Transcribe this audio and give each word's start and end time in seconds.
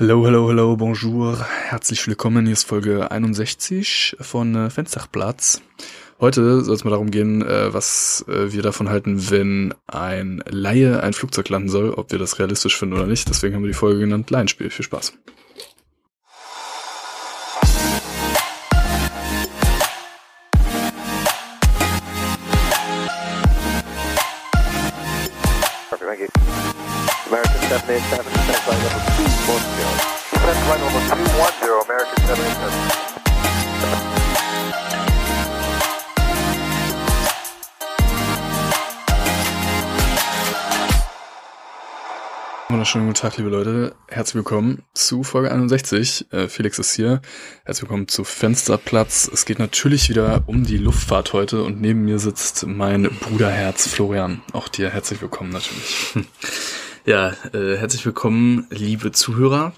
Hello, 0.00 0.24
hello, 0.24 0.48
hello, 0.48 0.76
bonjour. 0.76 1.44
Herzlich 1.44 2.06
willkommen. 2.06 2.46
Hier 2.46 2.52
ist 2.52 2.62
Folge 2.62 3.10
61 3.10 4.16
von 4.20 4.54
äh, 4.54 4.70
Fensterplatz. 4.70 5.60
Heute 6.20 6.60
soll 6.60 6.76
es 6.76 6.84
mal 6.84 6.92
darum 6.92 7.10
gehen, 7.10 7.42
äh, 7.42 7.74
was 7.74 8.24
äh, 8.28 8.52
wir 8.52 8.62
davon 8.62 8.90
halten, 8.90 9.28
wenn 9.32 9.74
ein 9.88 10.40
Laie 10.48 11.02
ein 11.02 11.14
Flugzeug 11.14 11.48
landen 11.48 11.68
soll, 11.68 11.90
ob 11.90 12.12
wir 12.12 12.20
das 12.20 12.38
realistisch 12.38 12.78
finden 12.78 12.94
oder 12.94 13.08
nicht. 13.08 13.28
Deswegen 13.28 13.56
haben 13.56 13.64
wir 13.64 13.72
die 13.72 13.74
Folge 13.74 13.98
genannt 13.98 14.30
Laienspiel. 14.30 14.70
Viel 14.70 14.84
Spaß. 14.84 15.14
Wunderschönen 42.70 43.06
guten 43.06 43.20
Tag, 43.20 43.36
liebe 43.36 43.50
Leute. 43.50 43.94
Herzlich 44.08 44.36
willkommen 44.36 44.82
zu 44.94 45.22
Folge 45.22 45.52
61. 45.52 46.32
Äh, 46.32 46.48
Felix 46.48 46.78
ist 46.78 46.94
hier. 46.94 47.20
Herzlich 47.64 47.82
willkommen 47.82 48.08
zu 48.08 48.24
Fensterplatz. 48.24 49.28
Es 49.30 49.44
geht 49.44 49.58
natürlich 49.58 50.08
wieder 50.08 50.42
um 50.46 50.64
die 50.64 50.78
Luftfahrt 50.78 51.34
heute 51.34 51.62
und 51.64 51.82
neben 51.82 52.06
mir 52.06 52.18
sitzt 52.18 52.66
mein 52.66 53.02
Bruderherz 53.20 53.88
Florian. 53.88 54.40
Auch 54.54 54.68
dir 54.68 54.88
herzlich 54.88 55.20
willkommen 55.20 55.50
natürlich. 55.50 56.14
Ja, 57.08 57.34
äh, 57.54 57.78
herzlich 57.78 58.04
willkommen, 58.04 58.66
liebe 58.68 59.12
Zuhörer. 59.12 59.72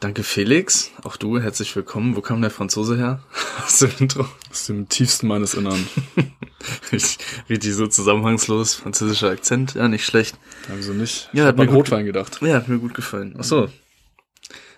Danke 0.00 0.24
Felix, 0.24 0.90
auch 1.04 1.16
du 1.16 1.38
herzlich 1.38 1.76
willkommen. 1.76 2.16
Wo 2.16 2.22
kam 2.22 2.42
der 2.42 2.50
Franzose 2.50 2.96
her? 2.96 3.22
Aus 3.64 3.78
dem 3.78 3.92
Intro. 4.00 4.26
Aus 4.50 4.66
dem 4.66 4.88
tiefsten 4.88 5.28
meines 5.28 5.54
Innern. 5.54 5.86
Richtig, 6.90 7.18
richtig 7.48 7.72
so 7.74 7.86
zusammenhangslos, 7.86 8.74
französischer 8.74 9.30
Akzent, 9.30 9.74
ja, 9.74 9.86
nicht 9.86 10.04
schlecht. 10.04 10.38
Also 10.68 10.92
nicht. 10.92 11.28
Ja, 11.32 11.44
ich 11.44 11.48
hat 11.50 11.56
mir 11.56 11.66
gut 11.66 11.76
Rotwein 11.76 12.04
gedacht. 12.04 12.40
Ja, 12.42 12.54
hat 12.54 12.66
mir 12.66 12.80
gut 12.80 12.94
gefallen. 12.94 13.36
Ach 13.38 13.44
so. 13.44 13.68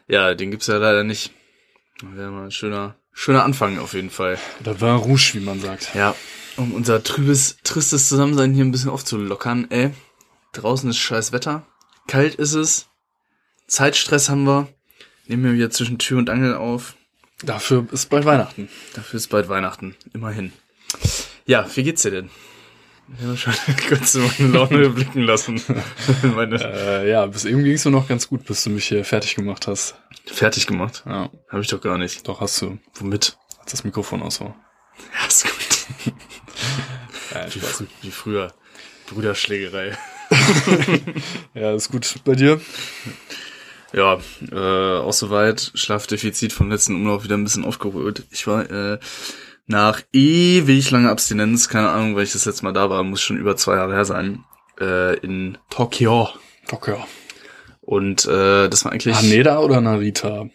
Ja, 0.09 0.35
den 0.35 0.51
gibt's 0.51 0.67
ja 0.67 0.77
leider 0.77 1.05
nicht. 1.05 1.33
Wäre 2.03 2.31
mal 2.31 2.45
ein 2.45 2.51
schöner, 2.51 2.97
schöner 3.15 3.45
Anfang 3.45 3.79
auf 3.79 3.95
jeden 3.95 4.11
Fall. 4.11 4.39
Oder 4.61 4.79
Vin 4.79 4.91
Rouge, 4.91 5.31
wie 5.33 5.41
man 5.41 5.59
sagt. 5.59 5.95
Ja, 5.95 6.15
um 6.59 6.75
unser 6.75 7.03
trübes, 7.03 7.57
tristes 7.65 8.11
Zusammensein 8.11 8.53
hier 8.53 8.67
ein 8.67 8.73
bisschen 8.73 8.91
aufzulockern, 8.91 9.71
ey. 9.71 9.93
Draußen 10.53 10.91
ist 10.91 10.99
scheiß 10.99 11.33
Wetter. 11.33 11.65
Kalt 12.09 12.35
ist 12.35 12.55
es. 12.55 12.87
Zeitstress 13.69 14.29
haben 14.29 14.45
wir. 14.45 14.69
Nehmen 15.27 15.45
wir 15.45 15.53
wieder 15.53 15.71
zwischen 15.71 15.99
Tür 15.99 16.19
und 16.19 16.31
Angel 16.31 16.55
auf. 16.55 16.97
Dafür 17.43 17.87
ist 17.93 18.07
bald 18.11 18.25
Weihnachten. 18.25 18.69
Dafür 18.95 19.19
ist 19.19 19.29
bald 19.29 19.49
Weihnachten. 19.49 19.95
Immerhin. 20.13 20.53
Ja, 21.47 21.69
wie 21.77 21.83
geht's 21.85 22.03
dir 22.03 22.11
denn? 22.11 22.31
Ich 23.19 23.25
habe 23.25 23.37
schon 23.37 23.55
kurz 23.89 24.15
meine 24.15 24.51
Laune 24.53 24.91
blicken 24.91 25.23
lassen. 25.23 25.63
Äh, 26.25 27.09
ja, 27.11 27.27
bis 27.27 27.45
eben 27.45 27.63
ging's 27.65 27.85
mir 27.85 27.91
noch 27.91 28.09
ganz 28.09 28.29
gut, 28.29 28.45
bis 28.45 28.65
du 28.65 28.71
mich 28.71 28.87
hier 28.89 29.05
fertig 29.05 29.35
gemacht 29.35 29.67
hast. 29.67 29.95
fertig 30.27 30.67
gemacht. 30.67 31.05
Ja, 31.07 31.31
Habe 31.51 31.63
ich 31.63 31.69
doch 31.69 31.81
gar 31.81 31.97
nicht. 31.99 32.27
doch 32.27 32.41
hast 32.41 32.61
du, 32.63 32.79
Womit? 32.95 33.37
als 33.61 33.71
das 33.73 33.85
Mikrofon 33.85 34.23
aus 34.23 34.41
war. 34.41 34.57
Ja, 35.21 35.27
ist 35.27 35.45
gut. 35.45 36.15
Ja, 37.35 37.47
Wie, 37.55 37.61
fr- 37.61 37.87
wie 38.03 38.11
früher. 38.11 38.53
Brüderschlägerei. 39.09 39.97
ja, 41.55 41.75
ist 41.75 41.91
gut. 41.91 42.17
Bei 42.25 42.35
dir? 42.35 42.61
Ja, 43.93 44.19
äh, 44.51 44.99
auch 44.99 45.13
soweit. 45.13 45.73
Schlafdefizit 45.75 46.53
vom 46.53 46.71
letzten 46.71 46.95
Umlauf 46.95 47.25
wieder 47.25 47.37
ein 47.37 47.45
bisschen 47.45 47.65
aufgeholt. 47.65 48.25
Ich 48.31 48.47
war 48.47 48.71
äh, 48.71 48.99
nach 49.67 50.03
ewig 50.13 50.91
langer 50.91 51.11
Abstinenz, 51.11 51.69
keine 51.69 51.91
Ahnung, 51.91 52.17
weil 52.17 52.25
ich 52.25 52.33
das 52.33 52.45
letzte 52.45 52.65
Mal 52.65 52.73
da 52.73 52.91
war, 52.91 53.03
muss 53.03 53.23
schon 53.23 53.39
über 53.39 53.57
zwei 53.57 53.77
Jahre 53.77 53.95
her 53.95 54.05
sein, 54.05 54.45
äh, 54.81 55.17
in 55.19 55.59
Tokio. 55.71 56.29
Okay. 56.71 56.97
Und 57.81 58.27
äh, 58.27 58.69
das 58.69 58.85
war 58.85 58.93
eigentlich. 58.93 59.17
Haneda 59.17 59.59
oder 59.61 59.81
Narita? 59.81 60.49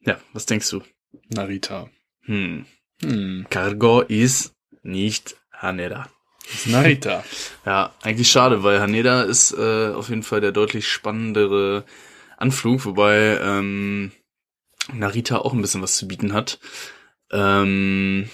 Ja, 0.00 0.18
was 0.32 0.46
denkst 0.46 0.70
du? 0.70 0.82
Narita. 1.28 1.88
Hm. 2.22 2.66
Hm. 3.02 3.46
Cargo 3.50 4.02
ist 4.02 4.54
nicht 4.82 5.36
Haneda. 5.52 6.08
Narita. 6.66 7.24
Ja, 7.64 7.94
eigentlich 8.02 8.30
schade, 8.30 8.62
weil 8.62 8.80
Haneda 8.80 9.22
ist 9.22 9.52
äh, 9.52 9.88
auf 9.88 10.08
jeden 10.08 10.22
Fall 10.22 10.40
der 10.40 10.52
deutlich 10.52 10.88
spannendere 10.88 11.84
Anflug, 12.36 12.84
wobei 12.84 13.38
ähm, 13.42 14.12
Narita 14.92 15.38
auch 15.38 15.52
ein 15.52 15.60
bisschen 15.60 15.82
was 15.82 15.96
zu 15.96 16.06
bieten 16.06 16.32
hat. 16.32 16.58
Ähm, 17.32 18.28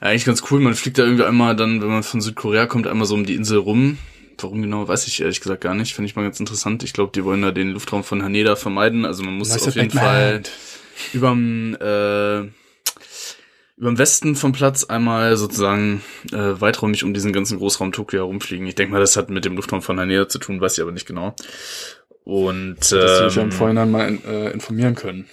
ja, 0.00 0.08
eigentlich 0.08 0.24
ganz 0.24 0.42
cool. 0.50 0.60
Man 0.60 0.74
fliegt 0.74 0.98
da 0.98 1.04
irgendwie 1.04 1.24
einmal 1.24 1.56
dann, 1.56 1.80
wenn 1.80 1.88
man 1.88 2.02
von 2.02 2.20
Südkorea 2.20 2.66
kommt, 2.66 2.86
einmal 2.86 3.06
so 3.06 3.14
um 3.14 3.24
die 3.24 3.34
Insel 3.34 3.58
rum. 3.58 3.98
Warum 4.38 4.62
genau, 4.62 4.88
weiß 4.88 5.06
ich 5.06 5.20
ehrlich 5.20 5.40
gesagt 5.40 5.60
gar 5.60 5.74
nicht. 5.74 5.94
Finde 5.94 6.08
ich 6.08 6.16
mal 6.16 6.22
ganz 6.22 6.40
interessant. 6.40 6.82
Ich 6.82 6.92
glaube, 6.92 7.12
die 7.14 7.24
wollen 7.24 7.42
da 7.42 7.50
den 7.50 7.70
Luftraum 7.70 8.04
von 8.04 8.22
Haneda 8.22 8.56
vermeiden. 8.56 9.04
Also 9.04 9.22
man 9.22 9.34
muss 9.34 9.50
Nice 9.50 9.68
auf 9.68 9.74
jeden. 9.74 9.90
Fall 9.90 10.42
überm, 11.12 11.74
äh, 11.74 12.48
überm 13.80 13.96
Westen 13.96 14.36
vom 14.36 14.52
Platz 14.52 14.84
einmal 14.84 15.36
sozusagen 15.38 16.02
äh, 16.32 16.60
weiträumig 16.60 17.02
um 17.02 17.14
diesen 17.14 17.32
ganzen 17.32 17.58
Großraum 17.58 17.92
Tokio 17.92 18.20
herumfliegen. 18.20 18.66
Ich 18.66 18.74
denke 18.74 18.92
mal, 18.92 19.00
das 19.00 19.16
hat 19.16 19.30
mit 19.30 19.46
dem 19.46 19.56
Luftraum 19.56 19.80
von 19.80 19.98
Haneda 19.98 20.28
zu 20.28 20.38
tun, 20.38 20.60
weiß 20.60 20.76
ich 20.76 20.82
aber 20.82 20.92
nicht 20.92 21.06
genau. 21.06 21.34
Und 22.24 22.76
Dass 22.78 22.90
du 22.90 23.24
dich 23.24 23.36
ja 23.36 23.42
im 23.42 23.48
ähm, 23.48 23.52
Vorhinein 23.52 23.90
mal 23.90 24.18
äh, 24.28 24.52
informieren 24.52 24.94
können. 24.94 25.24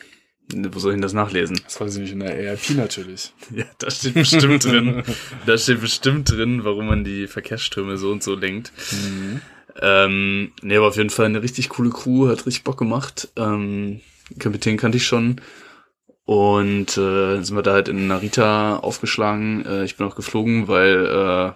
wo 0.53 0.79
soll 0.79 0.93
ich 0.93 0.95
denn 0.95 1.01
das 1.01 1.11
nachlesen? 1.11 1.59
Das 1.65 1.81
weiß 1.81 1.95
ich 1.95 2.01
nicht, 2.01 2.13
in 2.13 2.21
der 2.21 2.33
AIP 2.33 2.69
natürlich. 2.77 3.33
Ja, 3.53 3.65
da 3.79 3.91
steht 3.91 4.13
bestimmt 4.13 4.63
drin. 4.63 5.03
Da 5.45 5.57
steht 5.57 5.81
bestimmt 5.81 6.31
drin, 6.31 6.63
warum 6.63 6.87
man 6.87 7.03
die 7.03 7.27
Verkehrsströme 7.27 7.97
so 7.97 8.11
und 8.11 8.23
so 8.23 8.33
lenkt. 8.33 8.71
Mhm. 8.91 9.41
Ähm, 9.81 10.51
nee, 10.61 10.77
aber 10.77 10.87
auf 10.87 10.95
jeden 10.95 11.09
Fall 11.09 11.25
eine 11.25 11.43
richtig 11.43 11.67
coole 11.67 11.89
Crew, 11.89 12.29
hat 12.29 12.45
richtig 12.45 12.63
Bock 12.63 12.77
gemacht. 12.77 13.27
Ähm, 13.35 13.99
Kapitän 14.39 14.77
kannte 14.77 14.97
ich 14.97 15.05
schon. 15.05 15.41
Und 16.27 16.97
äh, 16.97 17.41
sind 17.41 17.55
wir 17.55 17.63
da 17.63 17.71
halt 17.71 17.87
in 17.87 18.07
Narita 18.07 18.79
aufgeschlagen. 18.79 19.65
Äh, 19.65 19.85
ich 19.85 19.95
bin 19.95 20.05
auch 20.05 20.15
geflogen, 20.15 20.67
weil 20.67 21.05
äh, 21.05 21.53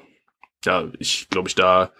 ja, 0.65 0.87
ich 0.97 1.27
glaube 1.29 1.49
ich 1.49 1.55
da 1.55 1.91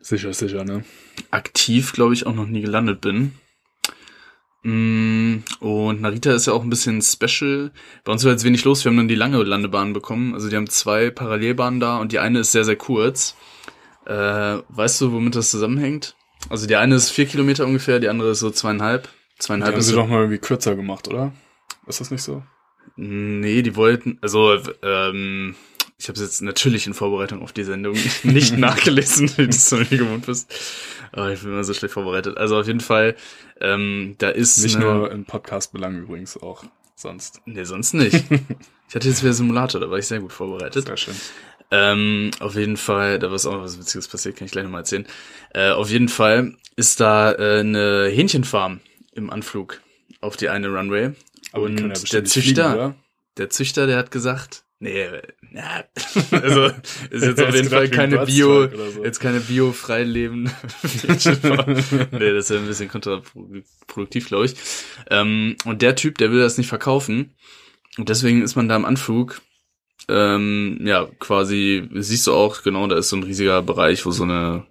Sicher, 0.00 0.32
sicher, 0.32 0.64
ne? 0.64 0.84
aktiv, 1.32 1.92
glaube 1.92 2.14
ich, 2.14 2.24
auch 2.26 2.34
noch 2.34 2.46
nie 2.46 2.60
gelandet 2.60 3.00
bin. 3.00 3.32
Mm, 4.62 5.42
Und 5.58 6.02
Narita 6.02 6.32
ist 6.34 6.46
ja 6.46 6.52
auch 6.52 6.62
ein 6.62 6.70
bisschen 6.70 7.02
special. 7.02 7.72
Bei 8.04 8.12
uns 8.12 8.22
war 8.22 8.30
jetzt 8.30 8.44
wenig 8.44 8.64
los. 8.64 8.84
Wir 8.84 8.90
haben 8.90 8.96
dann 8.96 9.08
die 9.08 9.16
lange 9.16 9.42
Landebahn 9.42 9.92
bekommen. 9.92 10.34
Also 10.34 10.48
die 10.48 10.54
haben 10.54 10.68
zwei 10.68 11.10
Parallelbahnen 11.10 11.80
da 11.80 11.96
und 11.96 12.12
die 12.12 12.20
eine 12.20 12.38
ist 12.40 12.52
sehr, 12.52 12.64
sehr 12.64 12.76
kurz. 12.76 13.34
Äh, 14.06 14.58
weißt 14.68 15.00
du, 15.00 15.10
womit 15.10 15.34
das 15.34 15.50
zusammenhängt? 15.50 16.14
Also 16.48 16.68
die 16.68 16.76
eine 16.76 16.94
ist 16.94 17.10
vier 17.10 17.26
Kilometer 17.26 17.66
ungefähr, 17.66 17.98
die 17.98 18.08
andere 18.08 18.30
ist 18.30 18.40
so 18.40 18.50
zweieinhalb. 18.50 19.08
Die 19.36 19.40
Zweieinhalb 19.40 19.72
haben 19.72 19.80
ist 19.80 19.86
sie 19.86 19.92
so, 19.92 19.96
doch 19.96 20.06
mal 20.06 20.20
irgendwie 20.20 20.38
kürzer 20.38 20.76
gemacht, 20.76 21.08
oder? 21.08 21.32
Ist 21.86 22.00
das 22.00 22.10
nicht 22.10 22.22
so? 22.22 22.42
Nee, 22.96 23.62
die 23.62 23.76
wollten, 23.76 24.18
also 24.20 24.58
ähm, 24.82 25.54
ich 25.98 26.08
habe 26.08 26.20
jetzt 26.20 26.42
natürlich 26.42 26.86
in 26.86 26.94
Vorbereitung 26.94 27.42
auf 27.42 27.52
die 27.52 27.64
Sendung 27.64 27.96
nicht 28.22 28.56
nachgelesen, 28.58 29.30
wie 29.36 29.44
du 29.44 29.50
es 29.50 29.70
noch 29.70 29.90
nie 29.90 29.98
gewohnt 29.98 30.26
bist. 30.26 30.52
Aber 31.12 31.32
ich 31.32 31.40
bin 31.40 31.50
immer 31.50 31.64
so 31.64 31.74
schlecht 31.74 31.94
vorbereitet. 31.94 32.36
Also 32.36 32.58
auf 32.58 32.66
jeden 32.66 32.80
Fall, 32.80 33.14
ähm, 33.60 34.16
da 34.18 34.28
ist 34.28 34.62
Nicht 34.62 34.76
eine, 34.76 34.84
nur 34.84 35.12
in 35.12 35.24
Podcast-Belangen 35.24 36.02
übrigens 36.02 36.36
auch. 36.36 36.64
Sonst. 36.96 37.40
Nee, 37.44 37.64
sonst 37.64 37.94
nicht. 37.94 38.14
ich 38.88 38.94
hatte 38.94 39.08
jetzt 39.08 39.22
wieder 39.22 39.32
Simulator, 39.32 39.80
da 39.80 39.90
war 39.90 39.98
ich 39.98 40.06
sehr 40.06 40.20
gut 40.20 40.32
vorbereitet. 40.32 40.86
Sehr 40.86 40.96
schön. 40.96 41.14
Ähm, 41.70 42.30
auf 42.40 42.54
jeden 42.54 42.76
Fall, 42.76 43.18
da 43.18 43.30
was 43.30 43.46
auch 43.46 43.60
was 43.60 43.78
Witziges 43.78 44.08
passiert, 44.08 44.36
kann 44.36 44.46
ich 44.46 44.52
gleich 44.52 44.64
nochmal 44.64 44.82
erzählen. 44.82 45.06
Äh, 45.52 45.70
auf 45.70 45.90
jeden 45.90 46.08
Fall 46.08 46.54
ist 46.76 47.00
da 47.00 47.32
äh, 47.32 47.60
eine 47.60 48.08
Hähnchenfarm 48.12 48.80
im 49.12 49.30
Anflug 49.30 49.80
auf 50.20 50.36
die 50.36 50.48
eine 50.48 50.68
Runway. 50.68 51.12
Aber 51.54 51.66
und 51.66 51.80
ja 51.80 51.88
der 51.88 52.24
Züchter, 52.24 52.72
fliegen, 52.72 52.94
der 53.38 53.50
Züchter, 53.50 53.86
der 53.86 53.96
hat 53.96 54.10
gesagt, 54.10 54.64
nee, 54.80 55.06
na, 55.52 55.84
also 56.32 56.66
ist 57.10 57.24
jetzt 57.24 57.40
auf 57.40 57.54
jeden 57.54 57.70
Fall 57.70 57.88
keine 57.88 58.26
Bio, 58.26 58.68
so. 58.68 59.04
jetzt 59.04 59.20
keine 59.20 59.38
Bio 59.38 59.70
freileben. 59.72 60.44
nee, 60.82 61.06
das 61.06 61.28
ist 61.30 62.50
ja 62.50 62.56
ein 62.56 62.66
bisschen 62.66 62.88
kontraproduktiv, 62.88 64.26
glaube 64.26 64.46
ich. 64.46 64.56
Ähm, 65.10 65.56
und 65.64 65.80
der 65.80 65.94
Typ, 65.94 66.18
der 66.18 66.32
will 66.32 66.40
das 66.40 66.58
nicht 66.58 66.68
verkaufen. 66.68 67.36
Und 67.96 68.08
deswegen 68.08 68.42
ist 68.42 68.56
man 68.56 68.68
da 68.68 68.74
im 68.74 68.84
Anflug, 68.84 69.40
ähm, 70.08 70.80
ja, 70.82 71.06
quasi, 71.20 71.88
siehst 71.94 72.26
du 72.26 72.32
auch, 72.32 72.62
genau, 72.64 72.86
da 72.88 72.98
ist 72.98 73.10
so 73.10 73.16
ein 73.16 73.22
riesiger 73.22 73.62
Bereich, 73.62 74.04
wo 74.04 74.10
so 74.10 74.24
eine, 74.24 74.66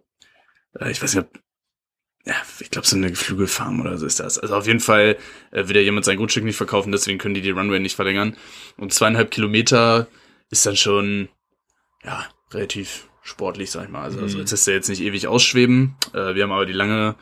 äh, 0.78 0.92
ich 0.92 1.02
weiß 1.02 1.16
nicht, 1.16 1.24
ob, 1.24 1.43
ja, 2.26 2.36
ich 2.60 2.70
glaube, 2.72 2.88
so 2.88 2.96
eine 2.96 3.10
Geflügelfarm 3.10 3.82
oder 3.82 3.98
so 3.98 4.06
ist 4.06 4.20
das. 4.20 4.40
Also 4.40 4.56
auf 4.56 4.66
jeden 4.68 4.80
Fall 4.80 5.18
äh, 5.52 5.68
will 5.68 5.76
ja 5.76 5.82
jemand 5.82 6.06
sein 6.06 6.18
Grundstück 6.18 6.44
nicht 6.46 6.56
verkaufen, 6.58 6.92
deswegen 6.92 7.18
können 7.18 7.34
die 7.36 7.42
die 7.42 7.50
Runway 7.52 7.80
nicht 7.80 7.96
verlängern. 7.96 8.38
Und 8.78 8.94
zweieinhalb 8.94 9.30
Kilometer 9.32 10.08
ist 10.50 10.66
dann 10.66 10.76
schon, 10.78 11.28
ja, 12.04 12.26
relativ 12.52 13.10
sportlich, 13.24 13.72
sag 13.72 13.86
ich 13.86 13.90
mal. 13.90 14.04
Also, 14.04 14.20
also 14.20 14.36
Mhm. 14.38 14.42
jetzt 14.42 14.52
ist 14.52 14.68
er 14.68 14.74
jetzt 14.76 14.90
nicht 14.90 15.02
ewig 15.02 15.28
ausschweben. 15.28 15.96
Äh, 16.14 16.36
wir 16.36 16.44
haben 16.44 16.52
aber 16.52 16.66
die 16.66 16.74
lange 16.74 17.16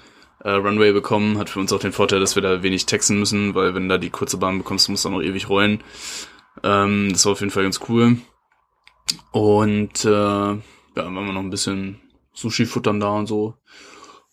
äh, 0.44 0.50
Runway 0.52 0.92
bekommen. 0.92 1.38
Hat 1.38 1.50
für 1.50 1.60
uns 1.60 1.72
auch 1.74 1.80
den 1.80 1.92
Vorteil, 1.94 2.20
dass 2.20 2.36
wir 2.36 2.42
da 2.42 2.62
wenig 2.64 2.86
texten 2.86 3.18
müssen, 3.20 3.56
weil 3.56 3.74
wenn 3.74 3.84
du 3.84 3.90
da 3.90 3.98
die 3.98 4.10
kurze 4.10 4.38
Bahn 4.38 4.58
bekommst, 4.60 4.90
musst 4.90 5.06
du 5.06 5.10
auch 5.10 5.14
noch 5.14 5.22
ewig 5.24 5.50
rollen. 5.50 5.84
Ähm, 6.64 7.10
das 7.12 7.26
war 7.26 7.32
auf 7.34 7.40
jeden 7.40 7.52
Fall 7.52 7.64
ganz 7.64 7.80
cool. 7.90 8.18
Und 9.32 10.06
äh, 10.06 10.10
ja, 10.10 10.58
dann 10.96 11.16
waren 11.16 11.26
wir 11.26 11.34
noch 11.34 11.42
ein 11.42 11.50
bisschen 11.50 12.00
Sushi 12.34 12.66
futtern 12.66 13.00
da 13.00 13.10
und 13.10 13.28
so. 13.28 13.56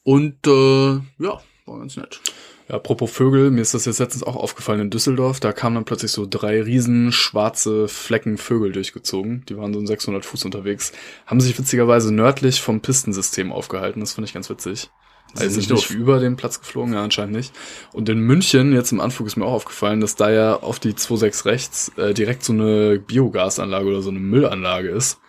Und 0.09 0.47
äh, 0.47 0.93
ja, 1.23 1.39
war 1.67 1.79
ganz 1.81 1.99
nett. 1.99 2.23
Ja, 2.67 2.77
apropos 2.77 3.11
Vögel, 3.11 3.51
mir 3.51 3.61
ist 3.61 3.75
das 3.75 3.85
jetzt 3.85 3.99
letztens 3.99 4.23
auch 4.23 4.37
aufgefallen 4.37 4.81
in 4.81 4.89
Düsseldorf. 4.89 5.39
Da 5.39 5.53
kamen 5.53 5.75
dann 5.75 5.85
plötzlich 5.85 6.13
so 6.13 6.27
drei 6.27 6.63
riesen 6.63 7.13
schwarze 7.13 7.89
Flecken 7.89 8.39
Vögel 8.39 8.73
durchgezogen. 8.73 9.45
Die 9.51 9.59
waren 9.59 9.75
so 9.75 9.81
in 9.81 9.87
600 9.87 10.25
Fuß 10.25 10.47
unterwegs. 10.47 10.93
Haben 11.27 11.41
sich 11.41 11.59
witzigerweise 11.59 12.11
nördlich 12.11 12.63
vom 12.63 12.81
Pistensystem 12.81 13.53
aufgehalten. 13.53 14.01
Das 14.01 14.15
fand 14.15 14.27
ich 14.27 14.33
ganz 14.33 14.49
witzig. 14.49 14.89
Also 15.35 15.45
nicht 15.45 15.57
nicht 15.57 15.71
doof. 15.71 15.91
über 15.91 16.21
den 16.21 16.37
Platz 16.37 16.59
geflogen, 16.59 16.95
ja, 16.95 17.05
anscheinend 17.05 17.37
nicht. 17.37 17.53
Und 17.93 18.09
in 18.09 18.21
München, 18.21 18.73
jetzt 18.73 18.93
im 18.93 19.01
Anflug 19.01 19.27
ist 19.27 19.37
mir 19.37 19.45
auch 19.45 19.53
aufgefallen, 19.53 20.01
dass 20.01 20.17
da 20.17 20.31
ja 20.31 20.57
auf 20.57 20.79
die 20.79 20.93
26 20.93 21.45
rechts 21.45 21.93
äh, 21.99 22.15
direkt 22.15 22.45
so 22.45 22.55
eine 22.55 22.99
Biogasanlage 22.99 23.87
oder 23.87 24.01
so 24.01 24.09
eine 24.09 24.21
Müllanlage 24.21 24.89
ist. 24.89 25.21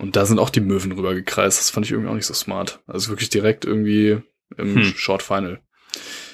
Und 0.00 0.16
da 0.16 0.26
sind 0.26 0.38
auch 0.38 0.50
die 0.50 0.60
Möwen 0.60 0.92
rüber 0.92 1.14
gekreist. 1.14 1.58
Das 1.58 1.70
fand 1.70 1.86
ich 1.86 1.92
irgendwie 1.92 2.10
auch 2.10 2.14
nicht 2.14 2.26
so 2.26 2.34
smart. 2.34 2.80
Also 2.86 3.10
wirklich 3.10 3.28
direkt 3.30 3.64
irgendwie 3.64 4.18
im 4.56 4.74
Hm. 4.76 4.94
Short 4.96 5.22
Final. 5.22 5.60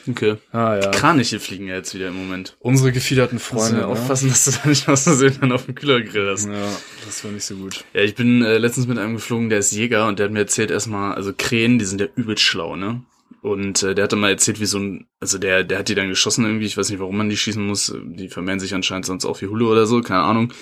Okay. 0.08 0.36
Ah 0.52 0.76
ja. 0.76 0.90
Kraniche 0.90 1.40
fliegen 1.40 1.66
ja 1.66 1.74
jetzt 1.74 1.94
wieder 1.94 2.08
im 2.08 2.14
Moment. 2.14 2.56
Unsere 2.60 2.92
gefiederten 2.92 3.38
Freunde. 3.40 3.80
du 3.80 3.86
ne? 3.86 3.86
aufpassen, 3.88 4.28
dass 4.28 4.44
du 4.44 4.52
da 4.52 4.68
nicht 4.68 4.88
aus 4.88 5.02
Versehen 5.02 5.36
dann 5.40 5.50
auf 5.52 5.66
dem 5.66 5.74
Kühlergrill 5.74 6.30
hast. 6.30 6.46
Ja, 6.46 6.68
das 7.04 7.24
war 7.24 7.32
nicht 7.32 7.44
so 7.44 7.56
gut. 7.56 7.84
Ja, 7.92 8.02
ich 8.02 8.14
bin 8.14 8.42
äh, 8.42 8.58
letztens 8.58 8.86
mit 8.86 8.98
einem 8.98 9.14
geflogen, 9.14 9.48
der 9.48 9.58
ist 9.58 9.72
Jäger 9.72 10.06
und 10.06 10.18
der 10.18 10.26
hat 10.26 10.32
mir 10.32 10.40
erzählt 10.40 10.70
erstmal, 10.70 11.14
also 11.14 11.32
Krähen, 11.36 11.78
die 11.78 11.84
sind 11.84 12.00
ja 12.00 12.06
übelst 12.14 12.44
schlau, 12.44 12.76
ne? 12.76 13.02
Und 13.42 13.82
äh, 13.82 13.94
der 13.94 14.04
hat 14.04 14.12
dann 14.12 14.20
mal 14.20 14.30
erzählt, 14.30 14.60
wie 14.60 14.66
so 14.66 14.78
ein, 14.78 15.06
also 15.20 15.38
der, 15.38 15.64
der 15.64 15.78
hat 15.78 15.88
die 15.88 15.94
dann 15.94 16.08
geschossen 16.08 16.44
irgendwie, 16.44 16.66
ich 16.66 16.76
weiß 16.76 16.90
nicht, 16.90 17.00
warum 17.00 17.16
man 17.16 17.28
die 17.28 17.36
schießen 17.36 17.64
muss, 17.64 17.92
die 18.04 18.28
vermehren 18.28 18.60
sich 18.60 18.74
anscheinend 18.74 19.06
sonst 19.06 19.24
auch 19.24 19.40
wie 19.40 19.46
Hulle 19.46 19.66
oder 19.66 19.86
so, 19.86 20.00
keine 20.02 20.22
Ahnung. 20.22 20.52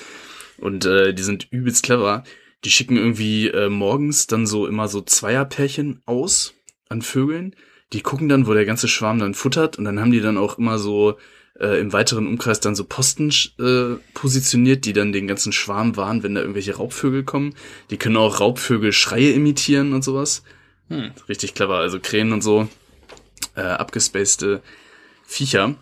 Und 0.58 0.86
äh, 0.86 1.12
die 1.12 1.22
sind 1.22 1.48
übelst 1.50 1.82
clever. 1.82 2.24
Die 2.64 2.70
schicken 2.70 2.96
irgendwie 2.96 3.48
äh, 3.48 3.68
morgens 3.68 4.26
dann 4.26 4.46
so 4.46 4.66
immer 4.66 4.88
so 4.88 5.00
Zweierpärchen 5.00 6.02
aus 6.06 6.54
an 6.88 7.02
Vögeln. 7.02 7.54
Die 7.92 8.00
gucken 8.00 8.28
dann, 8.28 8.46
wo 8.46 8.54
der 8.54 8.64
ganze 8.64 8.88
Schwarm 8.88 9.18
dann 9.18 9.34
futtert 9.34 9.78
und 9.78 9.84
dann 9.84 10.00
haben 10.00 10.10
die 10.10 10.20
dann 10.20 10.38
auch 10.38 10.58
immer 10.58 10.78
so 10.78 11.16
äh, 11.60 11.78
im 11.80 11.92
weiteren 11.92 12.26
Umkreis 12.26 12.60
dann 12.60 12.74
so 12.74 12.84
Posten 12.84 13.30
äh, 13.58 13.96
positioniert, 14.14 14.84
die 14.84 14.92
dann 14.92 15.12
den 15.12 15.26
ganzen 15.26 15.52
Schwarm 15.52 15.96
warnen, 15.96 16.22
wenn 16.22 16.34
da 16.34 16.40
irgendwelche 16.40 16.76
Raubvögel 16.76 17.24
kommen. 17.24 17.54
Die 17.90 17.96
können 17.96 18.16
auch 18.16 18.40
Raubvögel 18.40 18.92
Schreie 18.92 19.32
imitieren 19.32 19.92
und 19.92 20.02
sowas. 20.02 20.42
Hm. 20.88 21.12
Richtig 21.28 21.54
clever, 21.54 21.78
also 21.78 22.00
Krähen 22.00 22.32
und 22.32 22.42
so. 22.42 22.68
Äh, 23.54 23.62
abgespacede 23.62 24.62
Viecher. 25.24 25.76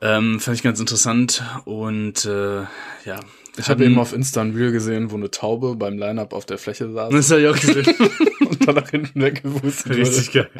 Ähm, 0.00 0.40
fand 0.40 0.56
ich 0.56 0.62
ganz 0.62 0.80
interessant 0.80 1.44
und 1.64 2.24
äh, 2.24 2.62
ja. 3.04 3.20
Ich 3.56 3.68
habe 3.68 3.84
eben 3.84 3.98
auf 3.98 4.12
Insta 4.12 4.40
ein 4.40 4.54
Reel 4.54 4.72
gesehen, 4.72 5.10
wo 5.10 5.16
eine 5.16 5.30
Taube 5.30 5.76
beim 5.76 5.98
Line-Up 5.98 6.32
auf 6.32 6.46
der 6.46 6.58
Fläche 6.58 6.90
saß 6.90 7.12
Das 7.12 7.30
habe 7.30 7.42
ich 7.42 7.48
auch 7.48 7.58
gesehen. 7.58 7.86
und 8.48 8.66
dann 8.66 8.74
nach 8.76 8.88
hinten 8.88 9.20
weggewusst 9.22 9.86
wurde. 9.88 9.98
Richtig 9.98 10.32
geil. 10.32 10.50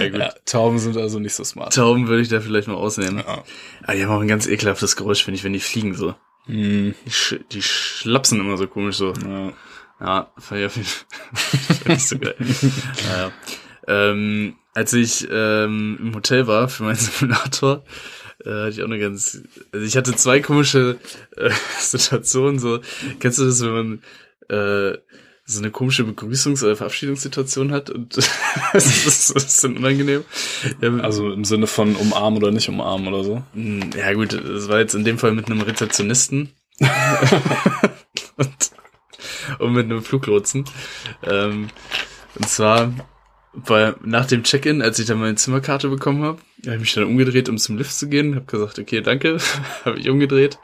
Ja, 0.00 0.08
gut. 0.08 0.18
Ja, 0.18 0.34
Tauben 0.46 0.78
sind 0.78 0.96
also 0.96 1.20
nicht 1.20 1.34
so 1.34 1.44
smart. 1.44 1.74
Tauben 1.74 2.08
würde 2.08 2.22
ich 2.22 2.28
da 2.28 2.40
vielleicht 2.40 2.66
mal 2.66 2.74
ausnehmen. 2.74 3.18
Ja. 3.18 3.44
Aber 3.84 3.94
die 3.94 4.04
haben 4.04 4.10
auch 4.12 4.20
ein 4.20 4.28
ganz 4.28 4.46
ekelhaftes 4.46 4.96
Geräusch, 4.96 5.22
finde 5.24 5.36
ich, 5.38 5.44
wenn 5.44 5.52
die 5.52 5.60
fliegen 5.60 5.94
so. 5.94 6.14
Hm, 6.46 6.94
Die, 7.06 7.10
sch 7.10 7.36
die 7.52 7.62
schlapsen 7.62 8.40
immer 8.40 8.56
so 8.56 8.66
komisch 8.66 8.96
so. 8.96 9.12
ja. 9.12 9.52
Ja, 10.00 10.32
fand 10.38 10.60
ich 11.88 12.04
so 12.08 12.18
geil. 12.18 12.34
naja. 13.08 13.32
ähm, 13.86 14.56
als 14.74 14.92
ich 14.92 15.28
ähm, 15.30 15.98
im 16.00 16.14
Hotel 16.16 16.48
war 16.48 16.68
für 16.68 16.82
meinen 16.82 16.96
Simulator, 16.96 17.84
äh, 18.44 18.50
hatte 18.50 18.70
ich 18.70 18.80
auch 18.82 18.86
eine 18.86 18.98
ganz, 18.98 19.42
also 19.72 19.86
ich 19.86 19.96
hatte 19.96 20.14
zwei 20.16 20.40
komische 20.40 20.98
äh, 21.36 21.50
Situationen, 21.78 22.58
so, 22.58 22.80
kennst 23.20 23.38
du 23.38 23.44
das, 23.46 23.62
wenn 23.62 23.72
man 23.72 24.02
äh, 24.48 24.98
so 25.46 25.58
eine 25.58 25.70
komische 25.70 26.04
Begrüßungs- 26.04 26.64
oder 26.64 26.74
Verabschiedungssituation 26.74 27.70
hat 27.70 27.90
und 27.90 28.16
das 28.72 29.06
ist, 29.06 29.34
das 29.34 29.44
ist 29.44 29.64
dann 29.64 29.76
unangenehm. 29.76 30.24
Ja, 30.80 30.94
Also 31.00 31.30
im 31.32 31.44
Sinne 31.44 31.66
von 31.66 31.96
umarmen 31.96 32.38
oder 32.42 32.50
nicht 32.50 32.68
umarmen 32.68 33.08
oder 33.08 33.24
so. 33.24 33.42
Hm, 33.52 33.90
Ja 33.96 34.12
gut, 34.14 34.32
das 34.32 34.68
war 34.68 34.78
jetzt 34.78 34.94
in 34.94 35.04
dem 35.04 35.18
Fall 35.18 35.32
mit 35.32 35.46
einem 35.50 35.60
Rezeptionisten 35.60 36.50
und, 38.36 38.70
und 39.58 39.72
mit 39.72 39.84
einem 39.84 40.02
Fluglotsen. 40.02 40.64
Ähm, 41.22 41.68
und 42.36 42.48
zwar 42.48 42.92
bei, 43.54 43.94
nach 44.02 44.26
dem 44.26 44.42
Check-in, 44.42 44.82
als 44.82 44.98
ich 44.98 45.06
dann 45.06 45.20
meine 45.20 45.36
Zimmerkarte 45.36 45.88
bekommen 45.88 46.22
habe, 46.22 46.38
habe 46.64 46.76
ich 46.76 46.80
mich 46.80 46.94
dann 46.94 47.04
umgedreht, 47.04 47.48
um 47.48 47.58
zum 47.58 47.78
Lift 47.78 47.92
zu 47.92 48.08
gehen, 48.08 48.34
habe 48.34 48.46
gesagt, 48.46 48.78
okay, 48.78 49.00
danke, 49.00 49.38
habe 49.84 49.98
ich 49.98 50.08
umgedreht. 50.08 50.58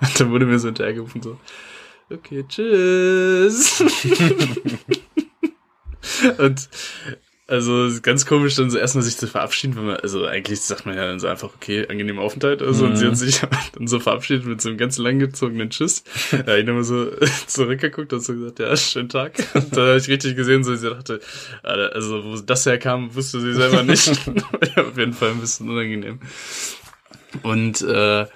Und 0.00 0.20
dann 0.20 0.30
wurde 0.30 0.46
mir 0.46 0.58
so 0.58 0.68
hinterhergerufen 0.68 1.22
so, 1.22 1.38
okay, 2.10 2.44
tschüss. 2.48 3.80
und 6.38 6.68
also 7.48 7.88
ganz 8.02 8.26
komisch, 8.26 8.54
dann 8.56 8.70
so 8.70 8.76
erstmal 8.78 9.02
sich 9.02 9.16
zu 9.16 9.26
verabschieden, 9.26 9.74
wenn 9.76 9.86
man, 9.86 9.96
also 9.96 10.24
eigentlich 10.26 10.60
sagt 10.60 10.84
man 10.86 10.96
ja 10.96 11.06
dann 11.06 11.18
so 11.18 11.26
einfach, 11.28 11.48
okay, 11.54 11.86
angenehmer 11.88 12.20
Aufenthalt, 12.22 12.60
also 12.62 12.84
und 12.84 12.96
sie 12.96 13.06
Mhm. 13.06 13.10
hat 13.10 13.16
sich 13.16 13.40
dann 13.72 13.86
so 13.88 13.98
verabschiedet 14.00 14.44
mit 14.46 14.60
so 14.60 14.68
einem 14.68 14.76
ganz 14.78 14.98
langgezogenen 14.98 15.70
Tschüss. 15.70 16.04
Da 16.30 16.38
hab 16.52 16.58
ich 16.58 16.66
nochmal 16.66 16.84
so 16.84 17.10
zurückgeguckt 17.46 18.12
und 18.12 18.20
so 18.20 18.34
gesagt, 18.34 18.58
ja, 18.58 18.76
schönen 18.76 19.08
Tag. 19.08 19.32
Und 19.54 19.74
da 19.76 19.80
habe 19.88 19.98
ich 19.98 20.08
richtig 20.08 20.36
gesehen, 20.36 20.62
so 20.62 20.74
sie 20.76 20.90
dachte, 20.90 21.20
also 21.62 22.22
wo 22.24 22.36
das 22.36 22.66
herkam, 22.66 23.14
wusste 23.14 23.40
sie 23.40 23.54
selber 23.54 23.82
nicht. 23.82 24.06
ja, 24.76 24.84
auf 24.84 24.96
jeden 24.98 25.14
Fall 25.14 25.30
ein 25.30 25.40
bisschen 25.40 25.70
unangenehm. 25.70 26.20
Und 27.42 27.82
äh, 27.82 28.26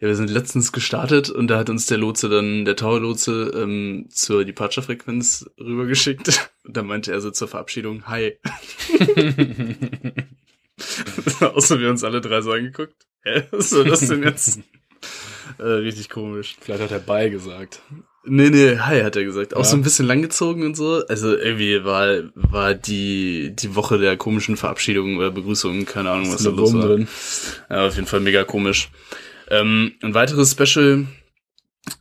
ja, 0.00 0.08
wir 0.08 0.16
sind 0.16 0.30
letztens 0.30 0.72
gestartet 0.72 1.28
und 1.30 1.48
da 1.48 1.58
hat 1.58 1.68
uns 1.70 1.86
der 1.86 1.98
Lotse 1.98 2.28
dann, 2.28 2.64
der 2.64 2.74
Tower-Lotse, 2.76 3.52
ähm, 3.54 4.06
zur 4.10 4.44
Departure-Frequenz 4.44 5.50
rübergeschickt. 5.58 6.50
Und 6.64 6.76
da 6.76 6.82
meinte 6.82 7.10
er 7.10 7.20
so 7.22 7.30
zur 7.30 7.48
Verabschiedung, 7.48 8.06
hi. 8.06 8.38
Außer 11.40 11.80
wir 11.80 11.90
uns 11.90 12.04
alle 12.04 12.20
drei 12.20 12.40
so 12.42 12.52
angeguckt. 12.52 12.94
Hä, 13.22 13.42
was 13.50 13.70
soll 13.70 13.84
das 13.84 14.00
denn 14.00 14.22
jetzt? 14.22 14.60
äh, 15.58 15.62
richtig 15.62 16.08
komisch. 16.08 16.56
Vielleicht 16.60 16.82
hat 16.82 16.90
er 16.90 16.98
bei 17.00 17.28
gesagt. 17.28 17.80
Nee, 18.24 18.50
nee, 18.50 18.76
hi 18.78 19.00
hat 19.02 19.16
er 19.16 19.24
gesagt. 19.24 19.54
Auch 19.54 19.60
Ja. 19.60 19.64
so 19.64 19.76
ein 19.76 19.82
bisschen 19.82 20.06
langgezogen 20.06 20.64
und 20.64 20.76
so. 20.76 21.02
Also 21.08 21.36
irgendwie 21.36 21.84
war, 21.84 22.22
war 22.34 22.74
die, 22.74 23.54
die 23.56 23.74
Woche 23.74 23.98
der 23.98 24.16
komischen 24.16 24.56
Verabschiedungen 24.56 25.16
oder 25.16 25.30
Begrüßungen, 25.30 25.86
keine 25.86 26.10
Ahnung, 26.10 26.32
was 26.32 26.42
da 26.42 26.50
los 26.50 26.74
war. 26.74 26.86
drin. 26.86 27.08
Ja, 27.68 27.86
auf 27.86 27.96
jeden 27.96 28.06
Fall 28.06 28.20
mega 28.20 28.44
komisch. 28.44 28.90
Ähm, 29.50 29.92
ein 30.02 30.14
weiteres 30.14 30.52
Special 30.52 31.06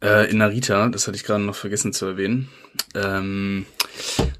äh, 0.03 0.29
in 0.29 0.37
Narita, 0.37 0.89
das 0.89 1.07
hatte 1.07 1.17
ich 1.17 1.23
gerade 1.23 1.43
noch 1.43 1.55
vergessen 1.55 1.93
zu 1.93 2.05
erwähnen. 2.05 2.49
Ähm, 2.95 3.65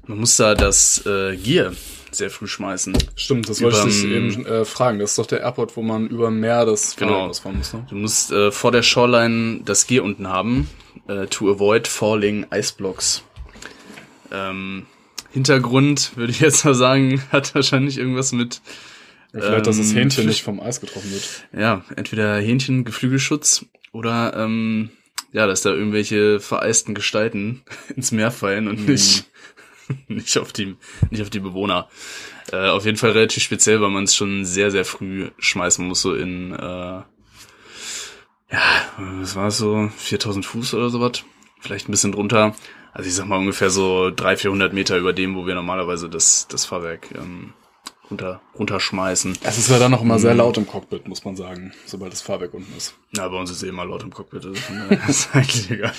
man 0.06 0.18
muss 0.18 0.36
da 0.36 0.54
das 0.54 1.04
äh, 1.06 1.36
Gear 1.36 1.72
sehr 2.12 2.30
früh 2.30 2.46
schmeißen. 2.46 2.96
Stimmt, 3.14 3.48
das 3.48 3.60
wollte 3.60 3.78
ich 3.88 4.02
dich 4.02 4.04
eben 4.04 4.44
äh, 4.46 4.64
fragen. 4.64 4.98
Das 4.98 5.10
ist 5.10 5.18
doch 5.18 5.26
der 5.26 5.40
Airport, 5.40 5.76
wo 5.76 5.82
man 5.82 6.08
über 6.08 6.30
Meer 6.30 6.66
das 6.66 6.96
Genau. 6.96 7.12
Fahrrad 7.12 7.30
ausfahren 7.30 7.58
muss, 7.58 7.72
ne? 7.72 7.86
Du 7.88 7.94
musst 7.96 8.32
äh, 8.32 8.50
vor 8.50 8.72
der 8.72 8.82
Shoreline 8.82 9.60
das 9.64 9.86
Gear 9.86 10.04
unten 10.04 10.28
haben, 10.28 10.68
äh, 11.08 11.26
to 11.26 11.50
avoid 11.50 11.86
falling 11.86 12.46
ice 12.52 12.72
blocks. 12.72 13.22
Ähm, 14.32 14.86
Hintergrund, 15.32 16.16
würde 16.16 16.32
ich 16.32 16.40
jetzt 16.40 16.64
mal 16.64 16.74
sagen, 16.74 17.22
hat 17.32 17.54
wahrscheinlich 17.54 17.98
irgendwas 17.98 18.32
mit, 18.32 18.60
Ja, 19.32 19.40
Vielleicht, 19.40 19.66
dass 19.66 19.78
das 19.78 19.90
Ähm, 19.90 19.96
Hähnchen 19.96 20.26
nicht 20.26 20.42
vom 20.42 20.60
Eis 20.60 20.80
getroffen 20.80 21.10
wird. 21.12 21.46
ja, 21.56 21.84
entweder 21.96 22.36
Hähnchen, 22.38 22.84
Geflügelschutz 22.84 23.64
oder, 23.92 24.34
ähm, 24.36 24.90
ja, 25.32 25.46
dass 25.46 25.62
da 25.62 25.70
irgendwelche 25.70 26.40
vereisten 26.40 26.94
Gestalten 26.94 27.62
ins 27.96 28.10
Meer 28.12 28.30
fallen 28.32 28.66
und 28.66 28.88
nicht, 28.88 29.26
nicht 30.08 30.36
auf 30.38 30.52
die, 30.52 30.76
nicht 31.10 31.22
auf 31.22 31.30
die 31.30 31.40
Bewohner. 31.40 31.88
Äh, 32.52 32.68
auf 32.70 32.84
jeden 32.84 32.96
Fall 32.96 33.12
relativ 33.12 33.42
speziell, 33.44 33.80
weil 33.80 33.90
man 33.90 34.04
es 34.04 34.16
schon 34.16 34.44
sehr, 34.44 34.72
sehr 34.72 34.84
früh 34.84 35.30
schmeißen 35.38 35.86
muss, 35.86 36.02
so 36.02 36.14
in, 36.14 36.52
äh, 36.52 37.02
ja, 38.52 38.62
was 38.98 39.36
war 39.36 39.48
es 39.48 39.58
so, 39.58 39.88
4000 39.96 40.44
Fuß 40.44 40.74
oder 40.74 40.90
sowas, 40.90 41.22
vielleicht 41.60 41.88
ein 41.88 41.92
bisschen 41.92 42.10
drunter. 42.12 42.56
Also 42.92 43.08
ich 43.08 43.14
sag 43.14 43.26
mal 43.26 43.38
ungefähr 43.38 43.70
so 43.70 44.10
300, 44.10 44.40
400 44.40 44.72
Meter 44.72 44.98
über 44.98 45.12
dem, 45.12 45.36
wo 45.36 45.46
wir 45.46 45.54
normalerweise 45.54 46.08
das, 46.08 46.48
das 46.48 46.64
Fahrwerk 46.64 47.06
ähm, 47.14 47.52
runter, 48.10 48.40
runterschmeißen. 48.58 49.38
Es 49.42 49.58
ist 49.58 49.70
ja 49.70 49.78
dann 49.78 49.90
noch 49.90 50.02
immer 50.02 50.18
sehr 50.18 50.32
Mhm. 50.32 50.38
laut 50.38 50.56
im 50.58 50.66
Cockpit, 50.66 51.06
muss 51.08 51.24
man 51.24 51.36
sagen, 51.36 51.72
sobald 51.86 52.12
das 52.12 52.22
Fahrwerk 52.22 52.54
unten 52.54 52.76
ist. 52.76 52.94
Ja, 53.16 53.28
bei 53.28 53.36
uns 53.38 53.50
ist 53.50 53.62
eh 53.62 53.68
immer 53.68 53.84
laut 53.84 54.02
im 54.02 54.10
Cockpit, 54.12 54.44
also 54.44 54.60
ist 55.08 55.28
eigentlich 55.34 55.70
egal. 55.70 55.92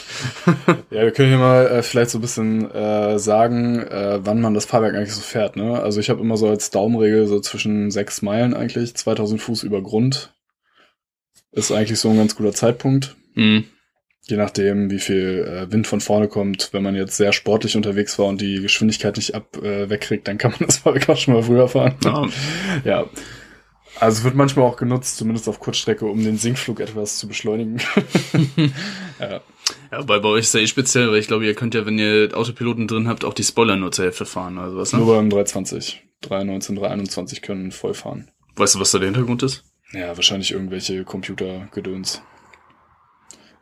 Ja, 0.90 1.02
wir 1.04 1.12
können 1.12 1.30
hier 1.30 1.38
mal 1.38 1.68
äh, 1.68 1.84
vielleicht 1.84 2.12
so 2.12 2.18
ein 2.18 2.22
bisschen 2.22 2.70
äh, 2.72 3.18
sagen, 3.18 3.80
äh, 3.80 4.20
wann 4.24 4.42
man 4.42 4.54
das 4.54 4.66
Fahrwerk 4.66 4.96
eigentlich 4.96 5.14
so 5.14 5.22
fährt. 5.22 5.56
Ne? 5.56 5.80
Also 5.82 6.00
ich 6.00 6.10
habe 6.10 6.22
immer 6.22 6.38
so 6.38 6.50
als 6.50 6.70
Daumenregel 6.70 7.28
so 7.28 7.40
zwischen 7.40 7.92
sechs 7.92 8.22
Meilen 8.22 8.54
eigentlich, 8.54 8.96
2000 8.96 9.42
Fuß 9.42 9.64
über 9.64 9.82
Grund. 9.82 10.34
Ist 11.54 11.72
eigentlich 11.72 12.00
so 12.00 12.10
ein 12.10 12.18
ganz 12.18 12.36
guter 12.36 12.54
Zeitpunkt. 12.54 13.16
Mhm. 13.36 13.66
Je 14.32 14.38
nachdem, 14.38 14.90
wie 14.90 15.00
viel 15.00 15.46
äh, 15.48 15.72
Wind 15.72 15.86
von 15.86 16.02
vorne 16.02 16.28
kommt, 16.28 16.70
wenn 16.72 16.82
man 16.82 16.96
jetzt 16.96 17.18
sehr 17.18 17.34
sportlich 17.34 17.76
unterwegs 17.76 18.18
war 18.18 18.28
und 18.28 18.42
die 18.42 18.62
Geschwindigkeit 18.62 19.18
nicht 19.18 19.36
ab 19.36 19.58
äh, 19.62 19.90
wegkriegt, 19.90 20.28
dann 20.28 20.38
kann 20.38 20.52
man 20.52 20.62
das 20.66 20.78
Fahrrad 20.78 21.08
auch 21.10 21.18
schon 21.18 21.36
mal 21.36 21.44
früher 21.44 21.68
fahren. 21.68 21.96
Ja. 22.04 22.28
ja. 22.84 23.06
Also 24.00 24.20
es 24.20 24.24
wird 24.24 24.36
manchmal 24.36 24.66
auch 24.66 24.78
genutzt, 24.78 25.18
zumindest 25.18 25.48
auf 25.48 25.60
Kurzstrecke, 25.60 26.06
um 26.06 26.24
den 26.24 26.38
Sinkflug 26.38 26.80
etwas 26.80 27.18
zu 27.18 27.28
beschleunigen. 27.28 27.80
ja. 29.20 29.42
Ja, 29.92 30.00
wobei 30.00 30.20
bei 30.20 30.30
euch 30.30 30.46
ist 30.46 30.54
ja 30.54 30.62
eh 30.62 30.68
speziell, 30.68 31.12
weil 31.12 31.18
ich 31.18 31.28
glaube, 31.28 31.46
ihr 31.46 31.54
könnt 31.54 31.76
ja, 31.76 31.86
wenn 31.86 32.00
ihr 32.00 32.30
Autopiloten 32.34 32.88
drin 32.88 33.08
habt, 33.08 33.26
auch 33.26 33.34
die 33.34 33.44
Spoiler 33.44 33.76
nur 33.76 33.92
zur 33.92 34.06
Hälfte 34.06 34.26
fahren 34.26 34.58
oder 34.58 34.72
sowas, 34.72 34.94
ne? 34.94 35.00
Nur 35.00 35.16
beim 35.16 35.30
320. 35.30 36.02
319, 36.22 36.76
321 36.78 37.42
können 37.42 37.72
voll 37.72 37.94
fahren. 37.94 38.32
Weißt 38.56 38.76
du, 38.76 38.80
was 38.80 38.92
da 38.92 39.00
der 39.00 39.08
Hintergrund 39.08 39.44
ist? 39.44 39.64
Ja, 39.92 40.16
wahrscheinlich 40.16 40.52
irgendwelche 40.52 41.04
Computergedöns. 41.04 42.22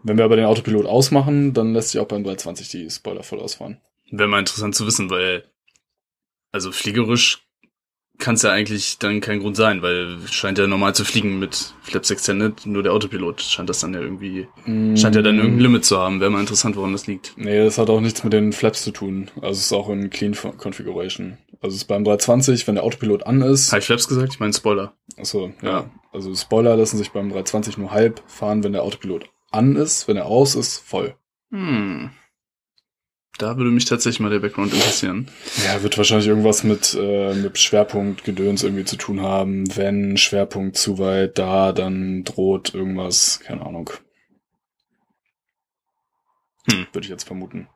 Wenn 0.03 0.17
wir 0.17 0.25
aber 0.25 0.35
den 0.35 0.45
Autopilot 0.45 0.85
ausmachen, 0.85 1.53
dann 1.53 1.73
lässt 1.73 1.89
sich 1.89 2.01
auch 2.01 2.07
beim 2.07 2.23
320 2.23 2.69
die 2.69 2.89
Spoiler 2.89 3.23
voll 3.23 3.39
ausfahren. 3.39 3.77
Wäre 4.11 4.29
mal 4.29 4.39
interessant 4.39 4.75
zu 4.75 4.87
wissen, 4.87 5.09
weil, 5.09 5.43
also 6.51 6.71
fliegerisch 6.71 7.45
kann 8.17 8.35
es 8.35 8.41
ja 8.41 8.51
eigentlich 8.51 8.97
dann 8.99 9.21
kein 9.21 9.39
Grund 9.39 9.55
sein, 9.55 9.81
weil 9.81 10.17
scheint 10.29 10.57
ja 10.57 10.67
normal 10.67 10.93
zu 10.93 11.05
fliegen 11.05 11.39
mit 11.39 11.73
Flaps 11.81 12.11
Extended, 12.11 12.65
nur 12.65 12.83
der 12.83 12.91
Autopilot 12.91 13.41
scheint 13.41 13.69
das 13.69 13.79
dann 13.79 13.93
ja 13.93 14.01
irgendwie, 14.01 14.45
scheint 14.65 15.15
ja 15.15 15.21
dann 15.21 15.37
irgendein 15.37 15.59
Limit 15.59 15.85
zu 15.85 15.97
haben. 15.97 16.19
Wäre 16.19 16.29
mal 16.29 16.41
interessant, 16.41 16.75
woran 16.75 16.91
das 16.91 17.07
liegt. 17.07 17.33
Nee, 17.37 17.63
das 17.63 17.77
hat 17.77 17.89
auch 17.89 18.01
nichts 18.01 18.23
mit 18.23 18.33
den 18.33 18.51
Flaps 18.51 18.83
zu 18.83 18.91
tun. 18.91 19.31
Also 19.37 19.51
es 19.51 19.65
ist 19.65 19.73
auch 19.73 19.89
in 19.89 20.09
Clean 20.09 20.35
Configuration. 20.35 21.37
Also 21.61 21.75
es 21.75 21.83
ist 21.83 21.87
beim 21.87 22.03
320, 22.03 22.67
wenn 22.67 22.75
der 22.75 22.83
Autopilot 22.83 23.25
an 23.25 23.41
ist. 23.41 23.71
Habe 23.71 23.79
ich 23.79 23.85
Flaps 23.85 24.07
gesagt? 24.07 24.33
Ich 24.33 24.39
meine 24.39 24.53
Spoiler. 24.53 24.93
Achso, 25.17 25.53
ja. 25.61 25.69
Ja. 25.69 25.91
Also 26.11 26.35
Spoiler 26.35 26.75
lassen 26.75 26.97
sich 26.97 27.11
beim 27.11 27.29
320 27.29 27.77
nur 27.77 27.91
halb 27.91 28.21
fahren, 28.27 28.63
wenn 28.63 28.73
der 28.73 28.83
Autopilot 28.83 29.29
an 29.51 29.75
ist. 29.75 30.07
Wenn 30.07 30.17
er 30.17 30.25
aus 30.25 30.55
ist, 30.55 30.79
voll. 30.79 31.15
Hm. 31.51 32.11
Da 33.39 33.55
würde 33.55 33.71
mich 33.71 33.85
tatsächlich 33.85 34.19
mal 34.19 34.29
der 34.29 34.39
Background 34.39 34.73
interessieren. 34.73 35.29
Ja, 35.65 35.81
wird 35.81 35.97
wahrscheinlich 35.97 36.27
irgendwas 36.27 36.65
mit, 36.65 36.95
äh, 36.99 37.33
mit 37.33 37.57
Schwerpunkt 37.57 38.25
Gedöns 38.25 38.63
irgendwie 38.63 38.83
zu 38.83 38.97
tun 38.97 39.21
haben. 39.21 39.75
Wenn 39.77 40.17
Schwerpunkt 40.17 40.75
zu 40.75 40.99
weit 40.99 41.37
da, 41.37 41.71
dann 41.71 42.25
droht 42.25 42.73
irgendwas, 42.73 43.39
keine 43.39 43.65
Ahnung. 43.65 43.91
Hm. 46.69 46.87
Würde 46.91 47.05
ich 47.05 47.09
jetzt 47.09 47.23
vermuten. 47.23 47.69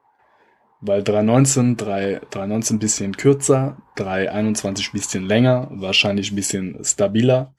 Weil 0.81 1.01
319, 1.01 1.77
3, 1.77 2.21
319 2.29 2.79
bisschen 2.79 3.15
kürzer, 3.15 3.77
321 3.95 4.91
bisschen 4.91 5.25
länger, 5.25 5.69
wahrscheinlich 5.71 6.33
ein 6.33 6.35
bisschen 6.35 6.83
stabiler. 6.83 7.55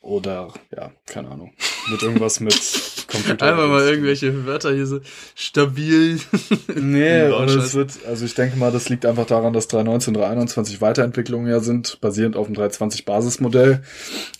Oder, 0.00 0.52
ja, 0.76 0.90
keine 1.06 1.28
Ahnung. 1.30 1.52
Mit 1.88 2.02
irgendwas 2.02 2.40
mit 2.40 2.97
Computer. 3.24 3.46
Einfach 3.46 3.68
mal 3.68 3.82
irgendwelche 3.88 4.46
Wörter 4.46 4.72
hier 4.74 4.86
so 4.86 5.00
stabil. 5.34 6.18
Nee, 6.74 7.28
und 7.28 7.48
es 7.50 7.74
wird, 7.74 7.92
also 8.06 8.24
ich 8.24 8.34
denke 8.34 8.56
mal, 8.56 8.70
das 8.70 8.88
liegt 8.88 9.04
einfach 9.04 9.26
daran, 9.26 9.52
dass 9.52 9.68
319, 9.68 10.14
321 10.14 10.80
Weiterentwicklungen 10.80 11.50
ja 11.50 11.60
sind, 11.60 12.00
basierend 12.00 12.36
auf 12.36 12.46
dem 12.46 12.54
320 12.54 13.04
Basismodell. 13.04 13.82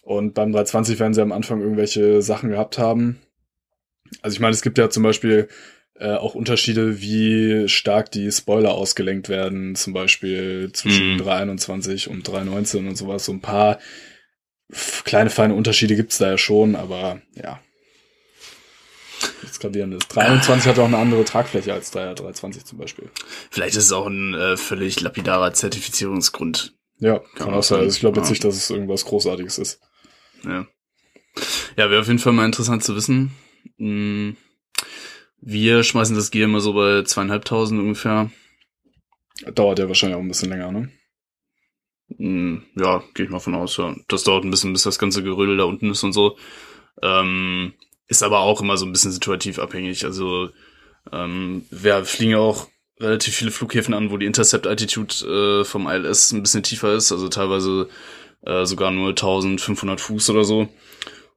Und 0.02 0.34
beim 0.34 0.52
320 0.52 0.98
werden 1.00 1.14
sie 1.14 1.22
am 1.22 1.32
Anfang 1.32 1.60
irgendwelche 1.60 2.22
Sachen 2.22 2.50
gehabt 2.50 2.78
haben. 2.78 3.18
Also 4.22 4.34
ich 4.34 4.40
meine, 4.40 4.54
es 4.54 4.62
gibt 4.62 4.78
ja 4.78 4.88
zum 4.90 5.02
Beispiel 5.02 5.48
äh, 5.98 6.14
auch 6.14 6.34
Unterschiede, 6.34 7.00
wie 7.00 7.68
stark 7.68 8.10
die 8.12 8.30
Spoiler 8.30 8.72
ausgelenkt 8.72 9.28
werden, 9.28 9.74
zum 9.74 9.92
Beispiel 9.92 10.70
zwischen 10.72 11.14
Mhm. 11.14 11.18
321 11.18 12.08
und 12.08 12.26
319 12.26 12.86
und 12.88 12.96
sowas. 12.96 13.24
So 13.24 13.32
ein 13.32 13.40
paar 13.40 13.78
kleine, 15.04 15.30
feine 15.30 15.54
Unterschiede 15.54 15.96
gibt's 15.96 16.18
da 16.18 16.30
ja 16.30 16.38
schon, 16.38 16.76
aber 16.76 17.20
ja. 17.34 17.60
Das 19.42 19.58
Gravierende 19.60 19.96
ist. 19.96 20.08
321 20.14 20.68
hat 20.68 20.78
auch 20.78 20.84
eine 20.86 20.98
andere 20.98 21.24
Tragfläche 21.24 21.72
als 21.72 21.90
3, 21.90 22.14
320 22.14 22.64
zum 22.64 22.78
Beispiel. 22.78 23.10
Vielleicht 23.50 23.76
ist 23.76 23.84
es 23.84 23.92
auch 23.92 24.06
ein 24.06 24.34
äh, 24.34 24.56
völlig 24.56 25.00
lapidarer 25.00 25.52
Zertifizierungsgrund. 25.52 26.74
Ja, 26.98 27.20
kann, 27.36 27.54
auch 27.54 27.62
sein. 27.62 27.80
Also 27.80 27.94
ich 27.94 28.00
glaube 28.00 28.18
jetzt 28.18 28.28
Ja. 28.28 28.32
nicht, 28.32 28.44
dass 28.44 28.56
es 28.56 28.70
irgendwas 28.70 29.04
Großartiges 29.04 29.58
ist. 29.58 29.80
Ja, 30.44 30.66
ja 31.76 31.90
wäre 31.90 32.00
auf 32.00 32.06
jeden 32.08 32.18
Fall 32.18 32.32
mal 32.32 32.44
interessant 32.46 32.84
zu 32.84 32.94
wissen. 32.96 33.32
Hm, 33.78 34.36
Wir 35.40 35.82
schmeißen 35.84 36.16
das 36.16 36.30
Gear 36.30 36.44
immer 36.46 36.60
so 36.60 36.72
bei 36.72 37.02
zweieinhalbtausend 37.02 37.80
ungefähr. 37.80 38.30
Dauert 39.54 39.78
ja 39.78 39.86
wahrscheinlich 39.86 40.16
auch 40.16 40.22
ein 40.22 40.28
bisschen 40.28 40.50
länger, 40.50 40.72
ne? 40.72 40.90
Hm, 42.16 42.64
Ja, 42.76 43.02
gehe 43.14 43.26
ich 43.26 43.30
mal 43.30 43.38
von 43.38 43.54
aus, 43.54 43.76
ja. 43.76 43.94
Das 44.08 44.24
dauert 44.24 44.44
ein 44.44 44.50
bisschen, 44.50 44.72
bis 44.72 44.82
das 44.82 44.98
ganze 44.98 45.22
Gerödel 45.22 45.56
da 45.56 45.64
unten 45.64 45.90
ist 45.90 46.02
und 46.02 46.12
so. 46.12 46.36
Ähm, 47.02 47.74
ist 48.08 48.22
aber 48.22 48.40
auch 48.40 48.60
immer 48.60 48.76
so 48.76 48.86
ein 48.86 48.92
bisschen 48.92 49.12
situativ 49.12 49.58
abhängig. 49.58 50.04
Also 50.04 50.50
ähm, 51.12 51.64
wir 51.70 52.04
fliegen 52.04 52.32
ja 52.32 52.38
auch 52.38 52.68
relativ 53.00 53.34
viele 53.34 53.50
Flughäfen 53.50 53.94
an, 53.94 54.10
wo 54.10 54.16
die 54.16 54.26
Intercept-Altitude 54.26 55.60
äh, 55.60 55.64
vom 55.64 55.86
ILS 55.86 56.32
ein 56.32 56.42
bisschen 56.42 56.62
tiefer 56.62 56.94
ist, 56.94 57.12
also 57.12 57.28
teilweise 57.28 57.88
äh, 58.44 58.64
sogar 58.66 58.90
nur 58.90 59.10
1500 59.10 60.00
Fuß 60.00 60.30
oder 60.30 60.44
so. 60.44 60.68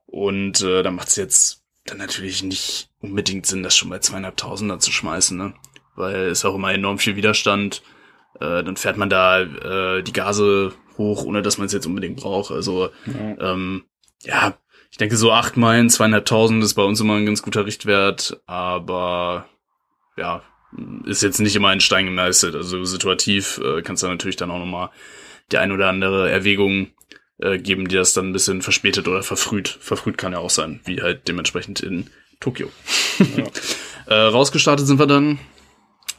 Und 0.07 0.61
äh, 0.61 0.81
da 0.83 0.91
macht 0.91 1.09
es 1.09 1.15
jetzt 1.15 1.63
dann 1.85 1.97
natürlich 1.97 2.43
nicht 2.43 2.89
unbedingt 2.99 3.45
Sinn, 3.45 3.63
das 3.63 3.75
schon 3.75 3.89
bei 3.89 3.99
zweieinhalbtausender 3.99 4.79
zu 4.79 4.91
schmeißen, 4.91 5.37
ne? 5.37 5.53
Weil 5.95 6.27
es 6.27 6.45
auch 6.45 6.55
immer 6.55 6.73
enorm 6.73 6.99
viel 6.99 7.15
Widerstand. 7.15 7.81
Äh, 8.39 8.63
dann 8.63 8.77
fährt 8.77 8.97
man 8.97 9.09
da 9.09 9.41
äh, 9.41 10.03
die 10.03 10.13
Gase 10.13 10.73
hoch, 10.97 11.23
ohne 11.23 11.41
dass 11.41 11.57
man 11.57 11.67
es 11.67 11.73
jetzt 11.73 11.85
unbedingt 11.85 12.17
braucht. 12.17 12.51
Also 12.51 12.89
Ja. 13.05 13.53
ähm, 13.53 13.83
ja, 14.23 14.57
ich 14.91 14.97
denke 14.97 15.17
so 15.17 15.31
acht 15.31 15.57
Meilen, 15.57 15.89
zweieinhalbtausend 15.89 16.63
ist 16.63 16.73
bei 16.75 16.83
uns 16.83 16.99
immer 16.99 17.15
ein 17.15 17.25
ganz 17.25 17.41
guter 17.41 17.65
Richtwert, 17.65 18.41
aber 18.45 19.47
ja, 20.17 20.43
ist 21.05 21.23
jetzt 21.23 21.39
nicht 21.39 21.55
immer 21.55 21.71
in 21.73 21.79
Stein 21.79 22.05
gemeißelt. 22.05 22.55
Also 22.55 22.83
situativ 22.83 23.59
äh, 23.63 23.81
kannst 23.81 24.03
du 24.03 24.07
natürlich 24.07 24.35
dann 24.35 24.51
auch 24.51 24.59
nochmal 24.59 24.89
die 25.51 25.57
ein 25.57 25.71
oder 25.71 25.89
andere 25.89 26.29
Erwägung 26.29 26.91
äh, 27.39 27.57
geben, 27.57 27.87
die 27.87 27.95
das 27.95 28.13
dann 28.13 28.29
ein 28.29 28.33
bisschen 28.33 28.61
verspätet 28.61 29.07
oder 29.07 29.23
verfrüht. 29.23 29.67
Verfrüht 29.67 30.17
kann 30.17 30.33
ja 30.33 30.39
auch 30.39 30.49
sein, 30.49 30.81
wie 30.85 31.01
halt 31.01 31.27
dementsprechend 31.27 31.79
in 31.81 32.09
Tokio. 32.39 32.69
Ja. 33.19 33.43
Äh, 34.07 34.15
rausgestartet 34.15 34.87
sind 34.87 34.99
wir 34.99 35.05
dann. 35.05 35.39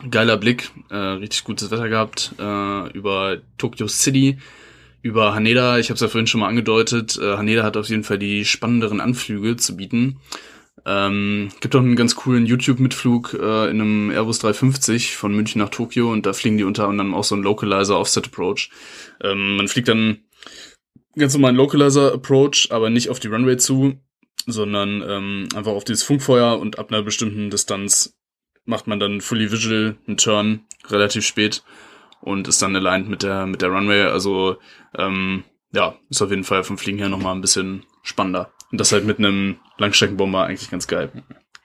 Geiler 0.09 0.37
Blick, 0.39 0.71
äh, 0.89 0.97
richtig 0.97 1.45
gutes 1.45 1.71
Wetter 1.71 1.89
gehabt, 1.89 2.33
äh, 2.39 2.91
über 2.93 3.39
Tokyo 3.59 3.87
City, 3.87 4.39
über 5.03 5.35
Haneda. 5.35 5.79
Ich 5.79 5.91
habe 5.91 5.97
es 5.97 6.01
ja 6.01 6.09
vorhin 6.09 6.27
schon 6.27 6.41
mal 6.41 6.49
angedeutet. 6.49 7.19
Äh, 7.21 7.37
Haneda 7.37 7.65
hat 7.65 7.77
auf 7.77 7.89
jeden 7.89 8.05
Fall 8.05 8.19
die 8.19 8.45
spannenderen 8.45 9.01
Anflüge 9.01 9.57
zu 9.57 9.77
bieten. 9.77 10.21
Ähm, 10.85 11.51
gibt 11.61 11.77
auch 11.77 11.81
einen 11.81 11.97
ganz 11.97 12.17
coolen 12.17 12.47
YouTube-Mitflug 12.47 13.35
äh, 13.35 13.71
in 13.71 13.81
einem 13.81 14.11
Airbus 14.11 14.41
350 14.41 15.17
von 15.17 15.35
München 15.35 15.61
nach 15.61 15.69
Tokio 15.69 16.11
und 16.11 16.27
da 16.27 16.33
fliegen 16.33 16.57
die 16.57 16.65
unter 16.65 16.89
anderem 16.89 17.15
auch 17.15 17.25
so 17.25 17.35
einen 17.35 17.45
Localizer 17.45 17.99
Offset 17.99 18.27
Approach. 18.27 18.71
Ähm, 19.21 19.57
man 19.57 19.69
fliegt 19.69 19.89
dann 19.89 20.19
ganz 21.17 21.35
normal 21.35 21.51
einen 21.51 21.59
Localizer 21.59 22.13
Approach, 22.13 22.69
aber 22.71 22.91
nicht 22.91 23.11
auf 23.11 23.21
die 23.21 23.29
Runway 23.29 23.59
zu, 23.59 23.95
sondern 24.47 25.05
ähm, 25.07 25.49
einfach 25.55 25.73
auf 25.73 25.85
dieses 25.85 26.03
Funkfeuer 26.03 26.59
und 26.59 26.79
ab 26.79 26.91
einer 26.91 27.03
bestimmten 27.03 27.51
Distanz 27.51 28.19
macht 28.65 28.87
man 28.87 28.99
dann 28.99 29.21
fully 29.21 29.53
visual 29.53 29.97
einen 30.07 30.17
Turn 30.17 30.61
relativ 30.89 31.25
spät 31.25 31.63
und 32.23 32.49
ist 32.49 32.63
dann 32.63 32.75
aligned 32.75 33.09
mit 33.09 33.23
der 33.23 33.47
mit 33.47 33.61
der 33.63 33.69
Runway. 33.69 34.03
Also 34.05 34.57
ähm, 34.97 35.45
ja, 35.73 35.95
ist 36.11 36.23
auf 36.23 36.31
jeden 36.31 36.45
Fall 36.45 36.65
vom 36.65 36.79
Fliegen 36.79 36.99
her 36.99 37.09
nochmal 37.09 37.35
ein 37.35 37.41
bisschen 37.41 37.85
spannender. 38.03 38.51
Und 38.71 38.81
das 38.81 38.93
halt 38.93 39.05
mit 39.05 39.19
einem 39.19 39.57
Langstreckenbomber 39.79 40.45
eigentlich 40.45 40.71
ganz 40.71 40.87
geil. 40.87 41.11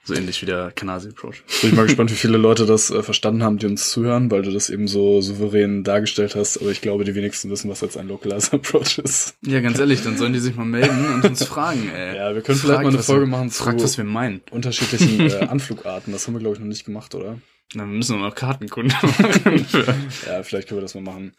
So 0.04 0.14
ähnlich 0.14 0.40
wie 0.40 0.46
der 0.46 0.70
Kanasi 0.72 1.10
Approach. 1.10 1.42
Bin 1.60 1.70
ich 1.70 1.76
mal 1.76 1.82
gespannt, 1.84 2.10
wie 2.10 2.14
viele 2.16 2.38
Leute 2.38 2.64
das 2.64 2.90
äh, 2.90 3.02
verstanden 3.02 3.42
haben, 3.42 3.58
die 3.58 3.66
uns 3.66 3.90
zuhören, 3.90 4.30
weil 4.30 4.40
du 4.40 4.50
das 4.50 4.70
eben 4.70 4.88
so 4.88 5.20
souverän 5.20 5.84
dargestellt 5.84 6.34
hast. 6.34 6.56
Aber 6.58 6.70
ich 6.70 6.80
glaube, 6.80 7.04
die 7.04 7.14
wenigsten 7.14 7.50
wissen, 7.50 7.68
was 7.70 7.82
jetzt 7.82 7.98
ein 7.98 8.08
Localizer 8.08 8.54
Approach 8.56 8.98
ist. 8.98 9.36
Ja, 9.44 9.60
ganz 9.60 9.78
ehrlich, 9.78 10.02
dann 10.02 10.16
sollen 10.16 10.32
die 10.32 10.38
sich 10.38 10.56
mal 10.56 10.64
melden 10.64 11.12
und 11.14 11.24
uns 11.26 11.44
fragen, 11.44 11.90
ey. 11.94 12.16
Ja, 12.16 12.34
wir 12.34 12.40
können 12.40 12.56
vielleicht 12.58 12.82
mal 12.82 12.88
eine 12.88 13.02
Folge 13.02 13.24
wir, 13.26 13.28
machen 13.28 13.50
zu- 13.50 13.62
Fragt, 13.62 13.82
was 13.82 13.98
wir 13.98 14.04
meinen. 14.04 14.40
Unterschiedlichen 14.50 15.20
äh, 15.28 15.46
Anflugarten. 15.46 16.10
Das 16.12 16.26
haben 16.26 16.32
wir, 16.34 16.40
glaube 16.40 16.54
ich, 16.54 16.60
noch 16.60 16.68
nicht 16.68 16.86
gemacht, 16.86 17.14
oder? 17.14 17.36
Müssen 17.74 18.18
wir 18.18 18.26
noch 18.26 18.34
Kartenkunden 18.34 18.96
machen. 19.02 19.66
Ja, 20.26 20.42
vielleicht 20.42 20.68
können 20.68 20.78
wir 20.78 20.82
das 20.82 20.94
mal 20.94 21.02
machen. 21.02 21.32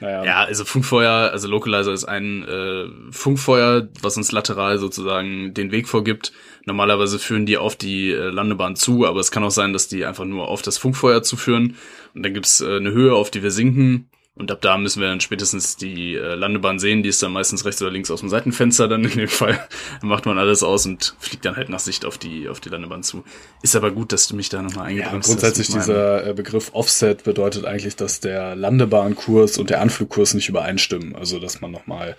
Naja. 0.00 0.24
Ja, 0.24 0.44
also 0.44 0.64
Funkfeuer, 0.64 1.30
also 1.32 1.46
Localizer 1.48 1.92
ist 1.92 2.04
ein 2.04 2.42
äh, 2.42 3.12
Funkfeuer, 3.12 3.88
was 4.02 4.16
uns 4.16 4.32
lateral 4.32 4.78
sozusagen 4.78 5.54
den 5.54 5.70
Weg 5.70 5.88
vorgibt. 5.88 6.32
Normalerweise 6.64 7.18
führen 7.20 7.46
die 7.46 7.56
auf 7.56 7.76
die 7.76 8.10
äh, 8.10 8.30
Landebahn 8.30 8.74
zu, 8.74 9.06
aber 9.06 9.20
es 9.20 9.30
kann 9.30 9.44
auch 9.44 9.50
sein, 9.50 9.72
dass 9.72 9.86
die 9.86 10.04
einfach 10.04 10.24
nur 10.24 10.48
auf 10.48 10.60
das 10.60 10.76
Funkfeuer 10.76 11.22
zuführen. 11.22 11.76
Und 12.14 12.24
dann 12.24 12.34
gibt's 12.34 12.60
äh, 12.60 12.76
eine 12.76 12.90
Höhe, 12.90 13.14
auf 13.14 13.30
die 13.30 13.44
wir 13.44 13.52
sinken. 13.52 14.10
Und 14.38 14.50
ab 14.52 14.60
da 14.60 14.76
müssen 14.76 15.00
wir 15.00 15.08
dann 15.08 15.20
spätestens 15.22 15.76
die 15.76 16.14
äh, 16.14 16.34
Landebahn 16.34 16.78
sehen. 16.78 17.02
Die 17.02 17.08
ist 17.08 17.22
dann 17.22 17.32
meistens 17.32 17.64
rechts 17.64 17.80
oder 17.80 17.90
links 17.90 18.10
aus 18.10 18.20
dem 18.20 18.28
Seitenfenster 18.28 18.86
dann 18.86 19.02
in 19.06 19.16
dem 19.16 19.28
Fall. 19.28 19.58
Dann 20.00 20.10
macht 20.10 20.26
man 20.26 20.38
alles 20.38 20.62
aus 20.62 20.84
und 20.84 21.14
fliegt 21.18 21.44
dann 21.46 21.56
halt 21.56 21.70
nach 21.70 21.78
Sicht 21.80 22.04
auf 22.04 22.18
die, 22.18 22.46
auf 22.48 22.60
die 22.60 22.68
Landebahn 22.68 23.02
zu. 23.02 23.24
Ist 23.62 23.74
aber 23.76 23.90
gut, 23.90 24.12
dass 24.12 24.28
du 24.28 24.36
mich 24.36 24.50
da 24.50 24.60
nochmal 24.60 24.90
Ja, 24.92 24.98
eingebremst 25.06 25.28
grundsätzlich 25.30 25.68
hast. 25.68 25.74
meinem- 25.74 25.84
dieser 25.86 26.26
äh, 26.26 26.34
Begriff 26.34 26.70
Offset 26.74 27.24
bedeutet 27.24 27.64
eigentlich, 27.64 27.96
dass 27.96 28.20
der 28.20 28.54
Landebahnkurs 28.56 29.56
und 29.56 29.70
der 29.70 29.80
Anflugkurs 29.80 30.34
nicht 30.34 30.50
übereinstimmen. 30.50 31.16
Also, 31.16 31.38
dass 31.40 31.62
man 31.62 31.70
nochmal 31.70 32.14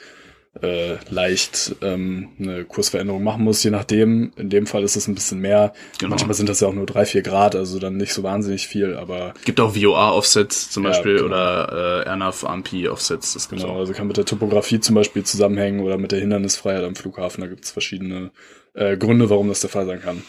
äh, 0.61 0.95
leicht 1.09 1.75
ähm, 1.81 2.29
eine 2.39 2.65
Kursveränderung 2.65 3.23
machen 3.23 3.43
muss, 3.43 3.63
je 3.63 3.69
nachdem. 3.71 4.31
In 4.37 4.49
dem 4.49 4.65
Fall 4.65 4.83
ist 4.83 4.95
es 4.95 5.07
ein 5.07 5.15
bisschen 5.15 5.39
mehr. 5.39 5.73
Genau. 5.99 6.11
Manchmal 6.11 6.33
sind 6.33 6.49
das 6.49 6.59
ja 6.61 6.67
auch 6.67 6.73
nur 6.73 6.85
drei, 6.85 7.05
vier 7.05 7.21
Grad, 7.21 7.55
also 7.55 7.79
dann 7.79 7.97
nicht 7.97 8.13
so 8.13 8.23
wahnsinnig 8.23 8.67
viel, 8.67 8.95
aber 8.95 9.33
Gibt 9.45 9.59
auch 9.59 9.75
VOA-Offsets 9.75 10.71
zum 10.71 10.83
Ja, 10.83 10.89
Beispiel 10.89 11.15
genau. 11.17 11.27
oder 11.27 12.03
äh, 12.05 12.09
RNAV-AMP-Offsets. 12.09 13.33
Das 13.33 13.49
gibt's 13.49 13.63
genau, 13.63 13.75
auch. 13.75 13.79
also 13.79 13.93
kann 13.93 14.07
mit 14.07 14.17
der 14.17 14.25
Topografie 14.25 14.79
zum 14.79 14.95
Beispiel 14.95 15.23
zusammenhängen 15.23 15.81
oder 15.81 15.97
mit 15.97 16.11
der 16.11 16.19
Hindernisfreiheit 16.19 16.83
am 16.83 16.95
Flughafen. 16.95 17.41
Da 17.41 17.47
gibt 17.47 17.65
es 17.65 17.71
verschiedene 17.71 18.31
äh, 18.73 18.97
Gründe, 18.97 19.29
warum 19.29 19.49
das 19.49 19.59
der 19.59 19.69
Fall 19.69 19.85
sein 19.85 20.01
kann. 20.01 20.23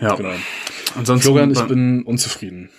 Ja. 0.00 0.14
Genau. 0.14 0.32
Ansonsten, 0.96 1.24
Florian, 1.24 1.50
ich 1.50 1.62
bin 1.62 2.02
unzufrieden. 2.02 2.70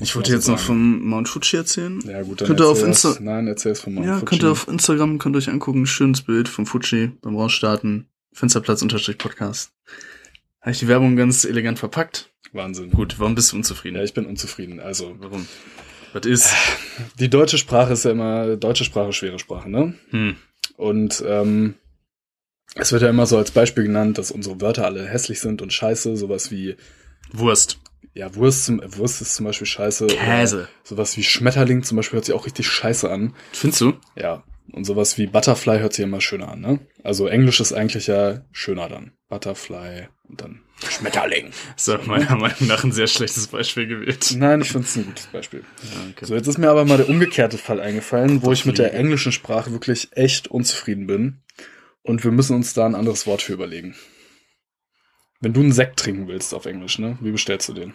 Ich 0.00 0.14
wollte 0.14 0.32
jetzt 0.32 0.48
noch 0.48 0.58
vom 0.58 1.02
Mount 1.04 1.28
Fuji 1.28 1.56
erzählen. 1.56 2.00
Ja 2.06 2.22
gut, 2.22 2.40
dann 2.40 2.48
Könnt 2.48 2.60
ihr 2.60 2.68
auf. 2.68 2.82
Insta 2.82 3.16
Nein, 3.20 3.46
erzähl 3.48 3.72
es 3.72 3.80
von 3.80 3.94
Mount 3.94 4.06
Ja, 4.06 4.14
Fuji. 4.14 4.26
könnt 4.26 4.42
ihr 4.42 4.50
auf 4.50 4.68
Instagram, 4.68 5.18
könnt 5.18 5.34
ihr 5.36 5.38
euch 5.38 5.48
angucken, 5.50 5.86
schönes 5.86 6.22
Bild 6.22 6.48
vom 6.48 6.66
Fuji 6.66 7.12
beim 7.22 7.36
Rausstarten. 7.36 8.06
Fensterplatz-Podcast. 8.32 9.72
Habe 10.60 10.70
ich 10.70 10.78
die 10.78 10.88
Werbung 10.88 11.16
ganz 11.16 11.44
elegant 11.44 11.78
verpackt. 11.78 12.30
Wahnsinn. 12.52 12.90
Gut, 12.90 13.18
warum 13.18 13.34
bist 13.34 13.52
du 13.52 13.56
unzufrieden? 13.56 13.96
Ja, 13.96 14.04
ich 14.04 14.14
bin 14.14 14.26
unzufrieden. 14.26 14.80
Also, 14.80 15.14
Warum? 15.18 15.46
Was 16.12 16.26
ist? 16.26 16.52
die 17.18 17.30
deutsche 17.30 17.58
Sprache 17.58 17.92
ist 17.92 18.04
ja 18.04 18.10
immer, 18.10 18.56
deutsche 18.56 18.84
Sprache, 18.84 19.12
schwere 19.12 19.38
Sprache, 19.38 19.70
ne? 19.70 19.94
Hm. 20.10 20.36
Und 20.76 21.22
ähm, 21.26 21.74
es 22.74 22.92
wird 22.92 23.02
ja 23.02 23.10
immer 23.10 23.26
so 23.26 23.36
als 23.38 23.50
Beispiel 23.52 23.84
genannt, 23.84 24.18
dass 24.18 24.30
unsere 24.30 24.60
Wörter 24.60 24.84
alle 24.84 25.06
hässlich 25.06 25.40
sind 25.40 25.62
und 25.62 25.72
scheiße. 25.72 26.16
Sowas 26.16 26.50
wie, 26.50 26.76
Wurst. 27.32 27.78
Ja, 28.14 28.34
Wurst, 28.34 28.64
zum, 28.64 28.80
Wurst 28.96 29.20
ist 29.20 29.34
zum 29.34 29.46
Beispiel 29.46 29.66
scheiße. 29.66 30.08
Käse. 30.08 30.68
Sowas 30.82 31.16
wie 31.16 31.22
Schmetterling 31.22 31.82
zum 31.82 31.96
Beispiel 31.96 32.16
hört 32.16 32.24
sich 32.24 32.34
auch 32.34 32.46
richtig 32.46 32.66
scheiße 32.66 33.10
an. 33.10 33.34
Findest 33.52 33.80
du? 33.80 33.94
Ja. 34.16 34.42
Und 34.72 34.84
sowas 34.84 35.18
wie 35.18 35.26
Butterfly 35.26 35.80
hört 35.80 35.94
sich 35.94 36.04
immer 36.04 36.20
schöner 36.20 36.48
an, 36.48 36.60
ne? 36.60 36.80
Also 37.02 37.26
Englisch 37.26 37.60
ist 37.60 37.72
eigentlich 37.72 38.06
ja 38.06 38.42
schöner 38.52 38.88
dann. 38.88 39.12
Butterfly 39.28 40.08
und 40.28 40.40
dann 40.40 40.60
Schmetterling. 40.88 41.50
Das 41.76 41.88
ist 41.88 42.06
meiner 42.06 42.36
Meinung 42.36 42.66
nach 42.66 42.84
ein 42.84 42.92
sehr 42.92 43.06
schlechtes 43.06 43.48
Beispiel 43.48 43.86
gewählt. 43.86 44.34
Nein, 44.36 44.60
ich 44.60 44.70
finde 44.70 44.86
es 44.86 44.96
ein 44.96 45.06
gutes 45.06 45.26
Beispiel. 45.26 45.64
Ja, 45.82 46.10
okay. 46.10 46.24
So, 46.24 46.34
jetzt 46.34 46.46
ist 46.46 46.58
mir 46.58 46.70
aber 46.70 46.84
mal 46.84 46.98
der 46.98 47.08
umgekehrte 47.08 47.58
Fall 47.58 47.80
eingefallen, 47.80 48.42
wo 48.42 48.52
ich 48.52 48.64
mit 48.64 48.78
der 48.78 48.94
englischen 48.94 49.32
Sprache 49.32 49.72
wirklich 49.72 50.08
echt 50.12 50.48
unzufrieden 50.48 51.06
bin. 51.06 51.40
Und 52.02 52.24
wir 52.24 52.30
müssen 52.30 52.56
uns 52.56 52.74
da 52.74 52.86
ein 52.86 52.94
anderes 52.94 53.26
Wort 53.26 53.42
für 53.42 53.52
überlegen. 53.52 53.94
Wenn 55.40 55.54
du 55.54 55.60
einen 55.60 55.72
Sekt 55.72 55.98
trinken 55.98 56.28
willst 56.28 56.54
auf 56.54 56.66
Englisch, 56.66 56.98
ne? 56.98 57.16
Wie 57.20 57.32
bestellst 57.32 57.68
du 57.68 57.72
den? 57.72 57.94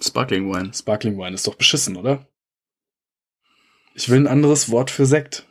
Sparkling 0.00 0.52
Wine. 0.52 0.72
Sparkling 0.72 1.18
Wine 1.18 1.34
ist 1.34 1.46
doch 1.46 1.54
beschissen, 1.54 1.96
oder? 1.96 2.26
Ich 3.94 4.08
will 4.08 4.18
ein 4.18 4.26
anderes 4.26 4.70
Wort 4.70 4.90
für 4.90 5.06
Sekt. 5.06 5.46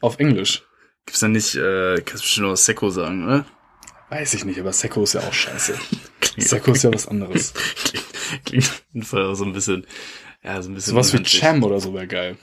Auf 0.00 0.18
Englisch. 0.18 0.62
Gibt's 1.04 1.20
da 1.20 1.28
nicht, 1.28 1.56
äh, 1.56 2.00
kannst 2.02 2.22
bestimmt 2.22 2.46
noch 2.46 2.56
Sekko 2.56 2.90
sagen, 2.90 3.24
oder? 3.24 3.44
Weiß 4.08 4.34
ich 4.34 4.44
nicht, 4.44 4.58
aber 4.58 4.72
Sekko 4.72 5.02
ist 5.02 5.14
ja 5.14 5.20
auch 5.20 5.32
scheiße. 5.32 5.74
Sekko 6.36 6.72
ist 6.72 6.84
ja 6.84 6.92
was 6.92 7.06
anderes. 7.06 7.52
klingt, 7.84 8.06
klingt 8.44 8.64
auf 8.64 8.84
jeden 8.92 9.06
Fall 9.06 9.24
auch 9.26 9.34
so 9.34 9.44
ein 9.44 9.52
bisschen, 9.52 9.86
ja, 10.42 10.62
so 10.62 10.70
ein 10.70 10.74
bisschen. 10.74 10.92
Sowas 10.92 11.12
wie. 11.12 11.22
Cham 11.22 11.62
oder 11.64 11.80
so 11.80 11.92
wäre 11.92 12.06
geil. 12.06 12.38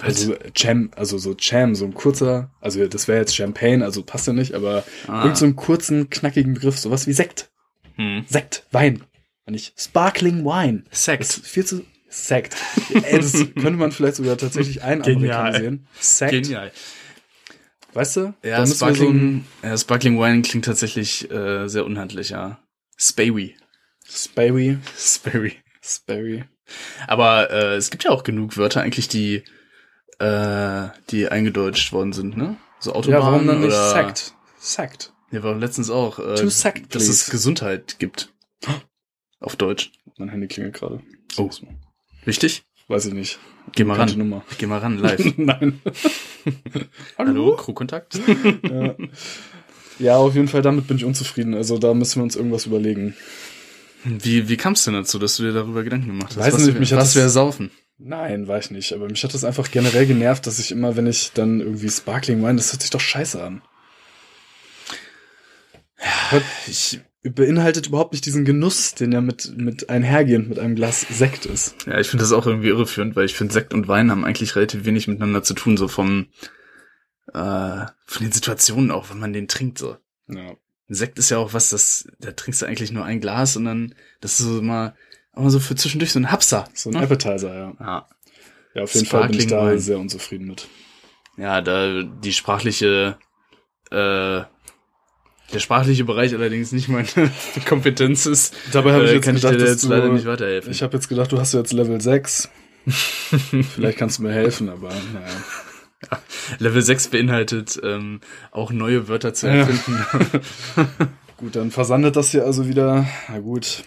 Also 0.00 0.34
Cham, 0.54 0.90
also 0.96 1.18
so 1.18 1.34
Cham, 1.34 1.74
so 1.76 1.84
ein 1.84 1.94
kurzer, 1.94 2.50
also 2.60 2.84
das 2.86 3.06
wäre 3.06 3.20
jetzt 3.20 3.36
Champagne, 3.36 3.84
also 3.84 4.02
passt 4.02 4.26
ja 4.26 4.32
nicht, 4.32 4.54
aber 4.54 4.82
Ah. 5.06 5.22
irgend 5.22 5.36
so 5.36 5.44
einen 5.44 5.54
kurzen, 5.56 6.10
knackigen 6.10 6.54
Begriff, 6.54 6.78
sowas 6.78 7.06
wie 7.06 7.12
Sekt. 7.12 7.50
Hm. 7.96 8.24
Sekt, 8.28 8.66
Wein. 8.72 9.04
Und 9.46 9.52
nicht 9.52 9.80
Sparkling 9.80 10.44
Wine. 10.44 10.82
Das 10.90 11.04
Sekt. 11.04 11.22
ist 11.22 11.46
viel 11.46 11.64
zu 11.64 11.84
Sekt. 12.08 12.56
Ey, 12.92 13.18
das 13.18 13.32
könnte 13.32 13.72
man 13.72 13.92
vielleicht 13.92 14.16
sogar 14.16 14.36
tatsächlich 14.36 14.82
einamerikanisieren. 14.82 15.86
Sekt. 16.00 16.32
Genial. 16.32 16.72
Weißt 17.92 18.16
du? 18.16 18.34
Ja, 18.42 18.58
wir 18.58 18.66
so 18.66 18.74
Sparkling, 18.74 19.44
ja, 19.62 19.76
Sparkling 19.78 20.18
Wine 20.20 20.42
klingt 20.42 20.64
tatsächlich 20.64 21.30
äh, 21.30 21.68
sehr 21.68 21.84
unhandlich, 21.84 22.30
ja. 22.30 22.58
Spawy. 22.96 23.54
Sperry. 24.08 24.78
Sperry. 24.96 25.52
Sperry. 25.82 26.44
Aber 27.06 27.50
äh, 27.50 27.76
es 27.76 27.90
gibt 27.90 28.04
ja 28.04 28.10
auch 28.10 28.24
genug 28.24 28.56
Wörter 28.56 28.80
eigentlich, 28.80 29.06
die 29.08 29.44
äh, 30.18 30.88
die 31.10 31.28
eingedeutscht 31.28 31.92
worden 31.92 32.12
sind, 32.12 32.36
ne? 32.36 32.56
So 32.80 32.92
Autobahn 32.92 33.20
Ja, 33.20 33.26
warum 33.26 33.46
dann 33.46 33.60
nicht 33.60 33.68
oder 33.68 33.90
Sekt? 33.92 34.34
Sekt. 34.58 35.12
Ja, 35.30 35.42
war 35.42 35.54
letztens 35.56 35.90
auch, 35.90 36.18
äh, 36.18 36.34
To 36.36 36.48
sect, 36.48 36.94
dass 36.94 37.02
es 37.04 37.24
please. 37.24 37.30
Gesundheit 37.30 37.98
gibt. 37.98 38.32
Auf 39.40 39.56
Deutsch. 39.56 39.90
Mein 40.18 40.28
Handy 40.28 40.46
klingelt 40.46 40.74
gerade. 40.74 41.00
Oh. 41.36 41.50
Wichtig? 42.24 42.62
Weiß 42.88 43.06
ich 43.06 43.14
nicht. 43.14 43.38
Geh 43.72 43.84
mal 43.84 43.94
Bekannte 43.94 44.12
ran. 44.14 44.18
Nummer. 44.20 44.44
Geh 44.58 44.66
mal 44.66 44.78
ran, 44.78 44.98
live. 44.98 45.32
Nein. 45.36 45.80
Hallo, 47.18 47.56
Crewkontakt? 47.56 48.18
Ja. 48.62 48.94
ja, 49.98 50.16
auf 50.16 50.34
jeden 50.34 50.48
Fall, 50.48 50.62
damit 50.62 50.86
bin 50.88 50.96
ich 50.96 51.04
unzufrieden. 51.04 51.54
Also 51.54 51.78
da 51.78 51.94
müssen 51.94 52.18
wir 52.20 52.24
uns 52.24 52.36
irgendwas 52.36 52.66
überlegen. 52.66 53.14
Wie, 54.04 54.48
wie 54.48 54.56
kam 54.56 54.74
es 54.74 54.84
denn 54.84 54.94
dazu, 54.94 55.18
dass 55.18 55.36
du 55.36 55.44
dir 55.44 55.52
darüber 55.52 55.82
Gedanken 55.82 56.08
gemacht 56.08 56.30
hast? 56.30 56.38
Weiß 56.38 56.54
was 56.54 56.66
nicht, 56.66 56.78
mich 56.78 56.92
hat 56.92 56.98
was 56.98 57.14
das- 57.14 57.22
wir 57.22 57.28
saufen? 57.28 57.70
Nein, 58.06 58.46
weiß 58.46 58.66
ich 58.66 58.70
nicht. 58.72 58.92
Aber 58.92 59.08
mich 59.08 59.24
hat 59.24 59.32
das 59.32 59.44
einfach 59.44 59.70
generell 59.70 60.06
genervt, 60.06 60.46
dass 60.46 60.58
ich 60.58 60.70
immer, 60.70 60.94
wenn 60.94 61.06
ich 61.06 61.32
dann 61.32 61.60
irgendwie 61.60 61.88
Sparkling 61.88 62.42
Wine, 62.42 62.56
das 62.56 62.70
hört 62.70 62.82
sich 62.82 62.90
doch 62.90 63.00
scheiße 63.00 63.42
an. 63.42 63.62
Ich 66.66 67.00
beinhaltet 67.22 67.86
überhaupt 67.86 68.12
nicht 68.12 68.26
diesen 68.26 68.44
Genuss, 68.44 68.94
den 68.94 69.12
ja 69.12 69.22
mit, 69.22 69.56
mit 69.56 69.88
einhergehend 69.88 70.50
mit 70.50 70.58
einem 70.58 70.74
Glas 70.74 71.06
Sekt 71.08 71.46
ist. 71.46 71.86
Ja, 71.86 71.98
ich 71.98 72.08
finde 72.08 72.24
das 72.24 72.32
auch 72.32 72.46
irgendwie 72.46 72.68
irreführend, 72.68 73.16
weil 73.16 73.24
ich 73.24 73.34
finde, 73.34 73.54
Sekt 73.54 73.72
und 73.72 73.88
Wein 73.88 74.10
haben 74.10 74.26
eigentlich 74.26 74.54
relativ 74.54 74.84
wenig 74.84 75.08
miteinander 75.08 75.42
zu 75.42 75.54
tun, 75.54 75.78
so 75.78 75.88
vom 75.88 76.26
äh, 77.32 77.86
von 78.04 78.22
den 78.22 78.32
Situationen 78.32 78.90
auch, 78.90 79.08
wenn 79.08 79.18
man 79.18 79.32
den 79.32 79.48
trinkt 79.48 79.78
so. 79.78 79.96
Ja. 80.28 80.56
Sekt 80.88 81.18
ist 81.18 81.30
ja 81.30 81.38
auch 81.38 81.54
was, 81.54 81.70
das, 81.70 82.06
da 82.20 82.32
trinkst 82.32 82.60
du 82.60 82.66
eigentlich 82.66 82.92
nur 82.92 83.06
ein 83.06 83.20
Glas 83.20 83.56
und 83.56 83.64
dann, 83.64 83.94
das 84.20 84.32
ist 84.32 84.46
so 84.46 84.60
mal, 84.60 84.94
mal 85.42 85.50
so 85.50 85.58
für 85.60 85.74
zwischendurch 85.74 86.12
so 86.12 86.18
ein 86.20 86.30
Hapser. 86.30 86.64
So 86.74 86.90
ein 86.90 86.94
ne? 86.94 87.00
Appetizer, 87.00 87.54
ja. 87.54 87.72
Ja. 87.80 88.06
Ja, 88.74 88.82
auf 88.82 88.94
jeden 88.94 89.06
Fall 89.06 89.28
bin 89.28 89.36
ich 89.38 89.42
Sparkling 89.44 89.48
da 89.66 89.70
Wine. 89.70 89.78
sehr 89.80 89.98
unzufrieden 89.98 90.46
mit. 90.48 90.68
Ja, 91.36 91.60
da 91.60 92.02
die 92.02 92.32
sprachliche, 92.32 93.16
äh, 93.90 94.42
der 95.52 95.58
sprachliche 95.58 96.04
Bereich 96.04 96.34
allerdings 96.34 96.72
nicht 96.72 96.88
meine 96.88 97.06
Kompetenz 97.68 98.26
ist. 98.26 98.54
Dabei 98.72 98.92
habe 98.94 99.04
ich 99.04 99.10
äh, 99.10 99.14
jetzt 99.14 99.24
kann 99.24 99.34
gedacht, 99.36 99.52
ich 99.52 99.58
dir 99.58 99.64
dass 99.64 99.74
jetzt 99.74 99.84
du- 99.84 99.88
leider 99.88 100.08
nicht 100.08 100.26
weiterhelfen. 100.26 100.72
Ich 100.72 100.82
habe 100.82 100.96
jetzt 100.96 101.08
gedacht, 101.08 101.30
du 101.32 101.38
hast 101.38 101.52
jetzt 101.54 101.72
Level 101.72 102.00
6. 102.00 102.48
Vielleicht 103.74 103.98
kannst 103.98 104.18
du 104.18 104.22
mir 104.24 104.32
helfen, 104.32 104.68
aber 104.68 104.88
naja. 105.12 106.20
Level 106.58 106.82
6 106.82 107.08
beinhaltet 107.08 107.80
ähm, 107.82 108.20
auch 108.50 108.70
neue 108.72 109.08
Wörter 109.08 109.32
zu 109.34 109.46
Ja. 109.46 109.54
erfinden. 109.54 110.04
Gut, 111.36 111.56
dann 111.56 111.70
versandet 111.70 112.16
das 112.16 112.30
hier 112.30 112.44
also 112.44 112.68
wieder. 112.68 113.06
Na 113.28 113.38
gut. 113.38 113.84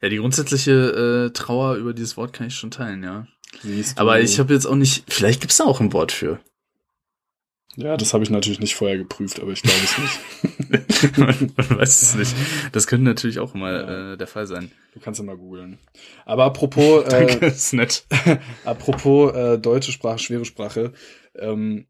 Ja, 0.00 0.08
die 0.08 0.16
grundsätzliche 0.18 1.28
äh, 1.28 1.32
Trauer 1.32 1.76
über 1.76 1.92
dieses 1.94 2.16
Wort 2.16 2.32
kann 2.32 2.46
ich 2.48 2.54
schon 2.54 2.70
teilen, 2.70 3.02
ja. 3.02 3.26
Siehst 3.62 3.98
du. 3.98 4.00
Aber 4.00 4.20
ich 4.20 4.38
habe 4.38 4.54
jetzt 4.54 4.66
auch 4.66 4.74
nicht. 4.74 5.04
Vielleicht 5.08 5.40
gibt's 5.40 5.58
da 5.58 5.64
auch 5.64 5.80
ein 5.80 5.92
Wort 5.92 6.12
für. 6.12 6.40
Ja, 7.76 7.96
das 7.96 8.12
habe 8.12 8.22
ich 8.22 8.28
natürlich 8.28 8.60
nicht 8.60 8.74
vorher 8.74 8.98
geprüft, 8.98 9.40
aber 9.40 9.52
ich 9.52 9.62
glaube 9.62 9.78
es 9.82 9.98
nicht. 9.98 11.18
man, 11.18 11.52
man 11.56 11.78
weiß 11.78 12.02
es 12.02 12.14
nicht. 12.16 12.34
Das 12.72 12.86
könnte 12.86 13.04
natürlich 13.04 13.38
auch 13.38 13.54
mal 13.54 13.74
Ja. 13.74 14.12
äh, 14.12 14.16
der 14.18 14.26
Fall 14.26 14.46
sein. 14.46 14.70
Du 14.92 15.00
kannst 15.00 15.20
ja 15.20 15.24
mal 15.24 15.38
googeln. 15.38 15.78
Aber 16.26 16.44
apropos, 16.44 17.04
Danke, 17.08 17.46
äh, 17.46 17.48
ist 17.48 17.72
nett. 17.72 18.04
apropos 18.66 19.34
äh, 19.34 19.58
deutsche 19.58 19.90
Sprache, 19.92 20.18
schwere 20.18 20.44
Sprache. 20.44 20.92
Ähm, 21.34 21.86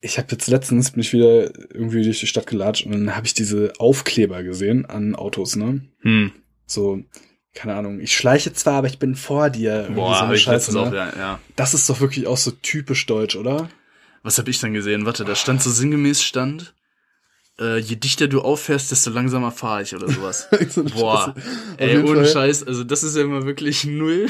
ich 0.00 0.16
habe 0.16 0.28
jetzt 0.30 0.46
letztens 0.46 0.92
bin 0.92 1.00
ich 1.00 1.12
wieder 1.12 1.52
irgendwie 1.74 2.04
durch 2.04 2.20
die 2.20 2.28
Stadt 2.28 2.46
gelatscht 2.46 2.86
und 2.86 2.92
dann 2.92 3.16
habe 3.16 3.26
ich 3.26 3.34
diese 3.34 3.72
Aufkleber 3.78 4.44
gesehen 4.44 4.86
an 4.86 5.16
Autos, 5.16 5.56
ne? 5.56 5.82
Hm. 6.02 6.30
So, 6.70 7.02
keine 7.54 7.74
Ahnung. 7.74 8.00
Ich 8.00 8.14
schleiche 8.14 8.52
zwar, 8.52 8.74
aber 8.74 8.86
ich 8.86 8.98
bin 8.98 9.16
vor 9.16 9.50
dir. 9.50 9.88
Boah, 9.92 10.14
so 10.14 10.24
eine 10.24 10.34
ich 10.34 10.42
Scheiße, 10.42 10.70
letztens 10.72 10.76
auch, 10.76 10.90
ne? 10.90 10.96
ja, 10.96 11.12
ja. 11.16 11.40
Das 11.56 11.74
ist 11.74 11.88
doch 11.90 12.00
wirklich 12.00 12.26
auch 12.26 12.36
so 12.36 12.52
typisch 12.52 13.06
deutsch, 13.06 13.36
oder? 13.36 13.68
Was 14.22 14.38
habe 14.38 14.50
ich 14.50 14.60
dann 14.60 14.72
gesehen? 14.72 15.06
Warte, 15.06 15.24
da 15.24 15.34
stand 15.34 15.62
so 15.62 15.70
sinngemäß 15.70 16.22
stand, 16.22 16.74
äh, 17.58 17.78
je 17.78 17.96
dichter 17.96 18.28
du 18.28 18.42
auffährst, 18.42 18.90
desto 18.90 19.10
langsamer 19.10 19.50
fahre 19.50 19.82
ich 19.82 19.94
oder 19.94 20.08
sowas. 20.08 20.48
So 20.68 20.84
Boah, 20.84 21.34
Scheiße. 21.36 21.48
Ey, 21.78 21.98
ohne 21.98 22.24
Fall. 22.24 22.32
Scheiß, 22.32 22.66
also 22.66 22.84
das 22.84 23.02
ist 23.02 23.16
ja 23.16 23.22
immer 23.22 23.46
wirklich 23.46 23.84
null 23.84 24.28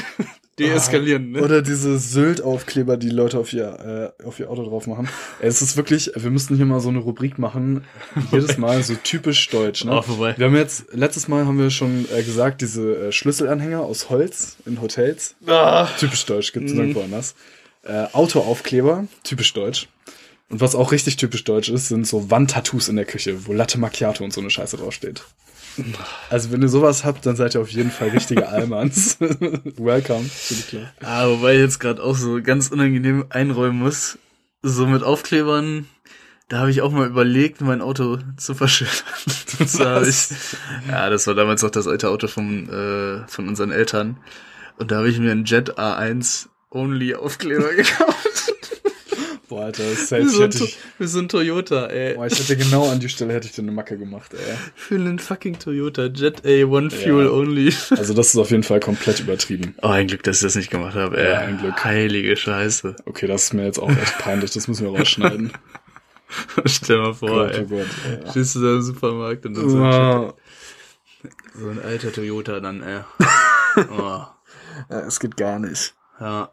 deeskalieren, 0.69 1.31
ne? 1.31 1.41
Oder 1.41 1.61
diese 1.61 1.97
Sylt-Aufkleber, 1.97 2.97
die 2.97 3.09
Leute 3.09 3.39
auf 3.39 3.51
ihr, 3.53 4.13
äh, 4.19 4.23
auf 4.25 4.39
ihr 4.39 4.49
Auto 4.49 4.63
drauf 4.63 4.87
machen. 4.87 5.09
Es 5.39 5.61
ist 5.61 5.77
wirklich, 5.77 6.11
wir 6.15 6.29
müssten 6.31 6.55
hier 6.55 6.65
mal 6.65 6.79
so 6.79 6.89
eine 6.89 6.99
Rubrik 6.99 7.37
machen. 7.39 7.83
Jedes 8.31 8.57
Mal 8.57 8.81
so 8.83 8.95
typisch 8.95 9.49
deutsch, 9.49 9.83
ne? 9.85 9.97
Oh, 9.97 10.01
vorbei. 10.01 10.33
Wir 10.37 10.45
haben 10.47 10.55
jetzt, 10.55 10.85
letztes 10.93 11.27
Mal 11.27 11.45
haben 11.45 11.59
wir 11.59 11.69
schon 11.69 12.05
äh, 12.15 12.23
gesagt, 12.23 12.61
diese 12.61 13.07
äh, 13.07 13.11
Schlüsselanhänger 13.11 13.81
aus 13.81 14.09
Holz 14.09 14.57
in 14.65 14.81
Hotels. 14.81 15.35
Ah. 15.47 15.87
Typisch 15.99 16.25
deutsch, 16.25 16.53
gibt's 16.53 16.71
Mhm. 16.71 16.77
nirgendwo 16.77 17.01
anders. 17.03 17.35
Äh, 17.83 18.05
Autoaufkleber, 18.13 19.07
typisch 19.23 19.53
deutsch. 19.53 19.87
Und 20.49 20.59
was 20.59 20.75
auch 20.75 20.91
richtig 20.91 21.15
typisch 21.15 21.43
deutsch 21.45 21.69
ist, 21.69 21.87
sind 21.87 22.05
so 22.05 22.29
Wandtattoos 22.29 22.89
in 22.89 22.97
der 22.97 23.05
Küche, 23.05 23.47
wo 23.47 23.53
Latte 23.53 23.79
Macchiato 23.79 24.23
und 24.23 24.33
so 24.33 24.41
eine 24.41 24.49
Scheiße 24.49 24.77
draufsteht. 24.77 25.23
Also 26.29 26.51
wenn 26.51 26.61
ihr 26.61 26.69
sowas 26.69 27.03
habt, 27.03 27.25
dann 27.25 27.35
seid 27.35 27.55
ihr 27.55 27.61
auf 27.61 27.69
jeden 27.69 27.91
Fall 27.91 28.09
richtige 28.09 28.47
Almans. 28.47 29.17
Welcome 29.19 30.29
to 30.47 30.53
the 30.53 30.63
club. 30.63 30.87
Ah, 31.01 31.27
wobei 31.27 31.55
ich 31.55 31.61
jetzt 31.61 31.79
gerade 31.79 32.03
auch 32.03 32.15
so 32.15 32.41
ganz 32.41 32.69
unangenehm 32.69 33.25
einräumen 33.29 33.79
muss. 33.79 34.17
so 34.61 34.85
mit 34.87 35.03
Aufklebern, 35.03 35.87
da 36.49 36.59
habe 36.59 36.71
ich 36.71 36.81
auch 36.81 36.91
mal 36.91 37.07
überlegt, 37.07 37.61
mein 37.61 37.81
Auto 37.81 38.19
zu 38.37 38.53
verschönern. 38.53 38.93
Das 39.59 40.07
ich, 40.07 40.37
ja, 40.89 41.09
das 41.09 41.27
war 41.27 41.35
damals 41.35 41.61
noch 41.61 41.69
das 41.69 41.87
alte 41.87 42.09
Auto 42.09 42.27
von, 42.27 42.67
äh, 42.69 43.27
von 43.27 43.47
unseren 43.47 43.71
Eltern. 43.71 44.17
Und 44.77 44.91
da 44.91 44.97
habe 44.97 45.09
ich 45.09 45.19
mir 45.19 45.31
einen 45.31 45.45
Jet 45.45 45.77
A1 45.77 46.47
Only 46.71 47.15
Aufkleber 47.15 47.73
gekauft. 47.75 48.50
Boah, 49.51 49.65
Alter, 49.65 49.83
so, 49.95 50.15
ein 50.15 50.29
hätte 50.29 50.59
To- 50.59 50.63
ich, 50.63 50.77
wie 50.97 51.07
so 51.07 51.19
ein 51.19 51.27
Toyota, 51.27 51.87
ey. 51.87 52.13
boah, 52.15 52.25
ich 52.25 52.39
hätte 52.39 52.55
genau 52.55 52.89
an 52.89 53.01
die 53.01 53.09
Stelle 53.09 53.33
hätte 53.33 53.47
ich 53.47 53.51
dir 53.53 53.63
eine 53.63 53.73
Macke 53.73 53.97
gemacht, 53.97 54.33
ey. 54.33 54.55
Für 54.75 54.95
einen 54.95 55.19
fucking 55.19 55.59
Toyota 55.59 56.05
Jet 56.05 56.45
A1 56.45 56.89
Fuel 56.89 57.25
Ja. 57.25 57.31
Only. 57.31 57.73
Also 57.89 58.13
das 58.13 58.27
ist 58.29 58.37
auf 58.37 58.49
jeden 58.49 58.63
Fall 58.63 58.79
komplett 58.79 59.19
übertrieben. 59.19 59.75
Oh, 59.81 59.89
ein 59.89 60.07
Glück, 60.07 60.23
dass 60.23 60.37
ich 60.37 60.43
das 60.43 60.55
nicht 60.55 60.69
gemacht 60.71 60.95
habe, 60.95 61.17
ey. 61.17 61.31
Ja, 61.33 61.39
ein 61.39 61.57
Glück. 61.57 61.83
Heilige 61.83 62.37
Scheiße. 62.37 62.95
Okay, 63.05 63.27
das 63.27 63.43
ist 63.43 63.53
mir 63.53 63.65
jetzt 63.65 63.77
auch 63.79 63.91
echt 63.91 64.17
peinlich, 64.19 64.51
das 64.51 64.69
müssen 64.69 64.89
wir 64.89 64.97
rausschneiden. 64.97 65.51
Stell 66.65 66.99
mal 66.99 67.13
vor, 67.13 67.29
Gott, 67.29 67.51
oh 67.55 67.57
ey. 67.57 67.65
Gott. 67.65 67.87
ey. 68.23 68.29
Stehst 68.31 68.55
du 68.55 68.61
da 68.61 68.75
im 68.75 68.81
Supermarkt 68.81 69.45
und 69.45 69.57
dann 69.57 69.69
so 69.69 69.77
ein, 69.77 69.83
Ja. 69.91 70.33
so 71.59 71.67
ein 71.69 71.81
alter 71.83 72.13
Toyota 72.13 72.61
dann, 72.61 72.81
ey. 72.81 73.01
Oh. 73.91 74.21
Ja, 74.89 74.99
es 75.07 75.19
geht 75.19 75.35
gar 75.35 75.59
nicht. 75.59 75.93
Ja. 76.21 76.49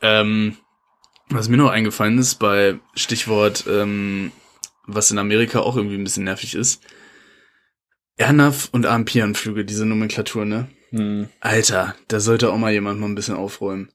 Ähm, 0.00 0.56
was 1.28 1.48
mir 1.48 1.56
noch 1.56 1.70
eingefallen 1.70 2.18
ist 2.18 2.36
bei 2.36 2.78
Stichwort, 2.94 3.64
ähm, 3.68 4.32
was 4.86 5.10
in 5.10 5.18
Amerika 5.18 5.60
auch 5.60 5.76
irgendwie 5.76 5.96
ein 5.96 6.04
bisschen 6.04 6.24
nervig 6.24 6.54
ist. 6.54 6.82
AirNav 8.16 8.68
und 8.72 8.86
AMP-Anflüge, 8.86 9.64
diese 9.64 9.86
Nomenklatur, 9.86 10.44
ne? 10.44 10.68
Hm. 10.90 11.28
Alter, 11.40 11.96
da 12.08 12.20
sollte 12.20 12.52
auch 12.52 12.58
mal 12.58 12.72
jemand 12.72 13.00
mal 13.00 13.06
ein 13.06 13.16
bisschen 13.16 13.34
aufräumen. 13.34 13.90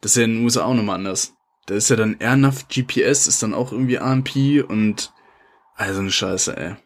Das 0.00 0.12
ist 0.12 0.16
ja 0.16 0.24
in 0.24 0.34
den 0.34 0.44
USA 0.44 0.64
auch 0.64 0.74
nochmal 0.74 0.96
anders. 0.96 1.34
Da 1.66 1.74
ist 1.74 1.90
ja 1.90 1.96
dann 1.96 2.16
AirNav 2.18 2.66
GPS, 2.68 3.28
ist 3.28 3.42
dann 3.42 3.54
auch 3.54 3.70
irgendwie 3.70 3.98
AMP 3.98 4.64
und 4.66 5.12
also 5.76 6.00
eine 6.00 6.10
Scheiße, 6.10 6.56
ey. 6.56 6.76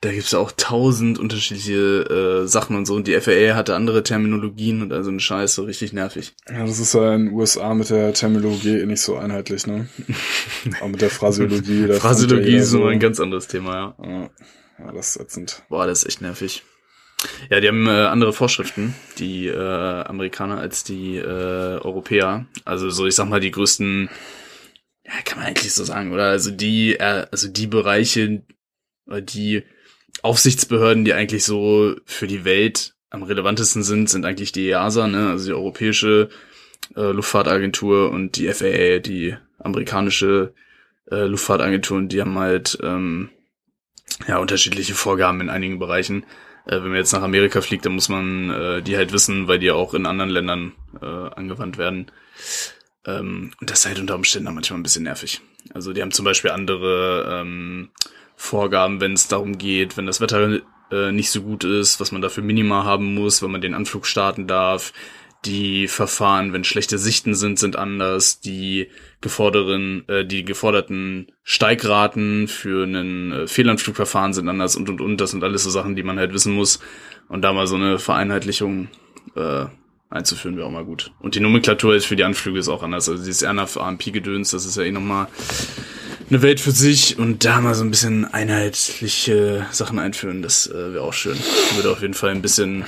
Da 0.00 0.12
gibt's 0.12 0.30
ja 0.30 0.38
auch 0.38 0.52
tausend 0.56 1.18
unterschiedliche 1.18 2.44
äh, 2.44 2.46
Sachen 2.46 2.76
und 2.76 2.86
so. 2.86 2.94
Und 2.94 3.08
die 3.08 3.20
FAA 3.20 3.56
hatte 3.56 3.74
andere 3.74 4.04
Terminologien 4.04 4.80
und 4.80 4.92
also 4.92 5.10
eine 5.10 5.18
Scheiße, 5.18 5.66
richtig 5.66 5.92
nervig. 5.92 6.34
Ja, 6.48 6.64
das 6.64 6.78
ist 6.78 6.94
ja 6.94 7.14
in 7.14 7.26
den 7.26 7.34
USA 7.34 7.74
mit 7.74 7.90
der 7.90 8.14
Terminologie 8.14 8.78
eh 8.78 8.86
nicht 8.86 9.00
so 9.00 9.16
einheitlich, 9.16 9.66
ne? 9.66 9.88
Aber 10.80 10.88
mit 10.88 11.00
der 11.00 11.10
ja 11.10 11.44
jeder 12.38 12.58
ist 12.58 12.70
so 12.70 12.84
ein 12.84 13.00
ganz 13.00 13.18
anderes 13.18 13.48
Thema, 13.48 13.74
ja. 13.74 14.08
Ja, 14.08 14.30
ja 14.78 14.92
das 14.92 15.16
ist 15.16 15.20
ätzend. 15.20 15.62
Boah, 15.68 15.88
das 15.88 16.04
ist 16.04 16.08
echt 16.08 16.20
nervig. 16.20 16.62
Ja, 17.50 17.58
die 17.58 17.66
haben 17.66 17.88
äh, 17.88 17.90
andere 17.90 18.32
Vorschriften, 18.32 18.94
die 19.18 19.48
äh, 19.48 20.02
Amerikaner 20.04 20.58
als 20.58 20.84
die 20.84 21.16
äh, 21.16 21.24
Europäer. 21.80 22.46
Also 22.64 22.90
so, 22.90 23.06
ich 23.06 23.16
sag 23.16 23.28
mal, 23.28 23.40
die 23.40 23.50
größten, 23.50 24.08
ja, 25.04 25.12
kann 25.24 25.38
man 25.38 25.48
eigentlich 25.48 25.74
so 25.74 25.82
sagen, 25.82 26.12
oder? 26.12 26.28
Also 26.28 26.52
die, 26.52 26.94
äh, 26.94 27.26
also 27.32 27.48
die 27.48 27.66
Bereiche, 27.66 28.44
die 29.06 29.64
Aufsichtsbehörden, 30.22 31.04
die 31.04 31.14
eigentlich 31.14 31.44
so 31.44 31.94
für 32.04 32.26
die 32.26 32.44
Welt 32.44 32.94
am 33.10 33.22
relevantesten 33.22 33.82
sind, 33.82 34.10
sind 34.10 34.24
eigentlich 34.24 34.52
die 34.52 34.68
EASA, 34.68 35.06
ne? 35.06 35.30
also 35.30 35.46
die 35.46 35.54
Europäische 35.54 36.28
äh, 36.96 37.12
Luftfahrtagentur 37.12 38.10
und 38.10 38.36
die 38.36 38.48
FAA, 38.52 38.98
die 38.98 39.36
amerikanische 39.58 40.52
äh, 41.10 41.24
Luftfahrtagentur, 41.24 41.96
und 41.96 42.08
die 42.10 42.20
haben 42.20 42.38
halt 42.38 42.78
ähm, 42.82 43.30
ja 44.26 44.38
unterschiedliche 44.38 44.94
Vorgaben 44.94 45.40
in 45.40 45.50
einigen 45.50 45.78
Bereichen. 45.78 46.24
Äh, 46.66 46.76
wenn 46.76 46.88
man 46.88 46.96
jetzt 46.96 47.12
nach 47.12 47.22
Amerika 47.22 47.60
fliegt, 47.60 47.86
dann 47.86 47.94
muss 47.94 48.08
man 48.08 48.50
äh, 48.50 48.82
die 48.82 48.96
halt 48.96 49.12
wissen, 49.12 49.48
weil 49.48 49.58
die 49.58 49.70
auch 49.70 49.94
in 49.94 50.06
anderen 50.06 50.30
Ländern 50.30 50.72
äh, 51.00 51.06
angewandt 51.06 51.78
werden. 51.78 52.10
Ähm, 53.06 53.52
und 53.60 53.70
das 53.70 53.80
ist 53.80 53.86
halt 53.86 53.98
unter 53.98 54.14
Umständen 54.14 54.52
manchmal 54.52 54.78
ein 54.78 54.82
bisschen 54.82 55.04
nervig. 55.04 55.40
Also 55.72 55.92
die 55.92 56.02
haben 56.02 56.12
zum 56.12 56.24
Beispiel 56.24 56.50
andere 56.50 57.40
ähm, 57.40 57.90
Vorgaben, 58.40 59.00
wenn 59.00 59.14
es 59.14 59.26
darum 59.26 59.58
geht, 59.58 59.96
wenn 59.96 60.06
das 60.06 60.20
Wetter 60.20 60.60
äh, 60.92 61.10
nicht 61.10 61.30
so 61.30 61.42
gut 61.42 61.64
ist, 61.64 61.98
was 61.98 62.12
man 62.12 62.22
dafür 62.22 62.44
Minima 62.44 62.84
haben 62.84 63.12
muss, 63.12 63.42
wenn 63.42 63.50
man 63.50 63.60
den 63.60 63.74
Anflug 63.74 64.06
starten 64.06 64.46
darf. 64.46 64.92
Die 65.44 65.88
Verfahren, 65.88 66.52
wenn 66.52 66.62
schlechte 66.62 66.98
Sichten 66.98 67.34
sind, 67.34 67.58
sind 67.58 67.74
anders. 67.74 68.38
Die 68.38 68.90
geforderen, 69.20 70.08
äh, 70.08 70.24
die 70.24 70.44
geforderten 70.44 71.32
Steigraten 71.42 72.46
für 72.46 72.84
einen 72.84 73.32
äh, 73.32 73.46
Fehlanflugverfahren 73.48 74.32
sind 74.32 74.48
anders 74.48 74.76
und 74.76 74.88
und 74.88 75.00
und. 75.00 75.20
Das 75.20 75.32
sind 75.32 75.42
alles 75.42 75.64
so 75.64 75.70
Sachen, 75.70 75.96
die 75.96 76.04
man 76.04 76.18
halt 76.18 76.32
wissen 76.32 76.54
muss. 76.54 76.78
Und 77.28 77.42
da 77.42 77.52
mal 77.52 77.66
so 77.66 77.74
eine 77.74 77.98
Vereinheitlichung 77.98 78.86
äh, 79.34 79.66
einzuführen 80.10 80.56
wäre 80.56 80.68
auch 80.68 80.72
mal 80.72 80.84
gut. 80.84 81.12
Und 81.18 81.34
die 81.34 81.40
Nomenklatur 81.40 81.96
ist 81.96 82.06
für 82.06 82.16
die 82.16 82.24
Anflüge 82.24 82.60
ist 82.60 82.68
auch 82.68 82.84
anders. 82.84 83.08
Also 83.08 83.22
dieses 83.24 83.44
RNAV 83.44 83.78
AMP-Gedöns, 83.78 84.52
das 84.52 84.64
ist 84.64 84.76
ja 84.76 84.84
eh 84.84 84.92
nochmal 84.92 85.26
eine 86.30 86.42
Welt 86.42 86.60
für 86.60 86.72
sich 86.72 87.18
und 87.18 87.44
da 87.44 87.60
mal 87.60 87.74
so 87.74 87.84
ein 87.84 87.90
bisschen 87.90 88.24
einheitliche 88.26 89.66
Sachen 89.70 89.98
einführen, 89.98 90.42
das 90.42 90.66
äh, 90.66 90.94
wäre 90.94 91.02
auch 91.02 91.12
schön. 91.12 91.38
Würde 91.74 91.90
auf 91.90 92.02
jeden 92.02 92.14
Fall 92.14 92.30
ein 92.30 92.42
bisschen 92.42 92.84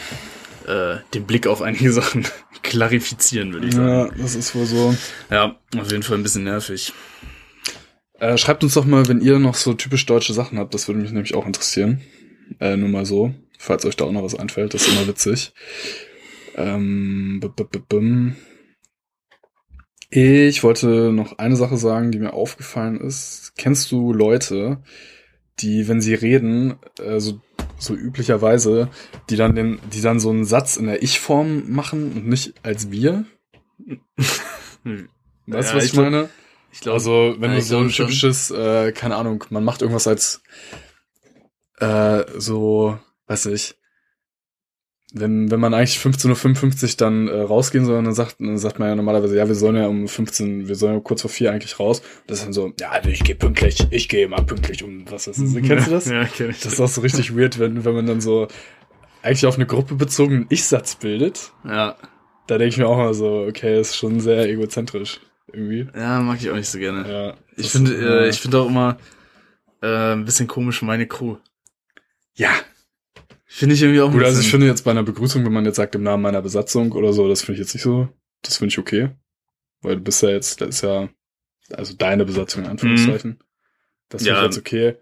äh, 0.67 0.97
den 1.15 1.25
Blick 1.27 1.47
auf 1.47 1.63
einige 1.63 1.93
Sachen 1.95 2.27
klarifizieren, 2.63 3.53
würde 3.53 3.69
ich 3.69 3.75
sagen. 3.75 3.89
Ja, 3.89 4.23
das 4.23 4.35
ist 4.35 4.55
wohl 4.55 4.67
so. 4.67 4.95
Ja, 5.31 5.57
auf 5.79 5.91
jeden 5.91 6.03
Fall 6.03 6.19
ein 6.19 6.23
bisschen 6.23 6.45
nervig. 6.45 6.93
Äh, 8.19 8.37
schreibt 8.37 8.63
uns 8.63 8.75
doch 8.75 8.85
mal, 8.85 9.09
wenn 9.09 9.23
ihr 9.23 9.39
noch 9.39 9.55
so 9.55 9.73
typisch 9.73 10.05
deutsche 10.05 10.35
Sachen 10.35 10.59
habt, 10.59 10.75
das 10.75 10.89
würde 10.89 11.01
mich 11.01 11.11
nämlich 11.11 11.35
auch 11.35 11.47
interessieren. 11.47 12.03
Äh, 12.59 12.77
nur 12.77 12.89
mal 12.89 13.07
so, 13.07 13.35
falls 13.59 13.87
euch 13.87 13.97
da 13.97 14.05
auch 14.05 14.13
noch 14.13 14.23
was 14.23 14.35
einfällt, 14.35 14.75
das 14.75 14.87
ist 14.87 14.93
immer 14.93 15.07
witzig. 15.07 15.53
Ähm, 16.57 17.41
b 17.41 17.47
-b 17.47 17.81
-b. 17.89 18.33
Ich 20.11 20.65
wollte 20.65 21.13
noch 21.13 21.39
eine 21.39 21.57
Sache 21.57 21.77
sagen, 21.77 22.11
die 22.11 22.19
mir 22.19 22.33
aufgefallen 22.33 23.01
ist. 23.01 23.53
Kennst 23.57 23.93
du 23.93 24.13
Leute, 24.13 24.83
die, 25.61 25.87
wenn 25.89 26.01
sie 26.01 26.15
reden, 26.15 26.77
äh, 26.99 27.21
so, 27.21 27.41
so 27.79 27.95
üblicherweise, 27.95 28.89
die 29.31 29.37
dann 29.37 29.55
den, 29.55 29.79
die 29.93 30.01
dann 30.01 30.19
so 30.21 30.31
einen 30.31 30.45
Satz 30.45 30.77
in 30.77 30.87
der 30.87 31.03
Ich-Form 31.03 31.71
machen 31.71 32.13
und 32.13 32.27
nicht 32.29 32.55
als 32.65 32.91
wir? 32.91 33.25
Hm. 34.85 35.09
Weißt 35.47 35.71
du, 35.71 35.73
Ja, 35.73 35.77
was 35.77 35.85
ich 35.85 35.93
ich 35.93 35.97
meine? 35.97 36.29
Ich 36.73 36.81
glaube, 36.81 36.95
Also, 36.95 37.37
wenn 37.39 37.51
Ja, 37.51 37.57
du 37.57 37.63
so 37.63 37.79
ein 37.79 37.89
typisches, 37.91 38.51
äh, 38.51 38.93
keine 38.93 39.17
Ahnung, 39.17 39.45
man 39.51 39.65
macht 39.65 39.83
irgendwas 39.83 40.07
als 40.07 40.43
äh, 41.79 42.25
so, 42.39 42.99
weiß 43.27 43.47
ich, 43.47 43.77
wenn, 45.13 45.51
wenn 45.51 45.59
man 45.61 45.75
eigentlich 45.75 45.99
15.55 45.99 46.83
Uhr 46.85 46.97
dann 46.99 47.29
äh, 47.29 47.41
rausgehen 47.41 47.85
soll, 47.85 48.03
dann 48.03 48.15
sagt, 48.15 48.37
dann 48.39 48.59
sagt 48.59 48.79
man 48.79 48.89
ja 48.89 48.95
normalerweise, 48.95 49.37
ja, 49.37 49.49
wir 49.49 49.55
sollen 49.57 49.77
ja 49.77 49.87
um 49.89 50.07
15, 50.07 50.69
wir 50.69 50.75
sollen 50.77 50.95
ja 50.95 51.01
kurz 51.01 51.23
vor 51.23 51.31
vier 51.31 51.51
eigentlich 51.53 51.81
raus. 51.81 52.01
Das 52.27 52.39
ist 52.39 52.45
dann 52.45 52.53
so, 52.53 52.73
ja, 52.79 52.91
also 52.91 53.09
ich 53.09 53.25
gehe 53.25 53.35
pünktlich, 53.35 53.87
ich 53.91 54.09
gehe 54.09 54.25
immer 54.27 54.43
pünktlich 54.43 54.85
um 54.85 55.11
was 55.11 55.27
weiß 55.27 55.39
ich. 55.39 55.63
Kennst 55.67 55.87
du 55.89 55.91
das? 55.91 56.07
Ja, 56.11 56.25
kenn 56.25 56.51
ich. 56.51 56.61
Das 56.61 56.75
ist 56.75 56.81
auch 56.81 56.89
so 56.89 57.01
richtig 57.01 57.37
weird, 57.37 57.59
wenn, 57.59 57.85
wenn 57.85 57.95
man 57.95 58.07
dann 58.07 58.21
so 58.21 58.47
eigentlich 59.23 59.47
auf 59.47 59.57
eine 59.57 59.67
Gruppe 59.67 59.97
bezogenen 59.97 60.47
Ich-Satz 60.49 60.95
bildet. 60.97 61.53
Ja. 61.65 61.97
Da 62.47 62.59
denke 62.59 62.69
ich 62.69 62.79
mir 62.79 62.87
auch 62.87 62.97
mal 62.97 63.13
so, 63.15 63.47
okay, 63.49 63.81
ist 63.81 63.97
schon 63.97 64.21
sehr 64.21 64.49
egozentrisch 64.49 65.21
irgendwie. 65.53 65.89
ja, 65.97 66.21
mag 66.21 66.39
ich 66.41 66.51
auch 66.51 66.55
nicht 66.57 66.69
so 66.69 66.79
gerne. 66.79 67.11
Ja, 67.11 67.35
ich 67.57 67.65
das- 67.65 67.73
finde, 67.73 68.25
äh, 68.25 68.29
ich 68.29 68.41
finde 68.41 68.59
auch 68.61 68.67
immer 68.69 68.97
äh, 69.83 70.13
ein 70.13 70.25
bisschen 70.25 70.47
komisch 70.47 70.83
meine 70.83 71.07
Crew. 71.07 71.37
ja, 72.35 72.51
Finde 73.53 73.75
ich 73.75 73.83
irgendwie 73.83 74.01
auch 74.01 74.13
Gut, 74.13 74.23
also 74.23 74.41
ich 74.41 74.49
finde 74.51 74.67
jetzt 74.67 74.85
bei 74.85 74.93
einer 74.93 75.03
Begrüßung, 75.03 75.45
wenn 75.45 75.53
man 75.53 75.65
jetzt 75.65 75.75
sagt 75.77 75.97
im 75.97 76.05
Namen 76.05 76.23
meiner 76.23 76.41
Besatzung 76.41 76.93
oder 76.93 77.13
so, 77.13 77.29
das 77.29 77.43
finde 77.43 77.55
ich 77.61 77.67
jetzt 77.67 77.75
nicht 77.75 77.83
so, 77.83 78.09
das 78.43 78.59
finde 78.59 78.69
ich 78.73 78.79
okay. 78.79 79.11
Weil 79.83 79.97
du 79.97 80.03
bist 80.03 80.23
ja 80.23 80.29
jetzt, 80.31 80.61
das 80.61 80.69
ist 80.69 80.83
ja, 80.83 81.09
also 81.73 81.95
deine 81.95 82.25
Besatzung 82.25 82.63
in 82.65 82.71
Anführungszeichen. 82.71 83.43
Das 84.09 84.23
finde 84.23 84.35
Ja. 84.37 84.41
ich 84.41 84.45
jetzt 84.47 84.59
okay. 84.59 84.97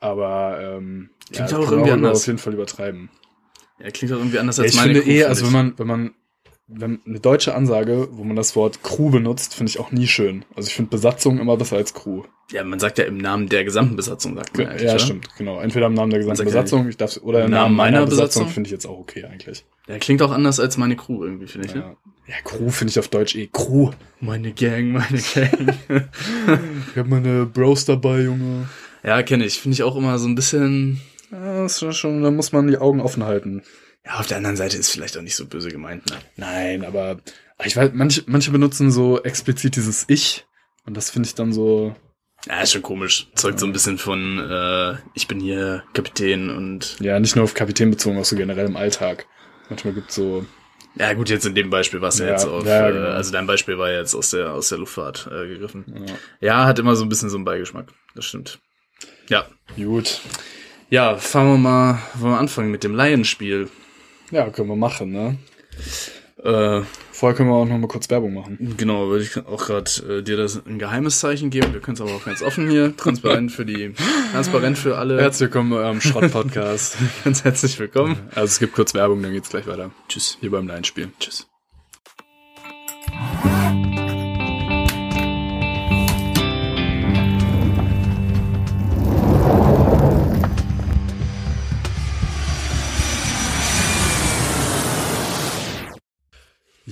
Aber, 0.00 0.58
ähm, 0.60 1.10
Klingt 1.32 1.50
ja, 1.50 1.56
auch 1.56 1.60
kann 1.62 1.70
man 1.70 1.72
irgendwie 1.72 1.92
anders. 1.92 2.20
auf 2.20 2.26
jeden 2.26 2.38
Fall 2.38 2.52
übertreiben. 2.52 3.08
ja, 3.80 3.90
klingt 3.90 4.12
auch 4.12 4.18
irgendwie 4.18 4.38
anders 4.38 4.58
Ja, 4.58 4.64
als 4.64 4.72
ich 4.72 4.76
meine 4.78 4.92
finde 4.92 5.02
Crew. 5.04 5.10
eh, 5.10 5.14
finde 5.14 5.28
also 5.28 5.40
ich. 5.40 5.46
wenn 5.46 5.52
man, 5.66 5.78
wenn 5.78 5.86
man, 5.86 6.14
wenn 6.68 7.00
eine 7.06 7.20
deutsche 7.20 7.54
Ansage, 7.54 8.08
wo 8.10 8.24
man 8.24 8.34
das 8.34 8.56
Wort 8.56 8.82
Crew 8.82 9.10
benutzt, 9.10 9.54
finde 9.54 9.70
ich 9.70 9.78
auch 9.78 9.92
nie 9.92 10.08
schön. 10.08 10.44
Also 10.56 10.68
ich 10.68 10.74
finde 10.74 10.90
Besatzung 10.90 11.38
immer 11.38 11.56
besser 11.56 11.76
als 11.76 11.94
Crew. 11.94 12.24
ja, 12.50 12.64
man 12.64 12.80
sagt 12.80 12.98
ja 12.98 13.04
im 13.04 13.18
Namen 13.18 13.48
der 13.48 13.62
gesamten 13.64 13.94
Besatzung, 13.94 14.34
sagt 14.34 14.56
man 14.56 14.66
Ja, 14.66 14.72
eigentlich, 14.72 14.90
oder? 14.90 14.98
stimmt, 14.98 15.28
genau. 15.36 15.60
Entweder 15.60 15.86
im 15.86 15.94
Namen 15.94 16.10
der 16.10 16.20
gesamten 16.20 16.38
sagt 16.38 16.50
ja 16.50 16.62
Besatzung, 16.62 16.88
ich 16.88 16.96
darf, 16.96 17.18
oder 17.22 17.44
im 17.44 17.52
Namen 17.52 17.76
meiner, 17.76 18.04
Besatzung, 18.04 18.48
finde 18.48 18.66
ich 18.66 18.72
jetzt 18.72 18.86
auch 18.86 18.98
okay 18.98 19.24
eigentlich. 19.24 19.64
Ja, 19.86 19.98
klingt 19.98 20.20
auch 20.22 20.32
anders 20.32 20.58
als 20.58 20.76
meine 20.76 20.96
Crew 20.96 21.24
irgendwie, 21.24 21.46
finde 21.46 21.68
ich. 21.68 21.74
Ne? 21.74 21.80
Ja, 21.80 21.96
ja 22.26 22.34
Crew 22.42 22.70
finde 22.70 22.90
ich 22.90 22.98
auf 22.98 23.08
Deutsch 23.08 23.36
eh 23.36 23.48
Crew. 23.52 23.90
Meine 24.20 24.52
Gang, 24.52 24.90
meine 24.92 25.20
Gang. 25.34 25.74
Ich 26.90 26.96
hab 26.96 27.06
meine 27.06 27.46
Bros 27.46 27.84
dabei, 27.84 28.22
Junge. 28.22 28.68
ja, 29.04 29.22
kenne 29.22 29.44
ich. 29.44 29.60
Finde 29.60 29.74
ich 29.74 29.82
auch 29.84 29.94
immer 29.94 30.18
so 30.18 30.26
ein 30.26 30.34
bisschen. 30.34 31.00
Ja, 31.30 31.62
das 31.62 31.80
ist 31.82 31.96
schon, 31.96 32.22
da 32.22 32.30
muss 32.30 32.52
man 32.52 32.66
die 32.66 32.78
Augen 32.78 33.00
offen 33.00 33.24
halten. 33.24 33.62
Ja, 34.06 34.20
auf 34.20 34.26
der 34.26 34.36
anderen 34.36 34.56
Seite 34.56 34.76
ist 34.76 34.90
vielleicht 34.90 35.16
auch 35.18 35.22
nicht 35.22 35.36
so 35.36 35.46
böse 35.46 35.68
gemeint, 35.70 36.08
ne? 36.08 36.16
Nein, 36.36 36.84
aber 36.84 37.18
ich 37.64 37.76
weiß, 37.76 37.90
manche, 37.94 38.22
manche 38.26 38.50
benutzen 38.50 38.90
so 38.90 39.20
explizit 39.22 39.76
dieses 39.76 40.04
Ich. 40.08 40.46
Und 40.86 40.96
das 40.96 41.10
finde 41.10 41.26
ich 41.26 41.34
dann 41.34 41.52
so, 41.52 41.96
Ja, 42.46 42.60
ist 42.60 42.72
schon 42.72 42.82
komisch. 42.82 43.28
Zeugt 43.34 43.58
so 43.58 43.66
ein 43.66 43.72
bisschen 43.72 43.98
von, 43.98 44.38
äh, 44.38 44.96
ich 45.14 45.26
bin 45.26 45.40
hier 45.40 45.82
Kapitän 45.92 46.50
und 46.50 46.96
ja, 47.00 47.18
nicht 47.18 47.34
nur 47.34 47.42
auf 47.44 47.54
Kapitän 47.54 47.90
bezogen, 47.90 48.18
auch 48.18 48.24
so 48.24 48.36
generell 48.36 48.66
im 48.66 48.76
Alltag. 48.76 49.26
Manchmal 49.68 49.94
gibt's 49.94 50.14
so, 50.14 50.46
Ja 50.94 51.12
gut, 51.14 51.28
jetzt 51.28 51.44
in 51.44 51.56
dem 51.56 51.70
Beispiel 51.70 52.00
war 52.00 52.10
es 52.10 52.18
ja, 52.20 52.26
Ja, 52.26 52.32
jetzt 52.32 52.46
auf, 52.46 52.64
ja, 52.64 52.88
äh, 52.88 52.92
genau. 52.92 53.08
also 53.08 53.32
dein 53.32 53.46
Beispiel 53.48 53.78
war 53.78 53.90
ja 53.90 53.98
jetzt 53.98 54.14
aus 54.14 54.30
der 54.30 54.52
aus 54.52 54.68
der 54.68 54.78
Luftfahrt 54.78 55.28
äh, 55.32 55.48
gegriffen. 55.48 56.06
Ja. 56.40 56.66
hat 56.66 56.78
immer 56.78 56.94
so 56.94 57.04
ein 57.04 57.08
bisschen 57.08 57.30
so 57.30 57.36
einen 57.36 57.44
Beigeschmack. 57.44 57.88
Das 58.14 58.26
stimmt. 58.26 58.60
Ja, 59.28 59.46
Gut. 59.76 60.20
ja, 60.88 61.16
fangen 61.16 61.50
wir 61.54 61.58
mal, 61.58 61.98
wollen 62.14 62.34
wir 62.34 62.38
anfangen 62.38 62.70
mit 62.70 62.84
dem 62.84 62.94
Laienspiel. 62.94 63.68
Ja, 64.30 64.50
können 64.50 64.68
wir 64.68 64.76
machen, 64.76 65.12
ne? 65.12 65.38
Äh, 66.42 66.82
Vorher 67.12 67.34
können 67.34 67.48
wir 67.48 67.54
auch 67.54 67.64
noch 67.64 67.78
mal 67.78 67.86
kurz 67.86 68.10
Werbung 68.10 68.34
machen. 68.34 68.74
genau, 68.76 69.08
würde 69.08 69.24
ich 69.24 69.36
auch 69.46 69.66
gerade 69.66 69.90
äh, 70.18 70.22
dir 70.22 70.36
das 70.36 70.66
ein 70.66 70.78
geheimes 70.78 71.18
Zeichen 71.20 71.48
geben. 71.48 71.72
Wir 71.72 71.80
können 71.80 71.94
es 71.94 72.00
aber 72.02 72.12
auch 72.12 72.24
ganz 72.24 72.42
offen 72.42 72.68
hier, 72.68 72.94
transparent 72.94 73.50
für 73.52 73.64
die, 73.64 73.94
transparent 74.32 74.76
für 74.76 74.98
alle. 74.98 75.18
Herzlich 75.18 75.48
willkommen 75.48 75.70
bei 75.70 75.76
eurem 75.76 76.02
Schrott-Podcast. 76.02 76.98
ganz 77.24 77.42
herzlich 77.44 77.78
willkommen. 77.78 78.18
also 78.34 78.44
es 78.44 78.58
gibt 78.58 78.74
kurz 78.74 78.92
Werbung, 78.92 79.22
dann 79.22 79.32
geht's 79.32 79.48
gleich 79.48 79.66
weiter. 79.66 79.90
Tschüss. 80.08 80.36
Hier 80.40 80.50
beim 80.50 80.68
Line-Spiel. 80.68 81.10
Tschüss. 81.18 81.46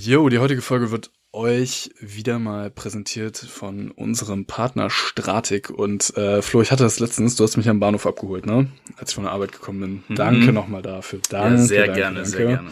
Jo, 0.06 0.28
die 0.28 0.38
heutige 0.38 0.60
Folge 0.60 0.90
wird 0.90 1.10
euch 1.32 1.90
wieder 1.98 2.38
mal 2.38 2.70
präsentiert 2.70 3.38
von 3.38 3.90
unserem 3.90 4.44
Partner 4.44 4.90
Stratik. 4.90 5.70
Und 5.70 6.14
äh, 6.18 6.42
Flo, 6.42 6.60
ich 6.60 6.70
hatte 6.70 6.82
das 6.84 7.00
letztens, 7.00 7.36
du 7.36 7.44
hast 7.44 7.56
mich 7.56 7.70
am 7.70 7.80
Bahnhof 7.80 8.06
abgeholt, 8.06 8.44
ne? 8.44 8.68
Als 8.98 9.10
ich 9.10 9.14
von 9.14 9.24
der 9.24 9.32
Arbeit 9.32 9.52
gekommen 9.52 10.02
bin. 10.06 10.16
Danke 10.16 10.52
nochmal 10.52 10.82
dafür. 10.82 11.20
Danke, 11.30 11.54
Mhm. 11.54 11.56
Ja, 11.60 11.64
sehr 11.64 11.86
danke, 11.86 12.00
gerne, 12.00 12.16
danke. 12.16 12.30
sehr 12.30 12.46
gerne. 12.46 12.70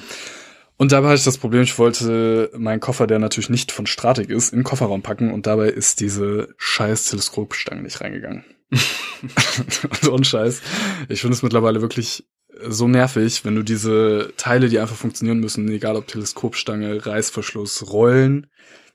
Und 0.77 0.93
dabei 0.93 1.09
hatte 1.09 1.19
ich 1.19 1.25
das 1.25 1.39
Problem, 1.39 1.63
ich 1.63 1.79
wollte 1.79 2.51
meinen 2.55 2.81
Koffer, 2.81 3.07
der 3.07 3.19
natürlich 3.19 3.49
nicht 3.49 3.73
von 3.73 3.87
Stratik 3.87 4.29
ist, 4.29 4.53
in 4.53 4.59
den 4.59 4.65
Kofferraum 4.65 5.01
packen 5.01 5.33
und 5.33 5.47
dabei 5.47 5.69
ist 5.71 6.01
diese 6.01 6.55
scheiß 6.59 7.07
Teleskopstange 7.07 7.81
nicht 7.83 8.03
reingegangen. 8.03 8.45
und 10.03 10.09
ohne 10.09 10.25
Scheiß. 10.25 10.61
Ich 11.09 11.23
finde 11.23 11.35
es 11.35 11.43
mittlerweile 11.43 11.81
wirklich 11.81 12.27
so 12.69 12.89
nervig, 12.89 13.45
wenn 13.45 13.55
du 13.55 13.63
diese 13.63 14.33
Teile, 14.37 14.69
die 14.69 14.79
einfach 14.79 14.97
funktionieren 14.97 15.41
müssen, 15.41 15.69
egal 15.71 15.97
ob 15.97 16.07
Teleskopstange, 16.07 17.05
Reißverschluss, 17.05 17.91
Rollen, 17.91 18.47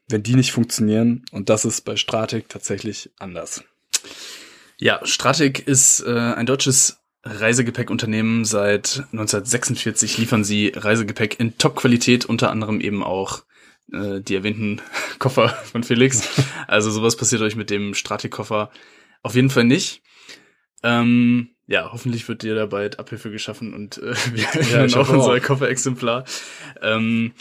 wenn 0.07 0.23
die 0.23 0.35
nicht 0.35 0.51
funktionieren. 0.51 1.25
Und 1.31 1.49
das 1.49 1.65
ist 1.65 1.81
bei 1.81 1.95
Stratik 1.95 2.49
tatsächlich 2.49 3.11
anders. 3.17 3.63
Ja, 4.77 4.99
Stratik 5.03 5.67
ist 5.67 6.01
äh, 6.01 6.11
ein 6.11 6.45
deutsches 6.45 6.99
Reisegepäckunternehmen. 7.23 8.45
Seit 8.45 9.03
1946 9.11 10.17
liefern 10.17 10.43
sie 10.43 10.71
Reisegepäck 10.75 11.39
in 11.39 11.57
Top-Qualität, 11.57 12.25
unter 12.25 12.51
anderem 12.51 12.79
eben 12.79 13.03
auch 13.03 13.43
äh, 13.91 14.21
die 14.21 14.35
erwähnten 14.35 14.81
Koffer 15.19 15.49
von 15.49 15.83
Felix. 15.83 16.27
Also 16.67 16.91
sowas 16.91 17.15
passiert 17.15 17.41
euch 17.41 17.55
mit 17.55 17.69
dem 17.69 17.93
Stratik-Koffer 17.93 18.71
auf 19.23 19.35
jeden 19.35 19.49
Fall 19.49 19.63
nicht. 19.63 20.01
Ähm, 20.87 21.49
ja, 21.67 21.91
hoffentlich 21.91 22.27
wird 22.29 22.43
dir 22.43 22.55
da 22.55 22.65
bald 22.65 22.97
Abhilfe 22.97 23.29
geschaffen 23.29 23.73
und 23.73 23.97
äh, 23.97 24.15
wir 24.33 24.45
Ja, 24.71 24.85
ich 24.85 24.95
auch 24.95 25.09
unser. 25.09 25.39
Kofferexemplar. 25.39 26.23
Ähm, 26.81 27.33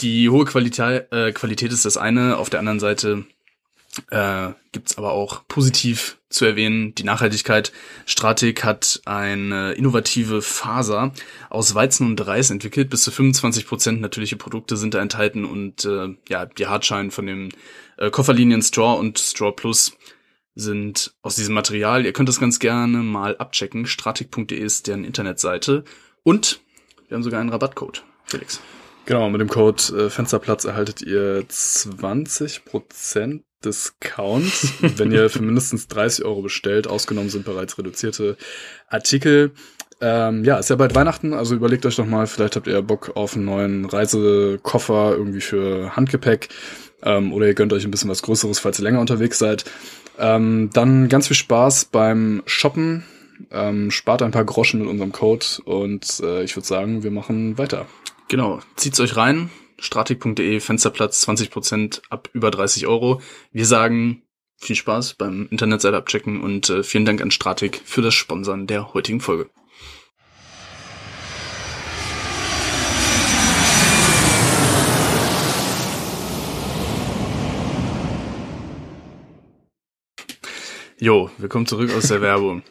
die 0.00 0.28
hohe 0.28 0.44
Qualität, 0.44 1.10
äh, 1.12 1.32
Qualität 1.32 1.72
ist 1.72 1.84
das 1.84 1.96
eine. 1.96 2.36
Auf 2.36 2.50
der 2.50 2.60
anderen 2.60 2.80
Seite 2.80 3.26
äh, 4.10 4.50
gibt's 4.72 4.96
aber 4.98 5.12
auch 5.12 5.46
positiv 5.48 6.18
zu 6.28 6.44
erwähnen 6.44 6.94
die 6.94 7.04
Nachhaltigkeit. 7.04 7.72
Stratik 8.06 8.64
hat 8.64 9.00
eine 9.04 9.72
innovative 9.72 10.42
Faser 10.42 11.12
aus 11.50 11.74
Weizen 11.74 12.06
und 12.06 12.24
Reis 12.26 12.50
entwickelt. 12.50 12.90
Bis 12.90 13.02
zu 13.02 13.10
25 13.10 13.66
Prozent 13.66 14.00
natürliche 14.00 14.36
Produkte 14.36 14.76
sind 14.76 14.94
da 14.94 15.00
enthalten 15.00 15.44
und 15.44 15.84
äh, 15.84 16.14
ja 16.28 16.46
die 16.46 16.66
Hartschalen 16.66 17.10
von 17.10 17.26
den 17.26 17.48
äh, 17.96 18.10
Kofferlinien 18.10 18.62
Straw 18.62 18.98
und 18.98 19.18
Straw 19.18 19.52
Plus 19.52 19.96
sind 20.54 21.14
aus 21.22 21.36
diesem 21.36 21.54
Material. 21.54 22.04
Ihr 22.04 22.12
könnt 22.12 22.28
das 22.28 22.40
ganz 22.40 22.58
gerne 22.58 22.98
mal 22.98 23.36
abchecken. 23.36 23.86
Stratik.de 23.86 24.56
ist 24.58 24.86
deren 24.86 25.04
Internetseite 25.04 25.84
und 26.22 26.60
wir 27.08 27.16
haben 27.16 27.22
sogar 27.22 27.40
einen 27.40 27.50
Rabattcode. 27.50 28.04
Felix. 28.24 28.60
Genau, 29.06 29.28
mit 29.28 29.40
dem 29.40 29.48
Code 29.48 29.82
äh, 30.06 30.10
Fensterplatz 30.10 30.64
erhaltet 30.64 31.02
ihr 31.02 31.44
20% 31.48 33.42
Discount, 33.64 34.52
wenn 34.98 35.12
ihr 35.12 35.28
für 35.28 35.42
mindestens 35.42 35.88
30 35.88 36.24
Euro 36.24 36.42
bestellt. 36.42 36.86
Ausgenommen 36.86 37.28
sind 37.30 37.44
bereits 37.44 37.76
reduzierte 37.76 38.36
Artikel. 38.88 39.52
Ähm, 40.00 40.44
ja, 40.44 40.58
ist 40.58 40.70
ja 40.70 40.76
bald 40.76 40.94
Weihnachten, 40.94 41.34
also 41.34 41.54
überlegt 41.54 41.86
euch 41.86 41.96
doch 41.96 42.06
mal, 42.06 42.26
vielleicht 42.26 42.56
habt 42.56 42.66
ihr 42.66 42.82
Bock 42.82 43.12
auf 43.14 43.36
einen 43.36 43.44
neuen 43.44 43.84
Reisekoffer 43.84 45.12
irgendwie 45.16 45.40
für 45.40 45.94
Handgepäck 45.96 46.48
ähm, 47.02 47.32
oder 47.32 47.46
ihr 47.46 47.54
gönnt 47.54 47.72
euch 47.72 47.84
ein 47.84 47.90
bisschen 47.90 48.10
was 48.10 48.22
Größeres, 48.22 48.58
falls 48.58 48.78
ihr 48.78 48.82
länger 48.82 49.00
unterwegs 49.00 49.38
seid. 49.38 49.64
Ähm, 50.18 50.70
dann 50.72 51.08
ganz 51.08 51.28
viel 51.28 51.36
Spaß 51.36 51.86
beim 51.86 52.42
Shoppen. 52.46 53.04
Ähm, 53.50 53.90
spart 53.90 54.22
ein 54.22 54.30
paar 54.30 54.44
Groschen 54.44 54.80
mit 54.80 54.88
unserem 54.88 55.12
Code 55.12 55.44
und 55.64 56.20
äh, 56.22 56.44
ich 56.44 56.54
würde 56.56 56.66
sagen, 56.66 57.02
wir 57.02 57.10
machen 57.10 57.58
weiter. 57.58 57.86
Genau, 58.28 58.60
zieht's 58.76 59.00
euch 59.00 59.16
rein. 59.16 59.50
Stratik.de, 59.78 60.60
Fensterplatz, 60.60 61.26
20% 61.28 62.02
ab 62.10 62.30
über 62.32 62.50
30 62.50 62.86
Euro. 62.86 63.20
Wir 63.52 63.66
sagen 63.66 64.22
viel 64.56 64.76
Spaß 64.76 65.14
beim 65.14 65.48
Internetseite 65.50 65.96
abchecken 65.96 66.42
und 66.42 66.70
äh, 66.70 66.82
vielen 66.82 67.04
Dank 67.04 67.20
an 67.20 67.30
Stratik 67.30 67.82
für 67.84 68.02
das 68.02 68.14
Sponsern 68.14 68.66
der 68.66 68.94
heutigen 68.94 69.20
Folge. 69.20 69.50
Jo, 80.98 81.30
willkommen 81.38 81.66
zurück 81.66 81.92
aus 81.94 82.08
der 82.08 82.20
Werbung. 82.20 82.62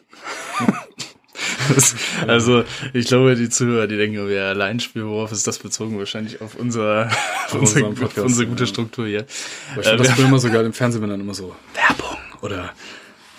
Das, 1.74 1.94
also, 2.26 2.64
ich 2.92 3.06
glaube, 3.06 3.34
die 3.36 3.48
Zuhörer, 3.48 3.86
die 3.86 3.96
denken, 3.96 4.28
wir 4.28 4.44
allein 4.44 4.80
spielen, 4.80 5.06
worauf 5.08 5.32
ist 5.32 5.46
das 5.46 5.58
bezogen? 5.58 5.98
Wahrscheinlich 5.98 6.40
auf 6.40 6.54
unser, 6.56 7.10
auf 7.46 7.54
unsere, 7.54 7.92
Podcast, 7.92 8.18
auf 8.18 8.24
unsere 8.26 8.46
gute. 8.48 8.66
Struktur 8.66 9.06
hier. 9.06 9.26
Aber 9.72 9.80
ich 9.82 9.86
Äh, 9.88 9.96
das 9.96 10.08
wir- 10.08 10.14
früher 10.16 10.26
immer 10.26 10.38
so 10.38 10.50
geil 10.50 10.64
im 10.64 10.72
Fernsehen, 10.72 11.02
wenn 11.02 11.10
dann 11.10 11.20
immer 11.20 11.34
so 11.34 11.54
Werbung 11.74 12.18
oder 12.42 12.72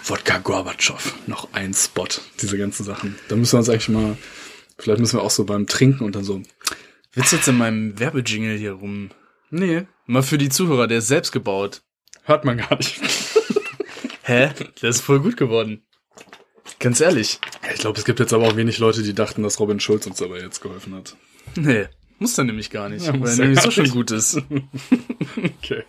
Wodka 0.06 0.40
Gorbatschow, 0.40 1.16
noch 1.28 1.50
ein 1.54 1.74
Spot, 1.74 2.08
diese 2.42 2.58
ganzen 2.58 2.84
Sachen. 2.84 3.16
Da 3.28 3.36
müssen 3.36 3.54
wir 3.54 3.60
uns 3.60 3.70
eigentlich 3.70 3.90
mal, 3.90 4.18
vielleicht 4.78 5.00
müssen 5.00 5.18
wir 5.20 5.24
auch 5.24 5.32
so 5.32 5.46
beim 5.46 5.68
Trinken 5.68 6.04
und 6.04 6.16
dann 6.16 6.24
so, 6.24 6.42
Willst 7.14 7.32
du 7.32 7.38
jetzt 7.38 7.48
in 7.48 7.58
meinem 7.58 7.98
Werbejingle 8.00 8.56
hier 8.58 8.74
rum? 8.74 9.10
nee, 9.50 9.86
Mal 10.08 10.22
für 10.24 10.38
die 10.38 10.50
Zuhörer, 10.50 10.88
der 10.88 10.98
ist 11.00 11.08
selbst 11.08 11.32
gebaut. 11.32 11.82
hört 12.24 12.44
man 12.46 12.58
gar 12.58 12.76
nicht. 12.78 13.00
Hä? 14.28 14.50
Der 14.82 14.90
ist 14.90 15.02
voll 15.02 15.20
gut 15.20 15.38
geworden. 15.38 15.84
Ganz 16.80 17.00
ehrlich. 17.00 17.40
Ich 17.74 17.80
glaube, 17.80 18.00
es 18.00 18.06
gibt 18.06 18.20
jetzt 18.20 18.34
aber 18.34 18.48
auch 18.48 18.56
wenig 18.56 18.80
Leute, 18.80 19.04
die 19.04 19.14
dachten, 19.14 19.44
dass 19.44 19.60
Robin 19.60 19.80
Schulz 19.80 20.08
uns 20.08 20.18
dabei 20.18 20.40
jetzt 20.40 20.62
geholfen 20.62 20.96
hat. 20.96 21.16
Nee, 21.56 21.86
muss 22.18 22.38
er 22.38 22.44
nämlich 22.44 22.72
gar 22.72 22.90
nicht, 22.90 23.06
Ja, 23.06 23.14
weil 23.20 23.30
er 23.30 23.36
nämlich 23.38 23.62
so 23.62 23.70
schon 23.72 23.84
nicht. 23.84 23.94
gut 23.94 24.12
ist. 24.12 24.42
Okay. 25.62 25.84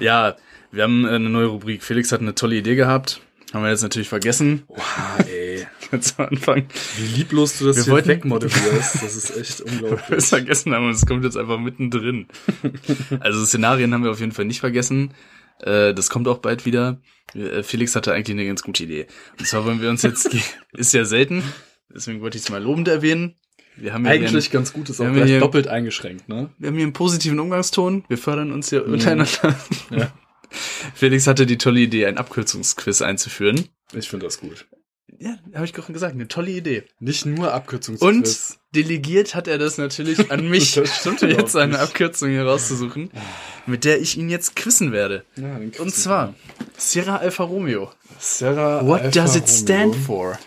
Ja, 0.00 0.36
wir 0.70 0.82
haben 0.82 1.04
äh, 1.06 1.10
eine 1.10 1.30
neue 1.30 1.46
Rubrik. 1.46 1.82
Felix 1.82 2.12
hat 2.12 2.20
eine 2.20 2.34
tolle 2.34 2.56
Idee 2.56 2.74
gehabt. 2.74 3.20
Haben 3.52 3.62
wir 3.62 3.70
jetzt 3.70 3.82
natürlich 3.82 4.08
vergessen. 4.08 4.64
Wow, 4.68 4.80
ey. 5.26 5.66
Ganz 5.90 6.14
am 6.18 6.26
Anfang. 6.26 6.66
Wie 6.98 7.06
lieblos 7.16 7.58
du 7.58 7.66
das 7.66 7.76
Wir 7.76 7.84
hier 7.84 7.92
wollten- 7.94 8.08
wegmoderierst. 8.08 9.02
Das 9.02 9.16
ist 9.16 9.36
echt 9.36 9.60
wir 9.64 9.72
unglaublich. 9.72 10.18
es 10.18 10.28
vergessen 10.28 10.74
haben 10.74 10.86
und 10.86 10.94
es 10.94 11.06
kommt 11.06 11.24
jetzt 11.24 11.36
einfach 11.36 11.58
mittendrin. 11.58 12.26
Also 13.20 13.44
Szenarien 13.44 13.94
haben 13.94 14.04
wir 14.04 14.10
auf 14.10 14.20
jeden 14.20 14.32
Fall 14.32 14.44
nicht 14.44 14.60
vergessen. 14.60 15.12
Äh, 15.60 15.94
das 15.94 16.10
kommt 16.10 16.28
auch 16.28 16.38
bald 16.38 16.66
wieder. 16.66 17.00
Äh, 17.34 17.62
Felix 17.62 17.94
hatte 17.96 18.12
eigentlich 18.12 18.34
eine 18.36 18.46
ganz 18.46 18.62
gute 18.62 18.84
Idee. 18.84 19.06
Und 19.38 19.46
zwar 19.46 19.64
wollen 19.64 19.80
wir 19.80 19.90
uns 19.90 20.02
jetzt, 20.02 20.30
ist 20.72 20.92
ja 20.94 21.04
selten, 21.04 21.42
deswegen 21.94 22.20
wollte 22.20 22.36
ich 22.38 22.44
es 22.44 22.50
mal 22.50 22.62
lobend 22.62 22.88
erwähnen. 22.88 23.36
Wir 23.76 23.92
haben 23.92 24.06
Eigentlich 24.06 24.32
einen, 24.46 24.52
ganz 24.52 24.72
gut, 24.72 24.88
ist 24.88 24.98
Wir 25.00 25.04
auch 25.04 25.08
haben 25.08 25.16
gleich 25.16 25.30
hier- 25.30 25.40
doppelt 25.40 25.66
eingeschränkt, 25.66 26.28
ne? 26.28 26.50
wir 26.58 26.68
haben 26.68 26.76
hier 26.76 26.84
einen 26.84 26.92
positiven 26.92 27.40
Umgangston. 27.40 28.04
Wir 28.08 28.18
fördern 28.18 28.52
uns 28.52 28.70
hier 28.70 28.86
untereinander. 28.86 29.58
Ja. 29.90 30.12
Felix 30.94 31.26
hatte 31.26 31.46
die 31.46 31.58
tolle 31.58 31.80
Idee, 31.80 32.06
ein 32.06 32.16
Abkürzungsquiz 32.18 33.02
einzuführen. 33.02 33.68
Ich 33.92 34.08
finde 34.08 34.26
das 34.26 34.38
gut. 34.38 34.66
Ja, 35.18 35.36
habe 35.54 35.64
ich 35.64 35.72
gerade 35.72 35.92
gesagt, 35.92 36.14
eine 36.14 36.28
tolle 36.28 36.50
Idee. 36.50 36.84
Nicht 36.98 37.24
nur 37.26 37.46
Und 37.48 37.52
Abkürzungsquiz. 37.52 38.58
delegiert 38.74 39.34
hat 39.34 39.46
er 39.48 39.58
das 39.58 39.78
natürlich 39.78 40.30
an 40.30 40.48
mich, 40.50 40.72
Das 40.74 40.96
stimmt 41.00 41.22
überhaupt 41.22 41.40
jetzt 41.42 41.56
eine. 41.56 41.78
Abkürzung 41.78 42.30
herauszusuchen, 42.30 43.10
mit 43.66 43.84
der 43.84 44.00
ich 44.00 44.16
ihn 44.18 44.28
jetzt 44.28 44.56
quizzen 44.56 44.92
werde. 44.92 45.24
Ja, 45.36 45.58
den 45.58 45.70
Und 45.78 45.94
zwar 45.94 46.34
Sierra 46.76 47.16
Alfa 47.18 47.44
Romeo. 47.44 47.90
Sarah 48.18 48.86
What 48.86 49.02
Alfa 49.02 49.20
does 49.22 49.36
it 49.36 49.48
stand 49.48 49.94
Romeo. 49.94 50.00
for? 50.06 50.38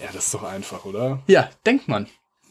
Ja, 0.00 0.08
das 0.12 0.26
ist 0.26 0.34
doch 0.34 0.42
einfach, 0.44 0.84
oder? 0.84 1.22
Ja, 1.26 1.48
denkt 1.66 1.88
man. 1.88 2.06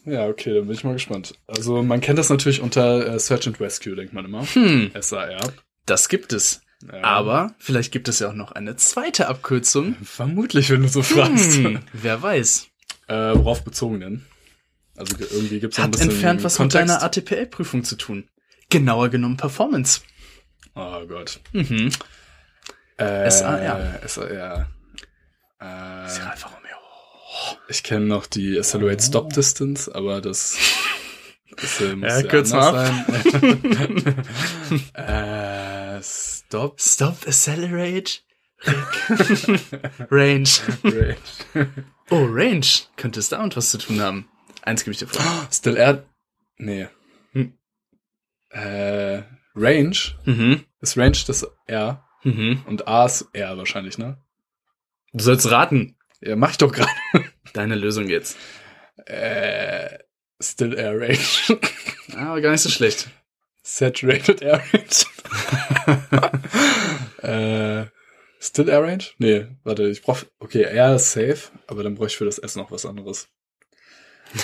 Ja, 0.05 0.27
okay, 0.27 0.53
dann 0.53 0.67
bin 0.67 0.75
ich 0.75 0.83
mal 0.85 0.93
gespannt. 0.93 1.33
Also 1.47 1.83
man 1.83 1.99
kennt 1.99 2.17
das 2.17 2.29
natürlich 2.29 2.61
unter 2.61 3.05
äh, 3.15 3.19
Search 3.19 3.45
and 3.47 3.59
Rescue, 3.59 3.93
denkt 3.95 4.13
man 4.13 4.23
immer. 4.25 4.45
Hm, 4.53 4.91
SAR. 5.01 5.37
das 5.85 6.07
gibt 6.07 6.31
es. 6.31 6.61
Ja. 6.91 7.03
Aber 7.03 7.55
vielleicht 7.57 7.91
gibt 7.91 8.07
es 8.07 8.19
ja 8.19 8.29
auch 8.29 8.33
noch 8.33 8.51
eine 8.51 8.75
zweite 8.75 9.27
Abkürzung. 9.27 9.95
vermutlich, 10.03 10.69
wenn 10.69 10.81
du 10.83 10.87
so 10.87 11.01
fragst. 11.01 11.55
Hm, 11.57 11.79
wer 11.93 12.21
weiß. 12.21 12.67
Äh, 13.07 13.13
worauf 13.35 13.63
bezogen 13.63 13.99
denn? 13.99 14.25
Also 14.95 15.15
ge- 15.17 15.27
irgendwie 15.31 15.59
gibt's 15.59 15.77
noch 15.77 15.85
ein 15.85 15.87
Hat 15.87 15.91
bisschen 15.93 16.09
entfernt 16.11 16.43
was 16.43 16.57
Kontext. 16.57 16.87
mit 16.87 16.89
deiner 16.89 17.03
ATPL-Prüfung 17.03 17.83
zu 17.83 17.95
tun. 17.95 18.27
Genauer 18.69 19.09
genommen 19.09 19.37
Performance. 19.37 20.01
Oh 20.75 21.05
Gott. 21.07 21.39
Mhm. 21.53 21.91
Äh, 22.97 23.29
SAR. 23.31 23.99
SAR. 24.07 24.67
Äh, 25.59 25.63
Alfa 25.63 26.49
Romeo. 26.49 26.77
ich 27.69 27.81
kenne 27.83 28.05
noch 28.05 28.25
die 28.27 28.57
Accelerate 28.59 29.03
Stop 29.03 29.33
Distance, 29.33 29.93
aber 29.93 30.21
das, 30.21 30.57
das 31.57 31.81
äh, 31.81 31.95
muss 31.95 32.09
Ja, 32.09 32.19
ja, 32.19 32.27
kürz 32.27 32.51
anders 32.51 32.91
mal 32.91 33.05
sein. 33.31 34.23
äh, 34.93 36.01
Stop. 36.47 36.79
Stop, 36.79 37.27
accelerate. 37.27 38.19
Range. 40.09 40.49
Range. 40.83 41.17
Oh, 42.09 42.23
Range. 42.25 42.65
Könnte 42.95 43.19
es 43.19 43.27
damit 43.27 43.57
was 43.57 43.69
zu 43.71 43.77
tun 43.79 43.99
haben. 43.99 44.29
Eins 44.61 44.85
gebe 44.85 44.93
ich 44.93 44.99
dir 44.99 45.07
vor. 45.07 45.21
Still 45.51 45.75
Air. 45.75 46.05
Nee. 46.57 46.87
Hm. 47.33 47.51
Äh, 48.51 49.23
Range. 49.55 49.97
Mhm. 50.23 50.63
Ist 50.79 50.97
Range 50.97 51.17
das 51.27 51.45
R 51.65 52.05
Mhm. 52.23 52.63
und 52.65 52.87
A 52.87 53.05
ist 53.05 53.27
R 53.33 53.57
wahrscheinlich, 53.57 53.97
ne? 53.97 54.17
Du 55.11 55.21
sollst 55.23 55.51
raten. 55.51 55.97
Ja, 56.21 56.37
mach 56.37 56.51
ich 56.51 56.57
doch 56.57 56.71
gerade. 56.71 56.89
Deine 57.53 57.75
Lösung 57.75 58.07
jetzt. 58.07 58.37
Äh, 59.05 59.99
Still 60.41 60.73
Air 60.79 60.99
Range. 60.99 61.59
Ah, 62.15 62.27
Aber 62.31 62.41
gar 62.41 62.51
nicht 62.51 62.61
so 62.61 62.69
schlecht. 62.69 63.09
Saturated 63.69 64.41
Air 64.41 64.63
Range. 64.71 65.05
äh, 67.21 67.85
Still 68.39 68.69
Air 68.69 68.83
Range? 68.83 69.03
Nee, 69.17 69.47
warte, 69.65 69.89
ich 69.89 70.01
brauch, 70.01 70.23
okay, 70.39 70.61
Air 70.63 70.95
ist 70.95 71.11
safe, 71.11 71.51
aber 71.67 71.83
dann 71.83 71.95
bräuchte 71.95 72.13
ich 72.13 72.17
für 72.17 72.25
das 72.25 72.37
S 72.39 72.55
noch 72.55 72.71
was 72.71 72.85
anderes. 72.85 73.27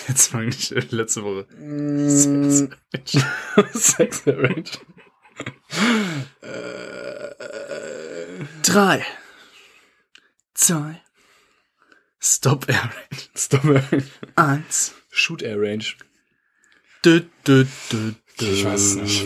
Jetzt 0.10 0.28
fange 0.28 0.50
ich 0.50 0.76
äh, 0.76 0.84
letzte 0.90 1.24
Woche. 1.24 1.48
Mm, 1.56 2.50
Sex. 2.50 3.18
Sex 3.74 4.28
Air 4.28 4.44
Range. 4.44 4.64
äh, 6.42 7.30
Drei. 8.64 9.06
Zwei. 10.54 11.02
Stop 12.20 12.68
Air 12.68 12.84
Range. 12.84 13.22
Stop 13.38 13.64
Air 13.66 13.84
Range. 13.90 14.04
Eins. 14.36 14.94
Shoot 15.12 15.42
Air 15.42 15.62
Range. 15.62 15.86
Dü, 17.06 17.30
dü, 17.48 17.66
dü, 17.92 18.14
dü. 18.14 18.16
Ich 18.40 18.66
weiß 18.66 18.82
es 18.82 18.96
nicht. 18.96 19.26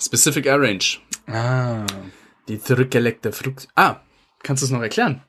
Specific 0.00 0.46
Air 0.46 0.60
Range. 0.60 0.84
Ah. 1.26 1.86
Die 2.48 2.60
zurückgelegte 2.60 3.32
Frucht. 3.32 3.68
Ah, 3.74 4.00
kannst 4.42 4.62
du 4.62 4.66
es 4.66 4.72
noch 4.72 4.80
erklären? 4.80 5.22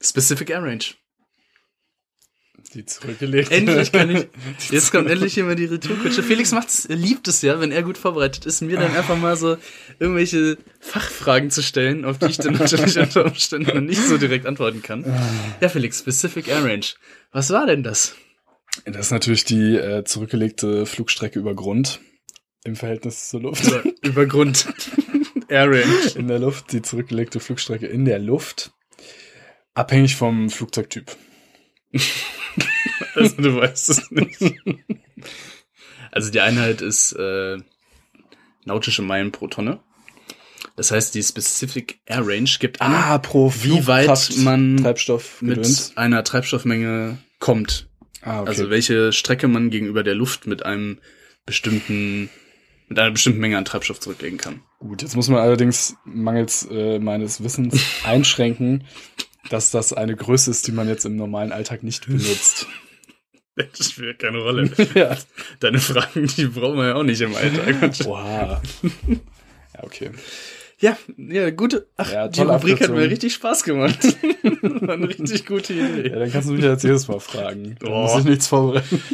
Specific 0.00 0.50
Air 0.50 0.62
Range. 0.62 0.84
Die 2.74 2.86
zurückgelegt. 2.86 3.50
Endlich 3.50 3.92
kann 3.92 4.10
ich. 4.10 4.28
Jetzt 4.70 4.92
kommt 4.92 5.10
endlich 5.10 5.36
immer 5.36 5.54
die 5.54 5.66
Retourkutsche. 5.66 6.22
Felix 6.22 6.52
macht's, 6.52 6.86
liebt 6.88 7.28
es 7.28 7.42
ja, 7.42 7.60
wenn 7.60 7.70
er 7.70 7.82
gut 7.82 7.98
vorbereitet 7.98 8.46
ist, 8.46 8.62
mir 8.62 8.78
dann 8.78 8.94
einfach 8.96 9.18
mal 9.18 9.36
so 9.36 9.58
irgendwelche 9.98 10.56
Fachfragen 10.80 11.50
zu 11.50 11.62
stellen, 11.62 12.04
auf 12.04 12.18
die 12.18 12.26
ich 12.26 12.38
dann 12.38 12.54
natürlich 12.54 12.98
unter 12.98 13.26
Umständen 13.26 13.84
nicht 13.84 14.02
so 14.02 14.16
direkt 14.16 14.46
antworten 14.46 14.80
kann. 14.80 15.04
Ja, 15.60 15.68
Felix, 15.68 15.98
Specific 15.98 16.48
Air 16.48 16.64
Range. 16.64 16.86
Was 17.32 17.50
war 17.50 17.66
denn 17.66 17.82
das? 17.82 18.14
Das 18.84 19.06
ist 19.06 19.10
natürlich 19.12 19.44
die 19.44 19.76
äh, 19.76 20.04
zurückgelegte 20.04 20.86
Flugstrecke 20.86 21.38
über 21.38 21.54
Grund 21.54 22.00
im 22.64 22.76
Verhältnis 22.76 23.28
zur 23.28 23.42
Luft. 23.42 23.66
Über, 23.66 23.82
über 24.02 24.26
Grund. 24.26 24.72
Air 25.48 25.70
Range. 25.70 26.12
In 26.14 26.28
der 26.28 26.38
Luft, 26.38 26.72
die 26.72 26.82
zurückgelegte 26.82 27.40
Flugstrecke 27.40 27.86
in 27.86 28.04
der 28.04 28.18
Luft. 28.18 28.72
Abhängig 29.74 30.16
vom 30.16 30.50
Flugzeugtyp. 30.50 31.16
Also 33.14 33.36
du 33.42 33.56
weißt 33.56 33.90
es 33.90 34.10
nicht. 34.10 34.54
Also 36.10 36.30
die 36.30 36.40
Einheit 36.40 36.80
ist 36.80 37.12
äh, 37.12 37.58
nautische 38.64 39.02
Meilen 39.02 39.32
pro 39.32 39.48
Tonne. 39.48 39.80
Das 40.76 40.90
heißt, 40.90 41.14
die 41.14 41.22
Specific 41.22 42.00
Air 42.06 42.26
Range 42.26 42.48
gibt 42.58 42.80
an, 42.80 42.94
Ah, 42.94 43.18
pro 43.18 43.52
wie 43.62 43.86
weit 43.86 44.36
man 44.38 44.78
Treibstoff 44.78 45.42
mit 45.42 45.92
einer 45.96 46.24
Treibstoffmenge 46.24 47.18
kommt. 47.38 47.90
Ah, 48.22 48.40
okay. 48.40 48.48
Also 48.48 48.70
welche 48.70 49.12
Strecke 49.12 49.48
man 49.48 49.70
gegenüber 49.70 50.02
der 50.02 50.14
Luft 50.14 50.46
mit 50.46 50.64
einem 50.64 50.98
bestimmten 51.44 52.30
mit 52.88 52.98
einer 52.98 53.10
bestimmten 53.10 53.40
Menge 53.40 53.56
an 53.56 53.64
Treibstoff 53.64 54.00
zurücklegen 54.00 54.38
kann. 54.38 54.60
Gut, 54.78 55.00
jetzt 55.02 55.16
muss 55.16 55.28
man 55.28 55.40
allerdings 55.40 55.96
mangels 56.04 56.68
äh, 56.70 56.98
meines 56.98 57.42
Wissens 57.42 57.82
einschränken, 58.04 58.84
dass 59.48 59.70
das 59.70 59.92
eine 59.92 60.14
Größe 60.14 60.50
ist, 60.50 60.66
die 60.66 60.72
man 60.72 60.88
jetzt 60.88 61.06
im 61.06 61.16
normalen 61.16 61.52
Alltag 61.52 61.82
nicht 61.82 62.06
benutzt. 62.06 62.66
Das 63.54 63.90
spielt 63.90 64.18
keine 64.18 64.38
Rolle. 64.38 64.70
ja. 64.94 65.14
Deine 65.60 65.78
Fragen, 65.78 66.26
die 66.26 66.46
brauchen 66.46 66.78
wir 66.78 66.86
ja 66.86 66.94
auch 66.94 67.02
nicht 67.02 67.20
im 67.20 67.34
Alltag. 67.34 68.06
Oha. 68.06 68.62
Ja, 69.74 69.82
okay. 69.82 70.10
Ja, 70.82 70.96
ja, 71.16 71.50
gute. 71.50 71.86
Ach, 71.96 72.12
Ja, 72.12 72.28
die 72.28 72.40
Rubrik 72.42 72.80
hat 72.80 72.90
mir 72.90 73.08
richtig 73.08 73.32
Spaß 73.34 73.62
gemacht. 73.64 73.98
War 74.62 74.94
eine 74.94 75.08
richtig 75.08 75.46
gute 75.46 75.72
Ja, 75.74 75.86
Idee. 75.88 76.08
dann 76.10 76.30
kannst 76.30 76.48
du 76.48 76.52
mich 76.54 76.64
jetzt 76.64 76.82
jedes 76.84 77.06
Mal 77.08 77.20
fragen. 77.20 77.76
Dann 77.80 77.92
Oh. 77.92 78.02
muss 78.02 78.18
ich 78.18 78.24
nichts 78.24 78.48
vorbereiten. 78.48 79.00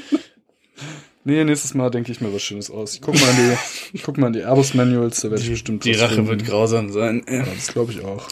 Nee, 1.25 1.45
nächstes 1.45 1.75
Mal 1.75 1.91
denke 1.91 2.11
ich 2.11 2.23
mir 2.23 2.33
was 2.33 2.41
Schönes 2.43 2.71
aus. 2.71 2.95
Ich 2.95 3.03
guck 3.03 3.15
mal 3.21 3.29
in 3.31 3.37
die, 3.93 3.99
guck 3.99 4.17
mal 4.17 4.29
in 4.29 4.33
die 4.33 4.41
Airbus-Manuals, 4.41 5.21
da 5.21 5.31
werde 5.31 5.43
ich 5.43 5.51
bestimmt 5.51 5.85
Die 5.85 5.93
Rache 5.93 6.15
finden. 6.15 6.31
wird 6.31 6.47
grausam 6.47 6.91
sein. 6.91 7.23
Ja, 7.29 7.43
das 7.45 7.67
glaube 7.67 7.93
ich 7.93 8.03
auch. 8.03 8.29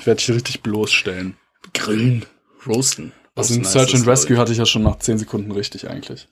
Ich 0.00 0.06
werde 0.06 0.18
dich 0.18 0.30
richtig 0.32 0.60
bloßstellen. 0.62 1.36
Grillen. 1.72 2.24
Roasten. 2.66 3.12
Also 3.36 3.54
in 3.54 3.62
Search 3.64 3.94
and 3.94 4.08
Rescue 4.08 4.38
hatte 4.38 4.50
ich 4.50 4.58
ja 4.58 4.66
schon 4.66 4.82
nach 4.82 4.98
10 4.98 5.18
Sekunden 5.18 5.52
richtig 5.52 5.88
eigentlich. 5.88 6.26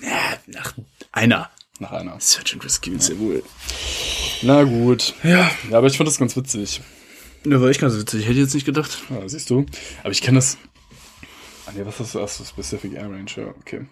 Ja, 0.00 0.16
nach 0.46 0.72
einer. 1.10 1.50
Nach 1.78 1.92
einer. 1.92 2.18
Search 2.20 2.54
and 2.54 2.64
Rescue 2.64 2.94
ja 2.94 3.18
wohl. 3.18 3.42
Na 4.42 4.62
gut. 4.64 5.14
Ja. 5.22 5.50
Ja, 5.70 5.78
aber 5.78 5.86
ich 5.86 5.96
fand 5.96 6.08
das 6.08 6.18
ganz 6.18 6.36
witzig. 6.36 6.80
Da 7.44 7.60
war 7.60 7.70
ich 7.70 7.78
ganz 7.78 7.96
witzig. 7.96 8.20
Ich 8.20 8.28
hätte 8.28 8.38
jetzt 8.38 8.54
nicht 8.54 8.66
gedacht. 8.66 8.98
Ja, 9.10 9.28
siehst 9.28 9.50
du. 9.50 9.66
Aber 10.02 10.12
ich 10.12 10.20
kenne 10.22 10.38
das. 10.38 10.58
Ah 11.66 11.72
nee, 11.74 11.84
was 11.84 11.98
hast 11.98 12.14
du 12.14 12.18
erst 12.18 12.38
so 12.38 12.44
Specific 12.44 12.92
Air 12.92 13.10
Range? 13.10 13.30
Ja, 13.36 13.46
okay. 13.60 13.86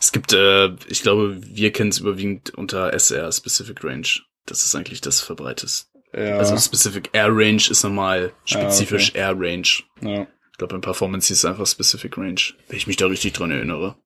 Es 0.00 0.12
gibt, 0.12 0.32
äh, 0.32 0.74
ich 0.88 1.02
glaube, 1.02 1.40
wir 1.42 1.72
kennen 1.72 1.90
es 1.90 1.98
überwiegend 1.98 2.50
unter 2.54 2.92
SR, 2.92 3.30
Specific 3.32 3.82
Range. 3.82 4.06
Das 4.46 4.64
ist 4.64 4.74
eigentlich 4.74 5.00
das 5.00 5.20
verbreites. 5.20 5.90
Ja. 6.12 6.38
Also 6.38 6.56
Specific 6.56 7.10
Air 7.12 7.28
Range 7.30 7.62
ist 7.68 7.82
normal 7.82 8.32
spezifisch 8.44 9.10
okay. 9.10 9.18
Air 9.18 9.34
Range. 9.36 9.68
ja. 10.02 10.26
Ich 10.52 10.58
glaube, 10.58 10.74
in 10.74 10.80
Performance 10.80 11.28
hieß 11.28 11.36
es 11.36 11.44
einfach 11.44 11.66
Specific 11.66 12.16
Range. 12.16 12.40
Wenn 12.68 12.78
ich 12.78 12.86
mich 12.86 12.96
da 12.96 13.04
richtig 13.08 13.34
dran 13.34 13.50
erinnere. 13.50 13.96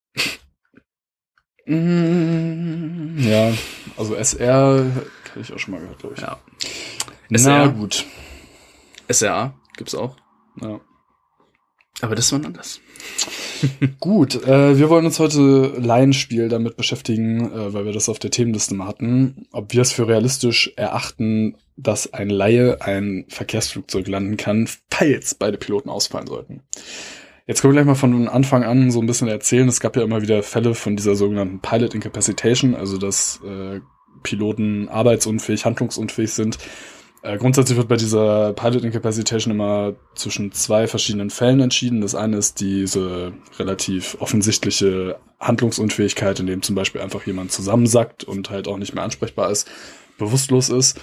Mm, 1.67 3.19
Ja, 3.21 3.53
also 3.97 4.15
SR 4.15 4.87
habe 5.31 5.41
ich 5.41 5.53
auch 5.53 5.59
schon 5.59 5.75
mal 5.75 5.81
gehört, 5.81 5.99
glaube 5.99 6.15
ich. 6.17 6.23
Ja. 6.23 6.39
Na 7.29 7.39
SR. 7.39 7.69
gut. 7.71 8.05
SRA 9.11 9.55
gibt's 9.77 9.95
auch. 9.95 10.17
Ja. 10.61 10.81
Aber 12.03 12.15
das 12.15 12.33
war 12.33 12.43
anders. 12.45 12.81
Gut, 14.01 14.43
äh, 14.47 14.79
wir 14.79 14.89
wollen 14.89 15.05
uns 15.05 15.19
heute 15.19 15.75
Laienspiel 15.79 16.49
damit 16.49 16.79
beschäftigen, 16.79 17.53
äh, 17.53 17.75
weil 17.75 17.85
wir 17.85 17.93
das 17.93 18.09
auf 18.09 18.19
der 18.19 18.31
Themenliste 18.31 18.75
mal 18.75 18.87
hatten, 18.87 19.47
ob 19.53 19.75
wir 19.75 19.83
es 19.83 19.93
für 19.93 20.09
realistisch 20.09 20.73
erachten, 20.77 21.57
dass 21.77 22.13
ein 22.15 22.31
Laie 22.31 22.81
ein 22.81 23.27
Verkehrsflugzeug 23.29 24.09
landen 24.09 24.39
kann, 24.39 24.67
falls 24.91 25.35
beide 25.35 25.59
Piloten 25.59 25.91
ausfallen 25.91 26.27
sollten. 26.27 26.63
Jetzt 27.51 27.63
können 27.63 27.75
wir 27.75 27.83
gleich 27.83 27.87
mal 27.87 27.97
von 27.97 28.29
Anfang 28.29 28.63
an 28.63 28.93
so 28.93 29.01
ein 29.01 29.09
bisschen 29.09 29.27
erzählen. 29.27 29.67
Es 29.67 29.81
gab 29.81 29.97
ja 29.97 30.05
immer 30.05 30.23
wieder 30.23 30.41
Fälle 30.45 30.73
von 30.73 30.95
dieser 30.95 31.17
sogenannten 31.17 31.59
Pilot 31.59 31.97
Incapacitation, 31.97 32.77
also 32.77 32.97
dass 32.97 33.41
äh, 33.45 33.81
Piloten 34.23 34.89
arbeitsunfähig, 34.89 35.65
handlungsunfähig 35.65 36.33
sind. 36.33 36.59
Äh, 37.23 37.39
grundsätzlich 37.39 37.77
wird 37.77 37.89
bei 37.89 37.97
dieser 37.97 38.53
Pilot 38.53 38.85
Incapacitation 38.85 39.53
immer 39.53 39.95
zwischen 40.15 40.53
zwei 40.53 40.87
verschiedenen 40.87 41.31
Fällen 41.31 41.59
entschieden. 41.59 42.03
Das 42.03 42.15
eine 42.15 42.37
ist 42.37 42.61
diese 42.61 43.33
relativ 43.59 44.17
offensichtliche 44.21 45.19
Handlungsunfähigkeit, 45.41 46.39
in 46.39 46.47
dem 46.47 46.63
zum 46.63 46.77
Beispiel 46.77 47.01
einfach 47.01 47.27
jemand 47.27 47.51
zusammensackt 47.51 48.23
und 48.23 48.51
halt 48.51 48.69
auch 48.69 48.79
nicht 48.79 48.95
mehr 48.95 49.03
ansprechbar 49.03 49.51
ist, 49.51 49.69
bewusstlos 50.19 50.69
ist. 50.69 51.01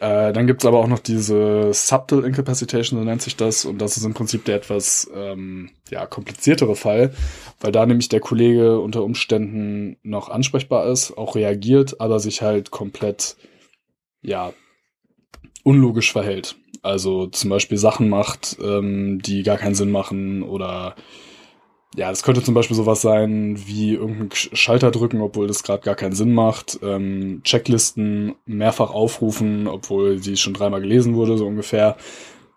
Äh, 0.00 0.32
dann 0.32 0.46
gibt's 0.46 0.66
aber 0.66 0.78
auch 0.78 0.88
noch 0.88 0.98
diese 0.98 1.72
Subtle 1.72 2.26
Incapacitation, 2.26 2.98
so 2.98 3.04
nennt 3.04 3.22
sich 3.22 3.36
das. 3.36 3.64
Und 3.64 3.78
das 3.78 3.96
ist 3.96 4.04
im 4.04 4.14
Prinzip 4.14 4.44
der 4.44 4.56
etwas 4.56 5.10
ähm, 5.14 5.70
ja, 5.90 6.06
kompliziertere 6.06 6.76
Fall, 6.76 7.12
weil 7.60 7.72
da 7.72 7.86
nämlich 7.86 8.08
der 8.08 8.20
Kollege 8.20 8.78
unter 8.80 9.02
Umständen 9.04 9.96
noch 10.02 10.28
ansprechbar 10.28 10.86
ist, 10.86 11.16
auch 11.16 11.34
reagiert, 11.34 12.00
aber 12.00 12.20
sich 12.20 12.42
halt 12.42 12.70
komplett 12.70 13.36
ja, 14.22 14.52
unlogisch 15.62 16.12
verhält. 16.12 16.56
Also 16.82 17.26
zum 17.26 17.50
Beispiel 17.50 17.78
Sachen 17.78 18.08
macht, 18.08 18.56
ähm, 18.62 19.20
die 19.22 19.42
gar 19.42 19.56
keinen 19.56 19.74
Sinn 19.74 19.90
machen 19.90 20.42
oder 20.42 20.94
ja, 21.96 22.10
das 22.10 22.22
könnte 22.22 22.42
zum 22.42 22.54
Beispiel 22.54 22.76
sowas 22.76 23.00
sein 23.02 23.56
wie 23.66 23.94
irgendeinen 23.94 24.28
Sch- 24.30 24.54
Schalter 24.54 24.90
drücken, 24.90 25.20
obwohl 25.22 25.46
das 25.48 25.62
gerade 25.62 25.82
gar 25.82 25.94
keinen 25.96 26.14
Sinn 26.14 26.32
macht. 26.34 26.78
Ähm, 26.82 27.40
Checklisten 27.42 28.34
mehrfach 28.46 28.90
aufrufen, 28.90 29.66
obwohl 29.66 30.20
die 30.20 30.36
schon 30.36 30.54
dreimal 30.54 30.80
gelesen 30.82 31.14
wurde, 31.14 31.38
so 31.38 31.46
ungefähr. 31.46 31.96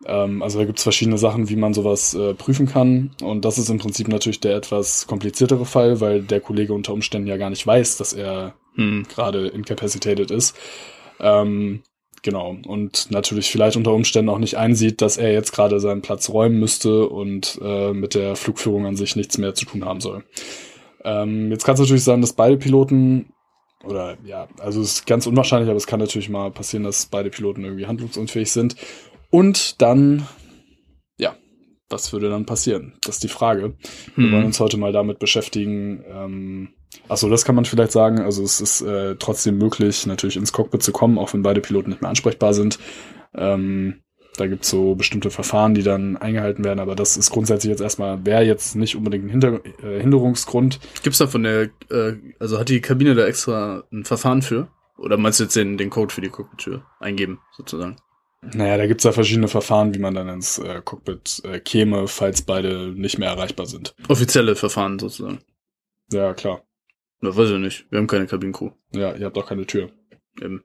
Ähm, 0.05 0.41
also 0.43 0.59
da 0.59 0.65
gibt's 0.65 0.83
verschiedene 0.83 1.17
Sachen, 1.17 1.49
wie 1.49 1.55
man 1.55 1.73
sowas 1.73 2.13
äh, 2.13 2.33
prüfen 2.33 2.67
kann. 2.67 3.11
Und 3.23 3.45
das 3.45 3.57
ist 3.57 3.69
im 3.69 3.79
Prinzip 3.79 4.07
natürlich 4.09 4.39
der 4.41 4.55
etwas 4.57 5.07
kompliziertere 5.07 5.65
Fall, 5.65 6.01
weil 6.01 6.21
der 6.21 6.41
Kollege 6.41 6.73
unter 6.73 6.93
Umständen 6.93 7.27
ja 7.27 7.37
gar 7.37 7.49
nicht 7.49 7.65
weiß, 7.65 7.97
dass 7.97 8.13
er 8.13 8.55
Hm. 8.75 9.05
gerade 9.09 9.47
incapacitated 9.47 10.31
ist. 10.31 10.55
Ähm, 11.19 11.81
genau. 12.21 12.57
Und 12.67 13.11
natürlich 13.11 13.49
vielleicht 13.49 13.77
unter 13.77 13.93
Umständen 13.93 14.29
auch 14.29 14.37
nicht 14.39 14.57
einsieht, 14.57 15.01
dass 15.01 15.17
er 15.17 15.31
jetzt 15.31 15.51
gerade 15.51 15.79
seinen 15.79 16.01
Platz 16.01 16.29
räumen 16.29 16.59
müsste 16.59 17.07
und 17.09 17.59
äh, 17.61 17.93
mit 17.93 18.15
der 18.15 18.35
Flugführung 18.35 18.85
an 18.85 18.95
sich 18.95 19.15
nichts 19.15 19.37
mehr 19.37 19.53
zu 19.53 19.65
tun 19.65 19.85
haben 19.85 20.01
soll. 20.01 20.23
Ähm, 21.03 21.51
jetzt 21.51 21.65
kann 21.65 21.75
es 21.75 21.79
natürlich 21.79 22.03
sein, 22.03 22.21
dass 22.21 22.33
beide 22.33 22.57
Piloten 22.57 23.31
oder 23.85 24.17
ja, 24.25 24.49
also 24.59 24.81
es 24.81 24.95
ist 24.95 25.07
ganz 25.07 25.25
unwahrscheinlich, 25.25 25.69
aber 25.69 25.77
es 25.77 25.87
kann 25.87 26.01
natürlich 26.01 26.29
mal 26.29 26.51
passieren, 26.51 26.83
dass 26.83 27.05
beide 27.05 27.29
Piloten 27.29 27.63
irgendwie 27.63 27.87
handlungsunfähig 27.87 28.51
sind. 28.51 28.75
Und 29.29 29.81
dann, 29.81 30.27
ja, 31.17 31.35
was 31.89 32.11
würde 32.11 32.29
dann 32.29 32.45
passieren? 32.45 32.93
Das 33.03 33.15
ist 33.15 33.23
die 33.23 33.29
Frage. 33.29 33.75
Wir 34.15 34.25
Hm. 34.25 34.31
wollen 34.33 34.45
uns 34.45 34.59
heute 34.59 34.77
mal 34.77 34.91
damit 34.91 35.19
beschäftigen. 35.19 36.03
Ähm, 36.11 36.69
achso, 37.07 37.29
das 37.29 37.45
kann 37.45 37.55
man 37.55 37.65
vielleicht 37.65 37.91
sagen. 37.91 38.19
Also 38.19 38.43
es 38.43 38.61
ist 38.61 38.81
äh, 38.81 39.15
trotzdem 39.17 39.57
möglich, 39.57 40.05
natürlich 40.05 40.37
ins 40.37 40.53
Cockpit 40.53 40.83
zu 40.83 40.91
kommen, 40.91 41.17
auch 41.17 41.33
wenn 41.33 41.41
beide 41.41 41.61
Piloten 41.61 41.89
nicht 41.89 42.01
mehr 42.01 42.09
ansprechbar 42.09 42.53
sind. 42.53 42.79
Ähm, 43.33 44.01
da 44.37 44.47
gibt's 44.47 44.69
so 44.69 44.95
bestimmte 44.95 45.31
Verfahren, 45.31 45.73
die 45.73 45.83
dann 45.83 46.15
eingehalten 46.15 46.63
werden, 46.63 46.79
aber 46.79 46.95
das 46.95 47.17
ist 47.17 47.29
grundsätzlich 47.29 47.71
jetzt 47.71 47.81
erstmal, 47.81 48.25
wäre 48.25 48.43
jetzt 48.43 48.75
nicht 48.75 48.95
unbedingt 48.95 49.25
ein 49.25 49.29
Hinter 49.29 49.59
äh, 49.83 49.99
Hinderungsgrund. 49.99 50.79
Gibt's 51.03 51.19
da 51.19 51.27
von 51.27 51.43
der, 51.43 51.69
äh, 51.89 52.13
also 52.39 52.57
hat 52.57 52.69
die 52.69 52.81
Kabine 52.81 53.15
da 53.15 53.25
extra 53.25 53.83
ein 53.91 54.05
Verfahren 54.05 54.41
für? 54.41 54.69
Oder 54.97 55.17
meinst 55.17 55.39
du 55.39 55.45
jetzt 55.45 55.55
den, 55.55 55.77
den 55.77 55.89
Code 55.89 56.13
für 56.13 56.21
die 56.21 56.29
Cockpit-Tür 56.29 56.83
eingeben, 56.99 57.39
sozusagen? 57.55 57.97
Naja, 58.41 58.77
da 58.77 58.87
gibt's 58.87 59.03
ja 59.03 59.11
verschiedene 59.11 59.49
Verfahren, 59.49 59.93
wie 59.93 59.99
man 59.99 60.13
dann 60.13 60.29
ins 60.29 60.59
äh, 60.59 60.81
Cockpit 60.83 61.41
äh, 61.43 61.59
käme, 61.59 62.07
falls 62.07 62.41
beide 62.41 62.87
nicht 62.87 63.17
mehr 63.17 63.29
erreichbar 63.29 63.65
sind. 63.65 63.93
Offizielle 64.07 64.55
Verfahren, 64.55 64.99
sozusagen. 64.99 65.39
Ja, 66.11 66.33
klar. 66.33 66.63
Na, 67.21 67.35
weiß 67.35 67.49
ich 67.51 67.57
nicht. 67.59 67.85
Wir 67.91 67.99
haben 67.99 68.07
keine 68.07 68.27
Kabinencrew. 68.27 68.71
Ja, 68.93 69.15
ihr 69.15 69.25
habt 69.25 69.37
auch 69.37 69.47
keine 69.47 69.65
Tür. 69.65 69.89
Eben. 70.41 70.63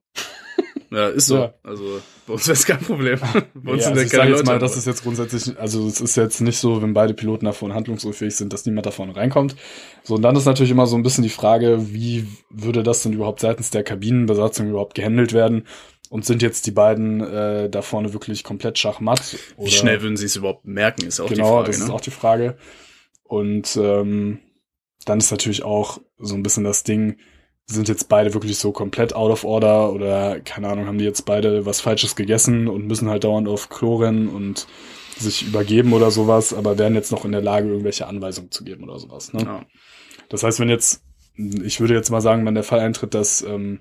Ja, 0.90 1.08
ist 1.08 1.26
so. 1.26 1.36
Ja. 1.38 1.54
Also, 1.64 2.00
bei 2.26 2.34
uns 2.34 2.46
wäre 2.46 2.52
es 2.54 2.64
kein 2.64 2.78
Problem. 2.78 3.18
Bei 3.54 3.72
uns 3.72 3.82
ja, 3.82 3.88
sind 3.88 3.98
also 3.98 4.00
ja 4.00 4.06
ich 4.06 4.12
keine 4.12 4.30
jetzt 4.30 4.38
Leute. 4.40 4.50
mal, 4.50 4.58
das 4.58 4.76
ist 4.76 4.86
jetzt 4.86 5.02
grundsätzlich, 5.02 5.58
also 5.58 5.86
es 5.88 6.00
ist 6.00 6.16
jetzt 6.16 6.40
nicht 6.40 6.58
so, 6.58 6.82
wenn 6.82 6.94
beide 6.94 7.14
Piloten 7.14 7.46
davon 7.46 7.74
handlungsunfähig 7.74 8.36
sind, 8.36 8.52
dass 8.52 8.64
niemand 8.64 8.86
davon 8.86 9.10
reinkommt. 9.10 9.56
So, 10.04 10.14
und 10.14 10.22
dann 10.22 10.36
ist 10.36 10.44
natürlich 10.44 10.70
immer 10.70 10.86
so 10.86 10.96
ein 10.96 11.02
bisschen 11.02 11.24
die 11.24 11.30
Frage, 11.30 11.92
wie 11.92 12.26
würde 12.48 12.82
das 12.82 13.02
denn 13.02 13.12
überhaupt 13.12 13.40
seitens 13.40 13.70
der 13.70 13.82
Kabinenbesatzung 13.82 14.68
überhaupt 14.68 14.94
gehandelt 14.94 15.32
werden? 15.32 15.66
Und 16.10 16.24
sind 16.24 16.42
jetzt 16.42 16.66
die 16.66 16.70
beiden 16.70 17.20
äh, 17.22 17.68
da 17.68 17.82
vorne 17.82 18.12
wirklich 18.12 18.44
komplett 18.44 18.78
schachmatt? 18.78 19.36
Wie 19.58 19.70
schnell 19.70 20.00
würden 20.00 20.16
sie 20.16 20.26
es 20.26 20.36
überhaupt 20.36 20.64
merken, 20.64 21.06
ist 21.06 21.18
auch 21.18 21.28
genau, 21.28 21.44
die 21.44 21.50
Frage. 21.50 21.66
das 21.66 21.78
ist 21.78 21.88
ne? 21.88 21.94
auch 21.94 22.00
die 22.00 22.10
Frage. 22.10 22.56
Und 23.24 23.76
ähm, 23.82 24.38
dann 25.04 25.18
ist 25.18 25.30
natürlich 25.30 25.62
auch 25.62 26.00
so 26.18 26.34
ein 26.34 26.42
bisschen 26.42 26.64
das 26.64 26.82
Ding, 26.84 27.16
sind 27.66 27.88
jetzt 27.88 28.08
beide 28.08 28.34
wirklich 28.34 28.58
so 28.58 28.72
komplett 28.72 29.14
out 29.14 29.30
of 29.30 29.44
order 29.44 29.92
oder 29.92 30.40
keine 30.40 30.68
Ahnung, 30.68 30.86
haben 30.86 30.98
die 30.98 31.04
jetzt 31.04 31.24
beide 31.24 31.64
was 31.64 31.80
Falsches 31.80 32.14
gegessen 32.14 32.68
und 32.68 32.86
müssen 32.86 33.08
halt 33.08 33.24
dauernd 33.24 33.48
auf 33.48 33.70
Klo 33.70 33.96
rennen 33.96 34.28
und 34.28 34.66
sich 35.16 35.46
übergeben 35.46 35.92
oder 35.92 36.10
sowas, 36.10 36.52
aber 36.52 36.78
wären 36.78 36.94
jetzt 36.94 37.12
noch 37.12 37.24
in 37.24 37.32
der 37.32 37.40
Lage, 37.40 37.68
irgendwelche 37.68 38.06
Anweisungen 38.06 38.50
zu 38.50 38.64
geben 38.64 38.84
oder 38.84 38.98
sowas. 38.98 39.32
Ne? 39.32 39.42
ja. 39.42 39.64
Das 40.28 40.42
heißt, 40.42 40.60
wenn 40.60 40.68
jetzt, 40.68 41.02
ich 41.36 41.80
würde 41.80 41.94
jetzt 41.94 42.10
mal 42.10 42.20
sagen, 42.20 42.44
wenn 42.44 42.54
der 42.54 42.64
Fall 42.64 42.80
eintritt, 42.80 43.14
dass 43.14 43.42
ähm, 43.42 43.80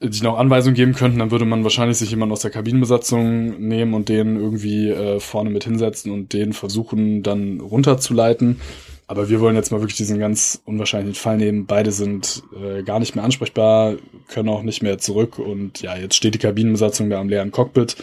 die 0.00 0.22
noch 0.22 0.38
Anweisungen 0.38 0.76
geben 0.76 0.94
könnten, 0.94 1.18
dann 1.18 1.30
würde 1.30 1.44
man 1.44 1.64
wahrscheinlich 1.64 1.98
sich 1.98 2.10
jemanden 2.10 2.32
aus 2.32 2.42
der 2.42 2.52
Kabinenbesatzung 2.52 3.58
nehmen 3.60 3.94
und 3.94 4.08
den 4.08 4.36
irgendwie 4.36 4.90
äh, 4.90 5.18
vorne 5.18 5.50
mit 5.50 5.64
hinsetzen 5.64 6.12
und 6.12 6.32
den 6.32 6.52
versuchen 6.52 7.22
dann 7.22 7.60
runterzuleiten. 7.60 8.60
Aber 9.08 9.28
wir 9.30 9.40
wollen 9.40 9.56
jetzt 9.56 9.72
mal 9.72 9.80
wirklich 9.80 9.96
diesen 9.96 10.18
ganz 10.18 10.60
unwahrscheinlichen 10.66 11.20
Fall 11.20 11.38
nehmen. 11.38 11.64
Beide 11.66 11.92
sind 11.92 12.42
äh, 12.54 12.82
gar 12.82 13.00
nicht 13.00 13.14
mehr 13.16 13.24
ansprechbar, 13.24 13.96
können 14.28 14.50
auch 14.50 14.62
nicht 14.62 14.82
mehr 14.82 14.98
zurück 14.98 15.38
und 15.38 15.80
ja, 15.80 15.96
jetzt 15.96 16.14
steht 16.14 16.34
die 16.34 16.38
Kabinenbesatzung 16.38 17.08
da 17.08 17.18
am 17.18 17.30
leeren 17.30 17.50
Cockpit 17.50 17.96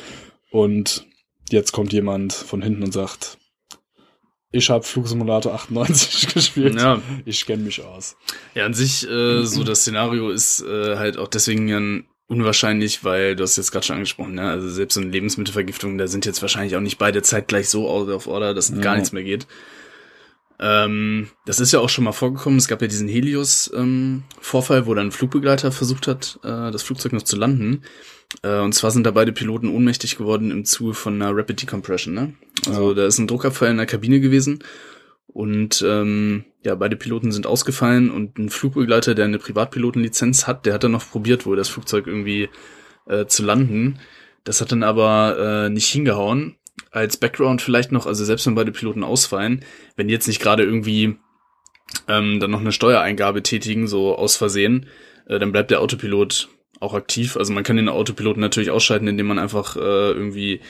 und 0.49 1.05
jetzt 1.51 1.71
kommt 1.73 1.93
jemand 1.93 2.33
von 2.33 2.61
hinten 2.63 2.81
und 2.83 2.91
sagt, 2.91 3.37
ich 4.51 4.69
habe 4.71 4.83
Flugsimulator 4.83 5.53
98 5.53 6.27
gespielt. 6.33 6.79
ja. 6.81 6.99
Ich 7.25 7.45
kenne 7.45 7.63
mich 7.63 7.83
aus. 7.83 8.15
Ja, 8.55 8.65
an 8.65 8.73
sich, 8.73 9.07
äh, 9.07 9.43
so 9.43 9.63
das 9.63 9.81
Szenario 9.81 10.31
ist 10.31 10.61
äh, 10.61 10.95
halt 10.97 11.17
auch 11.17 11.27
deswegen 11.27 11.67
dann 11.67 12.05
unwahrscheinlich, 12.27 13.03
weil 13.03 13.35
du 13.35 13.43
hast 13.43 13.57
jetzt 13.57 13.71
gerade 13.71 13.85
schon 13.85 13.97
angesprochen, 13.97 14.33
ne? 14.35 14.49
Also 14.49 14.69
selbst 14.69 14.95
so 14.95 15.01
eine 15.01 15.11
Lebensmittelvergiftung, 15.11 15.99
da 15.99 16.07
sind 16.07 16.25
jetzt 16.25 16.41
wahrscheinlich 16.41 16.75
auch 16.75 16.81
nicht 16.81 16.97
beide 16.97 17.21
zeitgleich 17.21 17.69
so 17.69 17.87
out 17.87 18.09
of 18.09 18.25
order, 18.25 18.55
dass 18.55 18.69
Ja. 18.69 18.77
gar 18.77 18.95
nichts 18.95 19.11
mehr 19.11 19.23
geht. 19.23 19.45
Ähm, 20.59 21.27
das 21.45 21.59
ist 21.59 21.71
ja 21.73 21.79
auch 21.79 21.89
schon 21.89 22.03
mal 22.05 22.11
vorgekommen. 22.13 22.57
Es 22.57 22.67
gab 22.67 22.81
ja 22.81 22.87
diesen 22.87 23.07
Helios-Vorfall, 23.07 24.85
wo 24.85 24.93
dann 24.93 25.07
ein 25.07 25.11
Flugbegleiter 25.11 25.71
versucht 25.71 26.07
hat, 26.07 26.39
äh, 26.43 26.71
das 26.71 26.83
Flugzeug 26.83 27.13
noch 27.13 27.23
zu 27.23 27.35
landen. 27.35 27.81
Äh, 28.41 28.59
und 28.59 28.73
zwar 28.73 28.91
sind 28.91 29.05
da 29.05 29.11
beide 29.11 29.31
Piloten 29.33 29.69
ohnmächtig 29.69 30.17
geworden 30.17 30.51
im 30.51 30.65
Zuge 30.65 30.93
von 30.93 31.21
einer 31.21 31.35
Rapid 31.35 31.61
Decompression. 31.63 32.13
Ne? 32.13 32.33
Also 32.67 32.89
Ja. 32.89 32.95
da 32.95 33.05
ist 33.05 33.17
ein 33.19 33.27
Druckabfall 33.27 33.69
in 33.71 33.77
der 33.77 33.85
Kabine 33.85 34.19
gewesen. 34.19 34.59
Und 35.27 35.83
ähm, 35.85 36.45
ja, 36.63 36.75
beide 36.75 36.95
Piloten 36.95 37.31
sind 37.33 37.45
ausgefallen 37.45 38.09
und 38.09 38.37
ein 38.39 38.49
Flugbegleiter, 38.49 39.15
der 39.15 39.25
eine 39.25 39.37
Privatpilotenlizenz 39.39 40.47
hat, 40.47 40.65
der 40.65 40.73
hat 40.73 40.85
dann 40.85 40.91
noch 40.93 41.09
probiert, 41.09 41.45
wohl 41.45 41.57
das 41.57 41.67
Flugzeug 41.67 42.07
irgendwie 42.07 42.47
äh, 43.07 43.25
zu 43.25 43.43
landen. 43.43 43.99
Das 44.45 44.61
hat 44.61 44.71
dann 44.71 44.83
aber 44.83 45.65
äh, 45.65 45.69
nicht 45.69 45.87
hingehauen. 45.87 46.55
Als 46.95 47.17
Background 47.17 47.61
vielleicht 47.61 47.91
noch, 47.91 48.05
also 48.05 48.23
selbst 48.23 48.47
wenn 48.47 48.55
beide 48.55 48.71
Piloten 48.71 49.03
ausfallen, 49.03 49.65
wenn 49.97 50.07
die 50.07 50.13
jetzt 50.13 50.27
nicht 50.27 50.41
gerade 50.41 50.63
irgendwie 50.63 51.17
ähm, 52.07 52.39
dann 52.39 52.51
noch 52.51 52.61
eine 52.61 52.71
Steuereingabe 52.71 53.43
tätigen, 53.43 53.85
so 53.85 54.15
aus 54.15 54.37
Versehen, 54.37 54.85
äh, 55.27 55.37
dann 55.37 55.51
bleibt 55.51 55.71
der 55.71 55.81
Autopilot 55.81 56.47
auch 56.79 56.93
aktiv. 56.93 57.35
Also 57.35 57.51
man 57.51 57.65
kann 57.65 57.75
den 57.75 57.89
Autopiloten 57.89 58.39
natürlich 58.39 58.71
ausschalten, 58.71 59.09
indem 59.09 59.27
man 59.27 59.39
einfach 59.39 59.75
äh, 59.75 59.79
irgendwie 59.79 60.61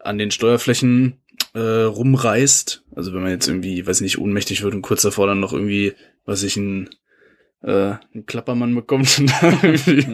an 0.00 0.18
den 0.18 0.32
Steuerflächen 0.32 1.20
äh, 1.54 1.60
rumreißt. 1.60 2.82
Also 2.96 3.14
wenn 3.14 3.22
man 3.22 3.30
jetzt 3.30 3.46
irgendwie, 3.46 3.86
weiß 3.86 4.00
nicht, 4.00 4.18
ohnmächtig 4.18 4.64
wird 4.64 4.74
und 4.74 4.82
kurz 4.82 5.02
davor 5.02 5.28
dann 5.28 5.38
noch 5.38 5.52
irgendwie, 5.52 5.94
was 6.24 6.42
ich, 6.42 6.56
ein, 6.56 6.90
äh, 7.62 7.94
ein 8.14 8.26
Klappermann 8.26 8.74
bekommt 8.74 9.18
und 9.18 9.30
da 9.30 9.52
irgendwie 9.62 10.06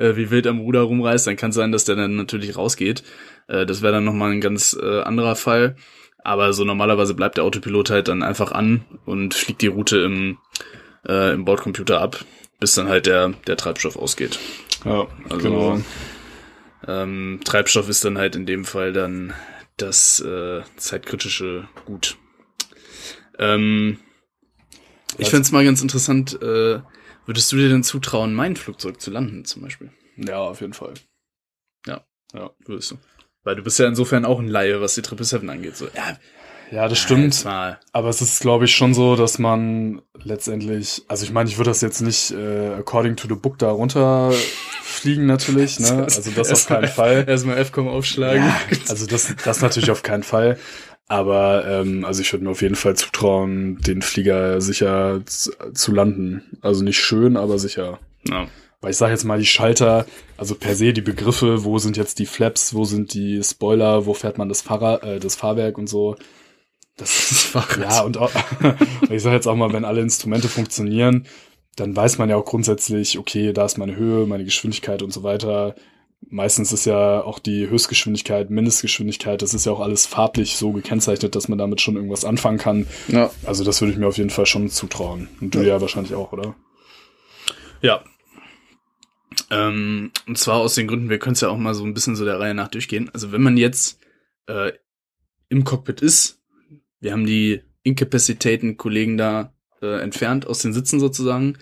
äh, 0.00 0.16
wie 0.16 0.30
wild 0.30 0.46
am 0.46 0.60
Ruder 0.60 0.82
rumreißt, 0.82 1.26
dann 1.26 1.36
kann 1.36 1.50
es 1.50 1.56
sein, 1.56 1.72
dass 1.72 1.84
der 1.84 1.96
dann 1.96 2.16
natürlich 2.16 2.56
rausgeht. 2.56 3.02
Äh, 3.48 3.66
das 3.66 3.82
wäre 3.82 3.92
dann 3.92 4.04
nochmal 4.04 4.30
ein 4.32 4.40
ganz 4.40 4.76
äh, 4.80 5.00
anderer 5.02 5.36
Fall. 5.36 5.76
Aber 6.24 6.52
so 6.52 6.64
normalerweise 6.64 7.14
bleibt 7.14 7.36
der 7.36 7.44
Autopilot 7.44 7.90
halt 7.90 8.06
dann 8.08 8.22
einfach 8.22 8.52
an 8.52 8.84
und 9.04 9.34
fliegt 9.34 9.60
die 9.60 9.66
Route 9.66 9.98
im, 9.98 10.38
äh, 11.06 11.32
im 11.34 11.44
Bordcomputer 11.44 12.00
ab, 12.00 12.24
bis 12.60 12.74
dann 12.74 12.88
halt 12.88 13.06
der, 13.06 13.30
der 13.48 13.56
Treibstoff 13.56 13.96
ausgeht. 13.96 14.38
Ja, 14.84 15.08
Also 15.28 15.38
genau. 15.38 15.80
ähm, 16.86 17.40
Treibstoff 17.44 17.88
ist 17.88 18.04
dann 18.04 18.18
halt 18.18 18.36
in 18.36 18.46
dem 18.46 18.64
Fall 18.64 18.92
dann 18.92 19.32
das 19.76 20.20
äh, 20.20 20.62
zeitkritische 20.76 21.68
Gut. 21.86 22.16
Ähm, 23.38 23.98
ich 25.18 25.26
Was? 25.26 25.30
fänd's 25.30 25.52
mal 25.52 25.64
ganz 25.64 25.82
interessant, 25.82 26.40
äh, 26.40 26.80
würdest 27.26 27.50
du 27.52 27.56
dir 27.56 27.68
denn 27.68 27.82
zutrauen, 27.84 28.34
mein 28.34 28.56
Flugzeug 28.56 29.00
zu 29.00 29.10
landen 29.10 29.44
zum 29.44 29.62
Beispiel? 29.62 29.90
Ja, 30.16 30.38
auf 30.38 30.60
jeden 30.60 30.74
Fall. 30.74 30.94
Würdest 32.64 32.90
du? 32.92 32.98
Weil 33.44 33.56
du 33.56 33.62
bist 33.62 33.78
ja 33.78 33.86
insofern 33.86 34.24
auch 34.24 34.38
ein 34.38 34.48
Laie, 34.48 34.80
was 34.80 34.94
die 34.94 35.02
777 35.02 35.50
angeht. 35.50 35.76
So, 35.76 35.88
ja, 35.94 36.16
Ja, 36.70 36.88
das 36.88 36.98
stimmt. 36.98 37.44
Mal. 37.44 37.78
Aber 37.92 38.08
es 38.08 38.22
ist, 38.22 38.40
glaube 38.40 38.64
ich, 38.64 38.74
schon 38.74 38.94
so, 38.94 39.16
dass 39.16 39.38
man 39.38 40.00
letztendlich, 40.22 41.02
also 41.08 41.24
ich 41.24 41.32
meine, 41.32 41.50
ich 41.50 41.58
würde 41.58 41.70
das 41.70 41.80
jetzt 41.80 42.00
nicht 42.00 42.30
äh, 42.30 42.68
according 42.74 43.16
to 43.16 43.28
the 43.28 43.34
book 43.34 43.58
da 43.58 43.70
runterfliegen 43.70 45.26
natürlich, 45.26 45.80
ne? 45.80 46.02
Also 46.04 46.30
das 46.30 46.50
auf 46.52 46.66
keinen 46.66 46.88
Fall. 46.88 47.24
Erstmal 47.28 47.58
F-Com 47.58 47.88
aufschlagen. 47.88 48.44
Ja, 48.44 48.60
also 48.88 49.06
das, 49.06 49.34
das 49.44 49.60
natürlich 49.60 49.90
auf 49.90 50.02
keinen 50.02 50.22
Fall. 50.22 50.58
Aber 51.12 51.66
ähm, 51.66 52.06
also 52.06 52.22
ich 52.22 52.32
würde 52.32 52.46
mir 52.46 52.52
auf 52.52 52.62
jeden 52.62 52.74
Fall 52.74 52.96
zutrauen, 52.96 53.76
den 53.82 54.00
Flieger 54.00 54.62
sicher 54.62 55.20
zu, 55.26 55.92
landen. 55.92 56.42
Also 56.62 56.82
nicht 56.82 56.98
schön, 56.98 57.36
aber 57.36 57.58
sicher. 57.58 57.98
Ja. 58.26 58.46
Weil 58.80 58.92
ich 58.92 58.96
sage 58.96 59.12
jetzt 59.12 59.24
mal 59.24 59.38
die 59.38 59.44
Schalter, 59.44 60.06
also 60.38 60.54
per 60.54 60.74
se 60.74 60.94
die 60.94 61.02
Begriffe, 61.02 61.64
wo 61.64 61.76
sind 61.76 61.98
jetzt 61.98 62.18
die 62.18 62.24
Flaps, 62.24 62.72
wo 62.72 62.84
sind 62.84 63.12
die 63.12 63.42
Spoiler, 63.44 64.06
wo 64.06 64.14
fährt 64.14 64.38
man 64.38 64.48
das 64.48 64.62
Fahrrad, 64.62 65.02
äh, 65.02 65.20
das 65.20 65.36
Fahrwerk 65.36 65.76
und 65.76 65.86
so. 65.86 66.16
Das 66.96 67.10
Das 67.28 67.42
Fahrrad. 67.42 67.90
ja, 67.90 68.00
und 68.00 68.16
auch, 68.16 68.32
ich 69.10 69.22
sage 69.22 69.36
jetzt 69.36 69.46
auch 69.46 69.54
mal, 69.54 69.74
wenn 69.74 69.84
alle 69.84 70.00
Instrumente 70.00 70.48
funktionieren, 70.48 71.26
dann 71.76 71.94
weiß 71.94 72.16
man 72.16 72.30
ja 72.30 72.36
auch 72.36 72.46
grundsätzlich, 72.46 73.18
okay, 73.18 73.52
da 73.52 73.66
ist 73.66 73.76
meine 73.76 73.96
Höhe, 73.96 74.26
meine 74.26 74.44
Geschwindigkeit 74.44 75.02
und 75.02 75.12
so 75.12 75.22
weiter. 75.22 75.74
Meistens 76.28 76.72
ist 76.72 76.86
ja 76.86 77.22
auch 77.22 77.38
die 77.38 77.68
Höchstgeschwindigkeit, 77.68 78.50
Mindestgeschwindigkeit, 78.50 79.42
das 79.42 79.54
ist 79.54 79.66
ja 79.66 79.72
auch 79.72 79.80
alles 79.80 80.06
farblich 80.06 80.56
so 80.56 80.72
gekennzeichnet, 80.72 81.34
dass 81.34 81.48
man 81.48 81.58
damit 81.58 81.80
schon 81.80 81.96
irgendwas 81.96 82.24
anfangen 82.24 82.58
kann. 82.58 82.86
ja. 83.08 83.30
Also 83.44 83.64
das 83.64 83.80
würde 83.80 83.92
ich 83.92 83.98
mir 83.98 84.06
auf 84.06 84.18
jeden 84.18 84.30
Fall 84.30 84.46
schon 84.46 84.68
zutrauen. 84.68 85.28
Und 85.40 85.54
du 85.54 85.60
ja, 85.60 85.80
wahrscheinlich 85.80 86.14
auch, 86.14 86.32
oder? 86.32 86.54
Ja. 87.82 88.02
Ähm, 89.50 90.10
und 90.26 90.38
zwar 90.38 90.56
aus 90.56 90.74
den 90.74 90.86
Gründen, 90.86 91.10
wir 91.10 91.18
können 91.18 91.34
es 91.34 91.40
ja 91.40 91.48
auch 91.48 91.58
mal 91.58 91.74
so 91.74 91.84
ein 91.84 91.94
bisschen 91.94 92.16
so 92.16 92.24
der 92.24 92.40
Reihe 92.40 92.54
nach 92.54 92.68
durchgehen. 92.68 93.10
Also 93.12 93.32
wenn 93.32 93.42
man 93.42 93.56
jetzt 93.56 93.98
äh, 94.46 94.72
im 95.48 95.64
Cockpit 95.64 96.00
ist, 96.00 96.40
wir 97.00 97.12
haben 97.12 97.26
die 97.26 97.62
Inkapazitäten 97.82 98.76
Kollegen 98.76 99.16
da 99.16 99.52
äh, 99.82 100.00
entfernt 100.00 100.46
aus 100.46 100.62
den 100.62 100.72
Sitzen 100.72 101.00
sozusagen, 101.00 101.58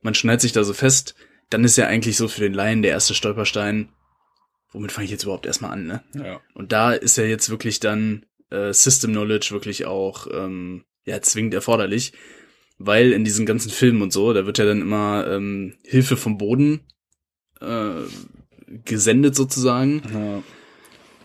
man 0.00 0.14
schneidet 0.14 0.40
sich 0.40 0.52
da 0.52 0.64
so 0.64 0.72
fest, 0.72 1.14
dann 1.50 1.64
ist 1.64 1.76
ja 1.76 1.86
eigentlich 1.86 2.16
so 2.16 2.28
für 2.28 2.40
den 2.40 2.54
Laien 2.54 2.82
der 2.82 2.92
erste 2.92 3.14
Stolperstein, 3.14 3.90
womit 4.70 4.92
fange 4.92 5.06
ich 5.06 5.10
jetzt 5.10 5.24
überhaupt 5.24 5.46
erstmal 5.46 5.72
an, 5.72 5.86
ne? 5.86 6.02
Ja. 6.14 6.40
Und 6.54 6.72
da 6.72 6.92
ist 6.92 7.16
ja 7.16 7.24
jetzt 7.24 7.50
wirklich 7.50 7.80
dann 7.80 8.26
äh, 8.50 8.72
System 8.72 9.12
Knowledge 9.12 9.48
wirklich 9.50 9.86
auch 9.86 10.26
ähm, 10.32 10.84
ja 11.06 11.20
zwingend 11.22 11.54
erforderlich, 11.54 12.12
weil 12.78 13.12
in 13.12 13.24
diesen 13.24 13.46
ganzen 13.46 13.70
Filmen 13.70 14.02
und 14.02 14.12
so, 14.12 14.32
da 14.32 14.46
wird 14.46 14.58
ja 14.58 14.64
dann 14.64 14.80
immer 14.80 15.26
ähm, 15.28 15.74
Hilfe 15.84 16.16
vom 16.16 16.38
Boden 16.38 16.80
äh, 17.60 18.02
gesendet 18.84 19.34
sozusagen. 19.34 20.02
ja. 20.12 20.42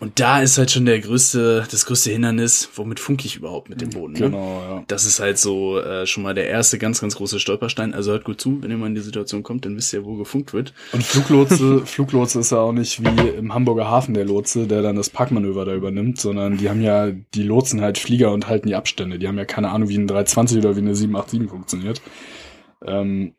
Und 0.00 0.20
da 0.20 0.42
ist 0.42 0.58
halt 0.58 0.70
schon 0.70 0.84
der 0.84 0.98
größte, 1.00 1.66
das 1.70 1.86
größte 1.86 2.10
Hindernis, 2.10 2.68
womit 2.74 3.00
funke 3.00 3.26
ich 3.26 3.36
überhaupt 3.36 3.70
mit 3.70 3.80
dem 3.80 3.90
Boden. 3.90 4.18
Ne? 4.18 4.18
Genau, 4.18 4.60
ja. 4.60 4.84
Das 4.88 5.06
ist 5.06 5.20
halt 5.20 5.38
so 5.38 5.78
äh, 5.78 6.04
schon 6.06 6.22
mal 6.24 6.34
der 6.34 6.48
erste 6.48 6.78
ganz, 6.78 7.00
ganz 7.00 7.14
große 7.14 7.38
Stolperstein. 7.38 7.94
Also 7.94 8.10
hört 8.10 8.24
gut 8.24 8.40
zu, 8.40 8.60
wenn 8.60 8.70
ihr 8.70 8.76
mal 8.76 8.88
in 8.88 8.96
die 8.96 9.00
Situation 9.00 9.42
kommt, 9.42 9.64
dann 9.64 9.76
wisst 9.76 9.92
ihr, 9.92 10.04
wo 10.04 10.16
gefunkt 10.16 10.52
wird. 10.52 10.74
Und 10.92 11.04
Fluglotse, 11.04 11.82
Fluglotse 11.86 12.40
ist 12.40 12.50
ja 12.52 12.58
auch 12.58 12.72
nicht 12.72 13.02
wie 13.02 13.28
im 13.28 13.54
Hamburger 13.54 13.88
Hafen 13.88 14.14
der 14.14 14.24
Lotse, 14.26 14.66
der 14.66 14.82
dann 14.82 14.96
das 14.96 15.10
Parkmanöver 15.10 15.64
da 15.64 15.74
übernimmt, 15.74 16.20
sondern 16.20 16.58
die 16.58 16.68
haben 16.68 16.82
ja, 16.82 17.10
die 17.10 17.42
Lotsen 17.44 17.80
halt 17.80 17.96
Flieger 17.96 18.32
und 18.32 18.48
halten 18.48 18.68
die 18.68 18.74
Abstände. 18.74 19.18
Die 19.18 19.28
haben 19.28 19.38
ja 19.38 19.44
keine 19.46 19.70
Ahnung, 19.70 19.88
wie 19.88 19.96
ein 19.96 20.08
320 20.08 20.58
oder 20.58 20.76
wie 20.76 20.80
eine 20.80 20.94
787 20.96 21.48
funktioniert. 21.48 22.02
Ähm, 22.84 23.36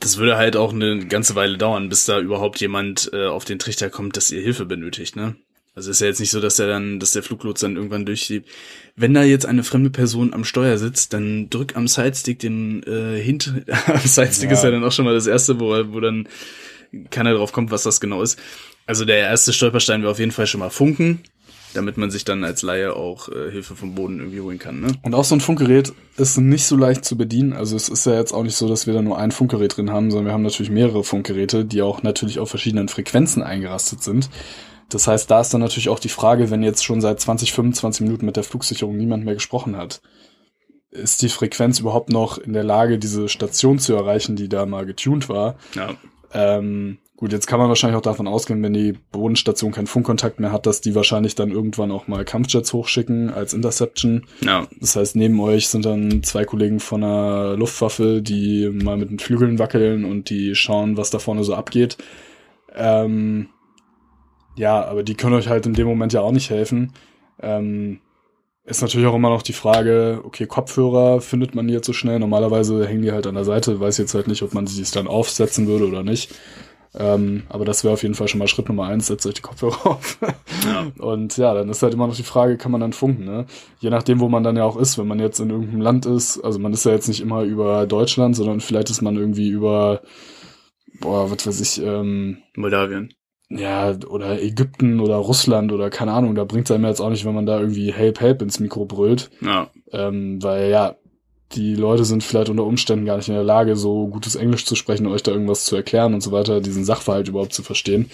Das 0.00 0.18
würde 0.18 0.36
halt 0.36 0.56
auch 0.56 0.72
eine 0.72 1.06
ganze 1.06 1.36
Weile 1.36 1.56
dauern, 1.56 1.88
bis 1.88 2.04
da 2.04 2.18
überhaupt 2.18 2.60
jemand 2.60 3.08
äh, 3.12 3.26
auf 3.26 3.44
den 3.44 3.58
Trichter 3.60 3.88
kommt, 3.88 4.16
dass 4.16 4.30
ihr 4.32 4.42
Hilfe 4.42 4.66
benötigt, 4.66 5.16
ne? 5.16 5.36
Also 5.76 5.90
ist 5.90 6.00
ja 6.00 6.06
jetzt 6.06 6.20
nicht 6.20 6.30
so, 6.30 6.40
dass 6.40 6.56
der 6.56 6.68
dann, 6.68 7.00
dass 7.00 7.12
der 7.12 7.22
Fluglots 7.24 7.60
dann 7.60 7.76
irgendwann 7.76 8.06
durchschiebt. 8.06 8.48
Wenn 8.94 9.12
da 9.12 9.24
jetzt 9.24 9.44
eine 9.44 9.64
fremde 9.64 9.90
Person 9.90 10.32
am 10.32 10.44
Steuer 10.44 10.78
sitzt, 10.78 11.12
dann 11.12 11.50
drück 11.50 11.76
am 11.76 11.88
Sidestick 11.88 12.38
den 12.38 12.82
äh, 12.84 13.20
hinter 13.20 13.54
am 13.86 13.98
Sidestick 14.00 14.50
Ja. 14.50 14.56
ist 14.56 14.64
ja 14.64 14.70
dann 14.70 14.84
auch 14.84 14.92
schon 14.92 15.04
mal 15.04 15.14
das 15.14 15.26
erste, 15.26 15.58
wo, 15.58 15.70
wo 15.92 16.00
dann 16.00 16.28
keiner 17.10 17.34
drauf 17.34 17.52
kommt, 17.52 17.72
was 17.72 17.82
das 17.82 18.00
genau 18.00 18.22
ist. 18.22 18.38
Also 18.86 19.04
der 19.04 19.18
erste 19.18 19.52
Stolperstein 19.52 20.02
wäre 20.02 20.12
auf 20.12 20.18
jeden 20.20 20.30
Fall 20.30 20.46
schon 20.46 20.60
mal 20.60 20.70
Funken, 20.70 21.20
damit 21.72 21.96
man 21.96 22.10
sich 22.10 22.24
dann 22.24 22.44
als 22.44 22.62
Laie 22.62 22.94
auch 22.94 23.28
äh, 23.28 23.50
Hilfe 23.50 23.74
vom 23.74 23.96
Boden 23.96 24.20
irgendwie 24.20 24.40
holen 24.40 24.60
kann, 24.60 24.78
ne? 24.80 24.88
Und 25.02 25.14
auch 25.14 25.24
so 25.24 25.34
ein 25.34 25.40
Funkgerät 25.40 25.92
ist 26.16 26.38
nicht 26.38 26.66
so 26.66 26.76
leicht 26.76 27.04
zu 27.04 27.16
bedienen. 27.16 27.52
Also 27.52 27.74
es 27.74 27.88
ist 27.88 28.06
ja 28.06 28.14
jetzt 28.14 28.32
auch 28.32 28.44
nicht 28.44 28.54
so, 28.54 28.68
dass 28.68 28.86
wir 28.86 28.94
da 28.94 29.02
nur 29.02 29.18
ein 29.18 29.32
Funkgerät 29.32 29.76
drin 29.76 29.90
haben, 29.90 30.12
sondern 30.12 30.26
wir 30.26 30.32
haben 30.34 30.42
natürlich 30.42 30.70
mehrere 30.70 31.02
Funkgeräte, 31.02 31.64
die 31.64 31.82
auch 31.82 32.04
natürlich 32.04 32.38
auf 32.38 32.48
verschiedenen 32.50 32.88
Frequenzen 32.88 33.42
eingerastet 33.42 34.04
sind. 34.04 34.30
Das 34.88 35.08
heißt, 35.08 35.30
da 35.30 35.40
ist 35.40 35.52
dann 35.52 35.60
natürlich 35.60 35.88
auch 35.88 35.98
die 35.98 36.08
Frage, 36.08 36.50
wenn 36.50 36.62
jetzt 36.62 36.84
schon 36.84 37.00
seit 37.00 37.20
20, 37.20 37.52
25 37.52 38.02
Minuten 38.02 38.26
mit 38.26 38.36
der 38.36 38.44
Flugsicherung 38.44 38.96
niemand 38.96 39.24
mehr 39.24 39.34
gesprochen 39.34 39.76
hat, 39.76 40.00
ist 40.94 41.22
die 41.22 41.28
Frequenz 41.28 41.80
überhaupt 41.80 42.10
noch 42.10 42.38
in 42.38 42.52
der 42.52 42.64
Lage, 42.64 42.98
diese 42.98 43.28
Station 43.28 43.78
zu 43.78 43.94
erreichen, 43.94 44.36
die 44.36 44.48
da 44.48 44.64
mal 44.64 44.86
getuned 44.86 45.28
war? 45.28 45.56
Ja. 45.74 45.94
Ähm, 46.32 46.98
gut, 47.16 47.32
jetzt 47.32 47.46
kann 47.46 47.58
man 47.58 47.68
wahrscheinlich 47.68 47.96
auch 47.96 48.02
davon 48.02 48.28
ausgehen, 48.28 48.62
wenn 48.62 48.72
die 48.72 48.92
Bodenstation 49.10 49.72
keinen 49.72 49.88
Funkkontakt 49.88 50.38
mehr 50.38 50.52
hat, 50.52 50.66
dass 50.66 50.80
die 50.80 50.94
wahrscheinlich 50.94 51.34
dann 51.34 51.50
irgendwann 51.50 51.90
auch 51.90 52.06
mal 52.06 52.24
Kampfjets 52.24 52.72
hochschicken 52.72 53.30
als 53.30 53.54
Interception. 53.54 54.26
Ja. 54.40 54.68
Das 54.80 54.94
heißt, 54.94 55.16
neben 55.16 55.40
euch 55.40 55.68
sind 55.68 55.84
dann 55.84 56.22
zwei 56.22 56.44
Kollegen 56.44 56.78
von 56.78 57.00
der 57.00 57.56
Luftwaffe, 57.56 58.22
die 58.22 58.68
mal 58.68 58.96
mit 58.96 59.10
den 59.10 59.18
Flügeln 59.18 59.58
wackeln 59.58 60.04
und 60.04 60.30
die 60.30 60.54
schauen, 60.54 60.96
was 60.96 61.10
da 61.10 61.18
vorne 61.18 61.42
so 61.42 61.54
abgeht. 61.54 61.96
Ähm, 62.74 63.48
ja, 64.56 64.84
aber 64.84 65.02
die 65.02 65.14
können 65.14 65.34
euch 65.34 65.48
halt 65.48 65.66
in 65.66 65.74
dem 65.74 65.86
Moment 65.86 66.12
ja 66.12 66.20
auch 66.20 66.32
nicht 66.32 66.50
helfen. 66.50 66.92
Ähm, 67.40 68.00
ist 68.64 68.80
natürlich 68.80 69.06
auch 69.06 69.14
immer 69.14 69.28
noch 69.28 69.42
die 69.42 69.52
Frage, 69.52 70.22
okay, 70.24 70.46
Kopfhörer 70.46 71.20
findet 71.20 71.54
man 71.54 71.68
jetzt 71.68 71.86
so 71.86 71.92
schnell. 71.92 72.18
Normalerweise 72.18 72.86
hängen 72.86 73.02
die 73.02 73.12
halt 73.12 73.26
an 73.26 73.34
der 73.34 73.44
Seite. 73.44 73.78
Weiß 73.78 73.98
jetzt 73.98 74.14
halt 74.14 74.26
nicht, 74.26 74.42
ob 74.42 74.54
man 74.54 74.66
sich 74.66 74.90
dann 74.90 75.06
aufsetzen 75.06 75.66
würde 75.66 75.86
oder 75.86 76.02
nicht. 76.02 76.34
Ähm, 76.96 77.42
aber 77.48 77.64
das 77.64 77.82
wäre 77.82 77.92
auf 77.92 78.02
jeden 78.02 78.14
Fall 78.14 78.28
schon 78.28 78.38
mal 78.38 78.46
Schritt 78.46 78.68
Nummer 78.68 78.84
eins, 78.86 79.08
setzt 79.08 79.26
euch 79.26 79.34
die 79.34 79.42
Kopfhörer 79.42 79.86
auf. 79.90 80.18
Ja. 80.64 80.86
Und 80.98 81.36
ja, 81.36 81.52
dann 81.52 81.68
ist 81.68 81.82
halt 81.82 81.92
immer 81.92 82.06
noch 82.06 82.14
die 82.14 82.22
Frage, 82.22 82.56
kann 82.56 82.70
man 82.70 82.80
dann 82.80 82.92
funken, 82.92 83.24
ne? 83.24 83.46
Je 83.80 83.90
nachdem, 83.90 84.20
wo 84.20 84.28
man 84.28 84.44
dann 84.44 84.56
ja 84.56 84.64
auch 84.64 84.76
ist, 84.76 84.96
wenn 84.96 85.08
man 85.08 85.18
jetzt 85.18 85.40
in 85.40 85.50
irgendeinem 85.50 85.80
Land 85.80 86.06
ist, 86.06 86.40
also 86.40 86.58
man 86.60 86.72
ist 86.72 86.84
ja 86.84 86.92
jetzt 86.92 87.08
nicht 87.08 87.20
immer 87.20 87.42
über 87.42 87.86
Deutschland, 87.86 88.36
sondern 88.36 88.60
vielleicht 88.60 88.90
ist 88.90 89.02
man 89.02 89.16
irgendwie 89.16 89.48
über, 89.48 90.02
boah, 91.00 91.30
was 91.30 91.46
weiß 91.46 91.60
ich, 91.60 91.84
ähm, 91.84 92.38
Moldawien. 92.56 93.12
Ja, 93.56 93.94
oder 94.08 94.42
Ägypten 94.42 95.00
oder 95.00 95.16
Russland 95.16 95.72
oder 95.72 95.90
keine 95.90 96.12
Ahnung, 96.12 96.34
da 96.34 96.44
bringt's 96.44 96.70
einem 96.70 96.84
jetzt 96.86 97.00
auch 97.00 97.10
nicht, 97.10 97.24
wenn 97.24 97.34
man 97.34 97.46
da 97.46 97.60
irgendwie 97.60 97.92
Help, 97.92 98.20
Help 98.20 98.42
ins 98.42 98.60
Mikro 98.60 98.84
brüllt, 98.84 99.30
Ja. 99.40 99.70
ähm, 99.92 100.42
weil 100.42 100.70
ja, 100.70 100.96
die 101.52 101.74
Leute 101.76 102.04
sind 102.04 102.24
vielleicht 102.24 102.48
unter 102.48 102.64
Umständen 102.64 103.04
gar 103.06 103.16
nicht 103.16 103.28
in 103.28 103.34
der 103.34 103.44
Lage, 103.44 103.76
so 103.76 104.08
gutes 104.08 104.34
Englisch 104.34 104.66
zu 104.66 104.74
sprechen, 104.74 105.06
euch 105.06 105.22
da 105.22 105.30
irgendwas 105.30 105.64
zu 105.66 105.76
erklären 105.76 106.14
und 106.14 106.20
so 106.20 106.32
weiter, 106.32 106.60
diesen 106.60 106.84
Sachverhalt 106.84 107.28
überhaupt 107.28 107.52
zu 107.52 107.62
verstehen. 107.62 108.10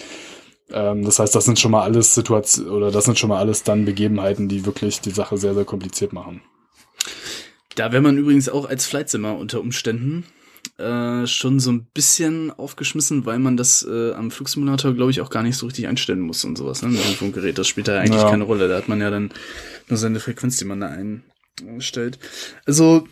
Ähm, 0.71 1.03
das 1.03 1.17
heißt, 1.17 1.33
das 1.33 1.45
sind 1.45 1.59
schon 1.59 1.71
mal 1.71 1.81
alles 1.81 2.13
Situationen, 2.13 2.71
oder 2.71 2.91
das 2.91 3.05
sind 3.05 3.17
schon 3.17 3.29
mal 3.29 3.39
alles 3.39 3.63
dann 3.63 3.85
Begebenheiten, 3.85 4.47
die 4.47 4.65
wirklich 4.65 5.01
die 5.01 5.11
Sache 5.11 5.37
sehr, 5.37 5.55
sehr 5.55 5.65
kompliziert 5.65 6.13
machen. 6.13 6.41
Da 7.75 7.91
wäre 7.91 8.01
man 8.01 8.17
übrigens 8.17 8.47
auch 8.49 8.69
als 8.69 8.85
Flightsimmer 8.85 9.37
unter 9.37 9.59
Umständen 9.59 10.25
äh, 10.81 11.27
schon 11.27 11.59
so 11.59 11.71
ein 11.71 11.85
bisschen 11.93 12.51
aufgeschmissen, 12.51 13.25
weil 13.25 13.39
man 13.39 13.55
das 13.57 13.83
äh, 13.89 14.11
am 14.13 14.31
Flugsimulator, 14.31 14.93
glaube 14.93 15.11
ich, 15.11 15.21
auch 15.21 15.29
gar 15.29 15.43
nicht 15.43 15.55
so 15.57 15.65
richtig 15.67 15.87
einstellen 15.87 16.19
muss 16.21 16.43
und 16.43 16.57
sowas, 16.57 16.81
ne? 16.81 16.89
Mit 16.89 17.03
dem 17.05 17.13
Funkgerät. 17.15 17.57
Das 17.57 17.67
spielt 17.67 17.87
da 17.87 17.99
eigentlich 17.99 18.21
Ja. 18.21 18.29
keine 18.29 18.43
Rolle. 18.43 18.67
Da 18.67 18.75
hat 18.77 18.87
man 18.89 18.99
ja 18.99 19.09
dann 19.09 19.31
nur 19.87 19.97
seine 19.97 20.19
Frequenz, 20.19 20.57
die 20.57 20.65
man 20.65 20.79
da 20.81 20.95
einstellt. 21.67 22.19
Also, 22.65 23.07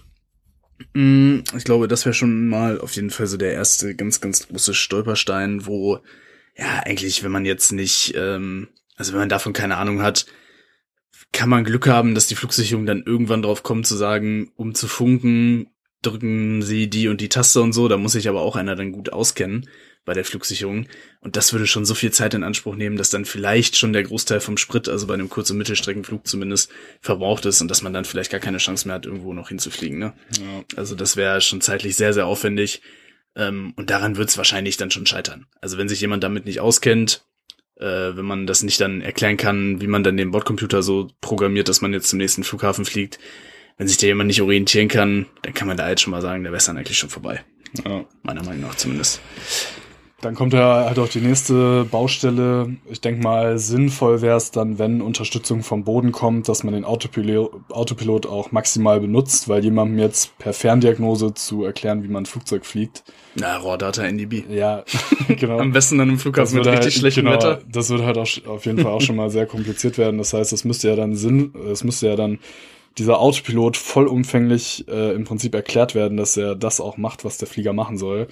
mh, 0.94 1.44
ich 1.58 1.64
glaube, 1.64 1.88
das 1.88 2.06
wäre 2.06 2.14
schon 2.14 2.48
mal 2.48 2.80
auf 2.82 2.94
jeden 2.96 3.10
Fall 3.12 3.28
so 3.28 3.38
der 3.38 3.54
erste 3.54 3.96
ganz, 3.96 4.22
ganz 4.22 4.48
große 4.48 4.74
Stolperstein, 4.74 5.66
wo, 5.66 6.00
ja, 6.58 6.82
eigentlich, 6.86 7.24
wenn 7.24 7.32
man 7.32 7.46
jetzt 7.46 7.72
nicht, 7.72 8.14
ähm, 8.16 8.68
also 8.96 9.14
wenn 9.14 9.20
man 9.20 9.30
davon 9.30 9.54
keine 9.54 9.78
Ahnung 9.78 10.02
hat, 10.02 10.26
kann 11.32 11.50
man 11.50 11.64
Glück 11.64 11.88
haben, 11.88 12.16
dass 12.16 12.28
die 12.28 12.36
Flugsicherung 12.36 12.86
dann 12.86 13.04
irgendwann 13.06 13.44
drauf 13.44 13.62
kommt 13.62 13.86
zu 13.86 13.96
sagen, 13.96 14.52
um 14.56 14.74
zu 14.74 14.88
funken, 14.88 15.68
drücken 16.02 16.62
sie 16.62 16.90
die 16.90 17.08
und 17.08 17.22
die 17.22 17.30
Taste 17.30 17.62
und 17.62 17.74
so. 17.74 17.88
Da 17.88 17.98
muss 17.98 18.14
sich 18.14 18.30
aber 18.30 18.42
auch 18.42 18.56
einer 18.56 18.76
dann 18.76 18.92
gut 18.92 19.12
auskennen 19.12 19.70
bei 20.06 20.14
der 20.14 20.26
Flugsicherung. 20.26 20.88
Und 21.20 21.36
das 21.36 21.54
würde 21.54 21.68
schon 21.68 21.86
so 21.86 21.94
viel 21.94 22.12
Zeit 22.12 22.34
in 22.34 22.44
Anspruch 22.44 22.76
nehmen, 22.76 22.96
dass 22.96 23.10
dann 23.10 23.26
vielleicht 23.26 23.76
schon 23.76 23.94
der 23.94 24.04
Großteil 24.04 24.40
vom 24.40 24.58
Sprit, 24.58 24.90
also 24.90 25.08
bei 25.08 25.14
einem 25.14 25.30
Kurz- 25.30 25.52
und 25.52 25.58
Mittelstreckenflug 25.58 26.26
zumindest, 26.26 26.72
verbraucht 27.02 27.46
ist 27.46 27.62
und 27.62 27.70
dass 27.70 27.82
man 27.82 27.94
dann 27.94 28.06
vielleicht 28.06 28.32
gar 28.32 28.40
keine 28.40 28.58
Chance 28.58 28.88
mehr 28.88 28.96
hat, 28.96 29.06
irgendwo 29.06 29.34
noch 29.34 29.50
hinzufliegen. 29.50 30.00
Ne? 30.00 30.14
Ja. 30.40 30.64
Also 30.76 30.96
das 30.96 31.16
wäre 31.16 31.42
schon 31.42 31.62
zeitlich 31.62 31.96
sehr, 31.96 32.14
sehr 32.14 32.26
aufwendig. 32.26 32.82
Ähm, 33.36 33.74
und 33.76 33.90
daran 33.90 34.18
wird 34.18 34.30
es 34.30 34.38
wahrscheinlich 34.38 34.78
dann 34.78 34.90
schon 34.92 35.06
scheitern. 35.06 35.46
Also 35.62 35.78
wenn 35.78 35.90
sich 35.90 36.02
jemand 36.02 36.24
damit 36.24 36.46
nicht 36.46 36.60
auskennt, 36.60 37.24
äh, 37.76 38.16
wenn 38.16 38.26
man 38.26 38.48
das 38.48 38.64
nicht 38.64 38.82
dann 38.82 39.02
erklären 39.02 39.38
kann, 39.38 39.82
wie 39.82 39.88
man 39.88 40.04
dann 40.04 40.18
den 40.18 40.32
Bordcomputer 40.32 40.82
so 40.82 41.10
programmiert, 41.22 41.70
dass 41.70 41.82
man 41.82 41.94
jetzt 41.94 42.10
zum 42.10 42.18
nächsten 42.18 42.44
Flughafen 42.44 42.86
fliegt, 42.86 43.20
wenn 43.80 43.88
sich 43.88 43.98
da 43.98 44.06
jemand 44.06 44.28
nicht 44.28 44.42
orientieren 44.42 44.90
kann, 44.90 45.26
dann 45.42 45.54
kann 45.54 45.68
man 45.68 45.78
da 45.78 45.90
jetzt 45.90 46.02
schon 46.02 46.12
mal 46.12 46.22
sagen, 46.22 46.44
der 46.44 46.52
dann 46.52 46.78
eigentlich 46.78 46.98
schon 46.98 47.10
vorbei. 47.10 47.42
Ja. 47.86 48.04
Meiner 48.24 48.44
Meinung 48.44 48.62
nach 48.62 48.76
zumindest. 48.76 49.22
Dann 50.20 50.36
kommt 50.36 50.52
ja 50.52 50.84
halt 50.84 51.00
auch 51.00 51.08
die 51.08 51.22
nächste 51.22 51.86
Baustelle. 51.86 52.76
Ich 52.90 53.00
denke 53.00 53.24
mal, 53.24 53.58
sinnvoll 53.58 54.22
wäre 54.22 54.36
es 54.36 54.52
dann, 54.52 54.78
wenn 54.78 55.02
Unterstützung 55.02 55.64
vom 55.64 55.86
Boden 55.86 56.12
kommt, 56.12 56.50
dass 56.50 56.66
man 56.66 56.74
den 56.74 56.84
Autopilot, 56.84 57.54
Autopilot 57.70 58.26
auch 58.26 58.52
maximal 58.52 59.00
benutzt, 59.00 59.48
weil 59.48 59.64
jemandem 59.64 59.98
jetzt 59.98 60.38
per 60.40 60.52
Ferndiagnose 60.52 61.34
zu 61.36 61.64
erklären, 61.64 62.04
wie 62.04 62.10
man 62.10 62.24
ein 62.24 62.26
Flugzeug 62.26 62.66
fliegt. 62.66 63.06
Na, 63.36 63.60
Raw-Data 63.60 64.04
NDB. 64.04 64.44
Ja, 64.50 64.84
genau. 65.30 65.58
Am 65.58 65.72
besten 65.72 65.98
dann 65.98 66.10
im 66.10 66.20
Flughafen 66.20 66.58
mit 66.58 66.68
richtig 66.68 66.96
schlechtem 66.96 67.24
genau, 67.24 67.38
Wetter. 67.38 67.62
Das 67.72 67.90
wird 67.90 68.02
halt 68.02 68.18
auch 68.18 68.28
auf 68.46 68.66
jeden 68.66 68.80
Fall 68.80 68.92
auch 68.92 69.02
schon 69.02 69.16
mal 69.16 69.30
sehr 69.30 69.46
kompliziert 69.46 69.98
werden. 69.98 70.18
Das 70.18 70.34
heißt, 70.34 70.52
es 70.52 70.66
müsste 70.66 70.90
ja 70.90 70.98
dann 70.98 71.16
Sinn, 71.16 71.54
es 71.72 71.86
müsste 71.86 72.08
ja 72.08 72.18
dann 72.18 72.40
dieser 73.00 73.20
Autopilot 73.20 73.78
vollumfänglich 73.78 74.88
äh, 74.88 75.14
im 75.14 75.24
Prinzip 75.24 75.56
erklärt 75.56 75.96
werden, 75.96 76.18
dass 76.18 76.38
er 76.38 76.56
das 76.56 76.80
auch 76.80 76.98
macht, 76.98 77.26
was 77.26 77.38
der 77.38 77.48
Flieger 77.48 77.74
machen 77.74 77.98
soll. 77.98 78.28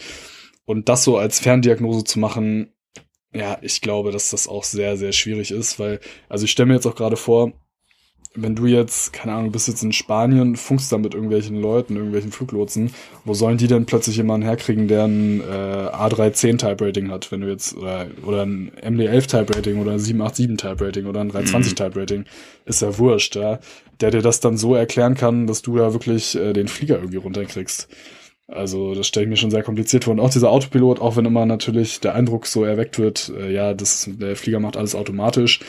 Und 0.65 0.89
das 0.89 1.03
so 1.03 1.18
als 1.18 1.39
Ferndiagnose 1.39 2.03
zu 2.03 2.20
machen, 2.20 2.74
ja, 3.34 3.57
ich 3.61 3.82
glaube, 3.82 4.11
dass 4.11 4.30
das 4.30 4.47
auch 4.47 4.63
sehr, 4.63 4.97
sehr 4.97 5.13
schwierig 5.13 5.51
ist, 5.51 5.80
weil, 5.80 5.99
also 6.30 6.45
ich 6.45 6.51
stelle 6.51 6.68
mir 6.68 6.76
jetzt 6.76 6.86
auch 6.86 6.95
gerade 6.95 7.18
vor, 7.18 7.53
wenn 8.36 8.56
du 8.56 8.66
jetzt, 8.66 9.14
keine 9.14 9.34
Ahnung, 9.34 9.52
bist 9.52 9.68
jetzt 9.68 9.84
in 9.84 9.92
Spanien, 9.92 10.56
funkst 10.56 10.92
da 10.92 10.98
mit 10.98 11.14
irgendwelchen 11.14 11.60
Leuten, 11.60 11.96
irgendwelchen 11.96 12.32
Fluglotsen, 12.32 12.92
wo 13.26 13.34
sollen 13.34 13.58
die 13.58 13.68
denn 13.68 13.86
plötzlich 13.86 14.18
jemanden 14.18 14.46
herkriegen, 14.46 14.88
der 14.88 15.06
ein 15.06 15.42
äh, 15.42 15.44
A310 15.44 16.58
Type 16.58 16.86
Rating 16.86 17.10
hat, 17.10 17.32
wenn 17.32 17.42
du 17.42 17.50
jetzt, 17.50 17.76
oder, 17.76 18.08
oder 18.26 18.46
ein 18.46 18.72
MD11 18.82 19.28
Type 19.28 19.56
Rating 19.56 19.80
oder 19.80 19.92
ein 19.92 20.00
787 20.00 20.58
Type 20.58 20.86
Rating 20.86 21.06
oder 21.06 21.22
ein 21.22 21.30
320 21.30 21.76
Type 21.76 22.00
Rating, 22.00 22.26
ist 22.66 22.82
ja 22.82 22.98
wurscht, 22.98 23.36
ja, 23.36 23.60
der 24.00 24.12
dir 24.12 24.22
das 24.22 24.40
dann 24.40 24.58
so 24.58 24.76
erklären 24.76 25.16
kann, 25.16 25.48
dass 25.48 25.62
du 25.62 25.78
da 25.78 25.94
wirklich 25.94 26.36
äh, 26.36 26.54
den 26.54 26.68
Flieger 26.68 26.96
irgendwie 26.98 27.18
runterkriegst. 27.18 27.88
Also 28.48 28.96
das 28.96 29.08
stelle 29.08 29.26
ich 29.26 29.30
mir 29.30 29.36
schon 29.36 29.52
sehr 29.52 29.64
kompliziert 29.64 30.06
vor. 30.06 30.14
Und 30.14 30.22
auch 30.22 30.30
dieser 30.30 30.50
Autopilot, 30.50 31.02
auch 31.02 31.18
wenn 31.18 31.26
immer 31.26 31.46
natürlich 31.46 32.00
der 32.00 32.16
Eindruck 32.16 32.48
so 32.48 32.64
erweckt 32.64 32.98
wird, 32.98 33.32
äh, 33.38 33.52
ja, 33.52 33.74
das, 33.74 34.10
der 34.10 34.36
Flieger 34.36 34.60
macht 34.60 34.78
alles 34.78 34.96
automatisch. 34.96 35.60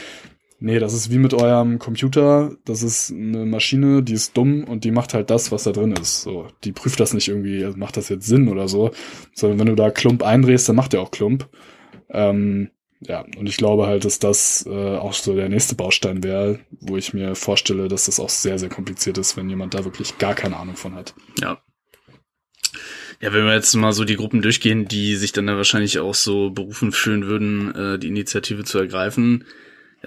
Nee, 0.61 0.81
das 0.81 0.93
ist 0.93 1.13
wie 1.13 1.19
mit 1.19 1.35
eurem 1.35 1.79
Computer. 1.79 2.57
Das 2.65 2.83
ist 2.83 3.13
eine 3.13 3.47
Maschine, 3.47 4.03
die 4.03 4.15
ist 4.15 4.37
dumm 4.37 4.65
und 4.65 4.83
die 4.83 4.91
macht 4.91 5.15
halt 5.15 5.31
das, 5.31 5.53
was 5.53 5.63
da 5.63 5.71
drin 5.71 5.93
ist. 5.93 6.23
So, 6.23 6.49
die 6.65 6.73
prüft 6.73 6.99
das 6.99 7.15
nicht 7.15 7.29
irgendwie, 7.29 7.65
also 7.65 7.79
macht 7.79 7.97
das 7.97 8.09
jetzt 8.09 8.27
Sinn 8.27 8.49
oder 8.49 8.67
so, 8.67 8.91
sondern 9.35 9.61
wenn 9.61 9.67
du 9.69 9.77
da 9.77 9.91
Klump 9.91 10.25
eindrehst, 10.25 10.69
dann 10.69 10.77
macht 10.77 10.93
der 10.93 11.01
auch 11.01 11.13
Klump. 11.13 11.49
Ähm, 12.11 12.71
ja, 13.01 13.25
und 13.37 13.49
ich 13.49 13.57
glaube 13.57 13.87
halt, 13.87 14.05
dass 14.05 14.19
das 14.19 14.67
äh, 14.69 14.97
auch 14.97 15.13
so 15.13 15.37
der 15.37 15.49
nächste 15.49 15.77
Baustein 15.77 16.25
wäre, 16.25 16.59
wo 16.81 16.97
ich 16.97 17.15
mir 17.15 17.37
vorstelle, 17.37 17.87
dass 17.87 18.07
das 18.07 18.19
auch 18.19 18.29
sehr, 18.29 18.59
sehr 18.59 18.69
kompliziert 18.69 19.19
ist, 19.19 19.37
wenn 19.37 19.49
jemand 19.49 19.75
da 19.75 19.85
wirklich 19.85 20.19
gar 20.19 20.35
keine 20.35 20.57
Ahnung 20.57 20.75
von 20.75 20.95
hat. 20.95 21.15
Ja. 21.41 21.63
Ja, 23.21 23.33
wenn 23.33 23.47
wir 23.47 23.55
jetzt 23.55 23.75
mal 23.75 23.93
so 23.93 24.05
die 24.05 24.17
Gruppen 24.17 24.43
durchgehen, 24.43 24.87
die 24.87 25.17
sich 25.17 25.33
dann 25.33 25.47
da 25.47 25.57
wahrscheinlich 25.57 25.99
auch 25.99 26.15
so 26.15 26.51
berufen 26.51 26.91
fühlen 26.93 27.27
würden, 27.27 27.75
äh, 27.75 27.99
die 27.99 28.09
Initiative 28.09 28.65
zu 28.65 28.79
ergreifen, 28.79 29.45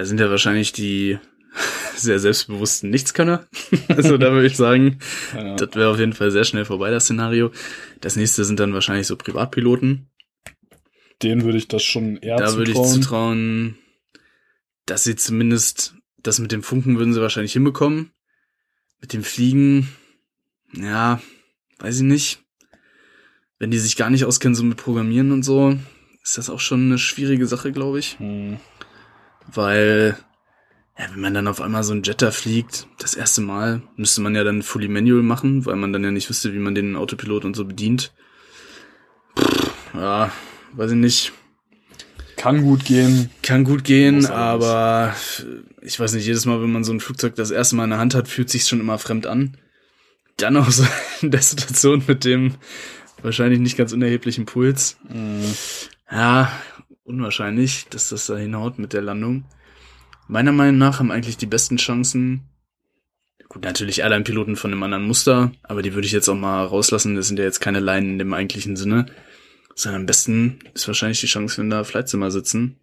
da 0.01 0.05
sind 0.05 0.19
ja 0.19 0.31
wahrscheinlich 0.31 0.71
die 0.73 1.19
sehr 1.95 2.19
selbstbewussten 2.19 2.89
Nichtskönner. 2.89 3.47
also 3.87 4.17
da 4.17 4.31
würde 4.31 4.47
ich 4.47 4.57
sagen, 4.57 4.97
Ja. 5.35 5.55
das 5.55 5.75
wäre 5.75 5.89
auf 5.89 5.99
jeden 5.99 6.13
Fall 6.13 6.31
sehr 6.31 6.43
schnell 6.43 6.65
vorbei, 6.65 6.89
das 6.89 7.03
Szenario. 7.03 7.51
Das 7.99 8.15
nächste 8.15 8.43
sind 8.43 8.59
dann 8.59 8.73
wahrscheinlich 8.73 9.05
so 9.05 9.15
Privatpiloten. 9.15 10.09
Denen 11.21 11.43
würde 11.43 11.59
ich 11.59 11.67
das 11.67 11.83
schon 11.83 12.17
eher 12.17 12.37
da 12.37 12.55
würde 12.55 12.71
ich 12.71 12.77
zutrauen. 12.77 12.93
zutrauen, 13.01 13.77
dass 14.87 15.03
sie 15.03 15.15
zumindest 15.15 15.93
das 16.17 16.39
mit 16.39 16.51
dem 16.51 16.63
Funken 16.63 16.97
würden 16.97 17.13
sie 17.13 17.21
wahrscheinlich 17.21 17.53
hinbekommen. 17.53 18.11
Mit 19.01 19.13
dem 19.13 19.23
Fliegen, 19.23 19.87
ja, 20.73 21.21
weiß 21.77 21.97
ich 21.97 22.03
nicht. 22.03 22.39
Wenn 23.59 23.69
die 23.69 23.77
sich 23.77 23.97
gar 23.97 24.09
nicht 24.09 24.25
auskennen, 24.25 24.55
so 24.55 24.63
mit 24.63 24.77
Programmieren 24.77 25.31
und 25.31 25.43
so, 25.43 25.77
ist 26.23 26.39
das 26.39 26.49
auch 26.49 26.59
schon 26.59 26.85
eine 26.85 26.97
schwierige 26.97 27.45
Sache, 27.45 27.71
glaube 27.71 27.99
ich. 27.99 28.17
Hm. 28.17 28.57
Weil, 29.53 30.17
ja, 30.97 31.05
wenn 31.11 31.21
man 31.21 31.33
dann 31.33 31.47
auf 31.47 31.61
einmal 31.61 31.83
so 31.83 31.93
einen 31.93 32.03
Jetter 32.03 32.31
fliegt, 32.31 32.87
das 32.99 33.13
erste 33.13 33.41
Mal, 33.41 33.81
müsste 33.95 34.21
man 34.21 34.35
ja 34.35 34.43
dann 34.43 34.61
fully 34.61 34.87
manual 34.87 35.23
machen, 35.23 35.65
weil 35.65 35.75
man 35.75 35.93
dann 35.93 36.03
ja 36.03 36.11
nicht 36.11 36.29
wüsste, 36.29 36.53
wie 36.53 36.59
man 36.59 36.75
den 36.75 36.95
Autopilot 36.95 37.45
und 37.45 37.55
so 37.55 37.65
bedient. 37.65 38.13
Pff, 39.37 39.71
ja, 39.93 40.31
weiß 40.73 40.91
ich 40.91 40.97
nicht. 40.97 41.33
Kann 42.37 42.63
gut 42.63 42.85
gehen. 42.85 43.29
Kann 43.43 43.63
gut 43.63 43.83
gehen, 43.83 44.25
aber 44.25 45.13
ich 45.81 45.99
weiß 45.99 46.13
nicht, 46.13 46.25
jedes 46.25 46.45
Mal, 46.47 46.61
wenn 46.61 46.71
man 46.71 46.83
so 46.83 46.91
ein 46.91 46.99
Flugzeug 46.99 47.35
das 47.35 47.51
erste 47.51 47.75
Mal 47.75 47.83
in 47.83 47.91
der 47.91 47.99
Hand 47.99 48.15
hat, 48.15 48.27
fühlt 48.27 48.49
sich 48.49 48.63
schon 48.63 48.79
immer 48.79 48.97
fremd 48.97 49.27
an. 49.27 49.57
Dann 50.37 50.57
auch 50.57 50.71
so 50.71 50.83
in 51.21 51.29
der 51.29 51.41
Situation 51.41 52.03
mit 52.07 52.25
dem 52.25 52.55
wahrscheinlich 53.21 53.59
nicht 53.59 53.77
ganz 53.77 53.93
unerheblichen 53.93 54.45
Puls. 54.45 54.97
Hm. 55.07 55.53
Ja, 56.11 56.51
unwahrscheinlich, 57.03 57.87
dass 57.89 58.09
das 58.09 58.27
da 58.27 58.37
hinhaut 58.37 58.79
mit 58.79 58.93
der 58.93 59.01
Landung. 59.01 59.45
Meiner 60.27 60.51
Meinung 60.51 60.77
nach 60.77 60.99
haben 60.99 61.11
eigentlich 61.11 61.37
die 61.37 61.45
besten 61.45 61.77
Chancen. 61.77 62.47
Gut, 63.49 63.63
natürlich 63.63 63.99
Airline-Piloten 63.99 64.55
von 64.55 64.71
einem 64.71 64.83
anderen 64.83 65.07
Muster, 65.07 65.51
aber 65.63 65.81
die 65.81 65.93
würde 65.93 66.05
ich 66.05 66.13
jetzt 66.13 66.29
auch 66.29 66.35
mal 66.35 66.63
rauslassen. 66.65 67.15
Das 67.15 67.27
sind 67.27 67.37
ja 67.37 67.43
jetzt 67.43 67.59
keine 67.59 67.81
Leinen 67.81 68.11
in 68.11 68.19
dem 68.19 68.33
eigentlichen 68.33 68.77
Sinne. 68.77 69.07
Sondern 69.75 70.01
am 70.01 70.05
besten 70.05 70.59
ist 70.73 70.87
wahrscheinlich 70.87 71.19
die 71.19 71.27
Chance, 71.27 71.57
wenn 71.57 71.69
da 71.69 71.83
Flightsimmer 71.83 72.31
sitzen, 72.31 72.79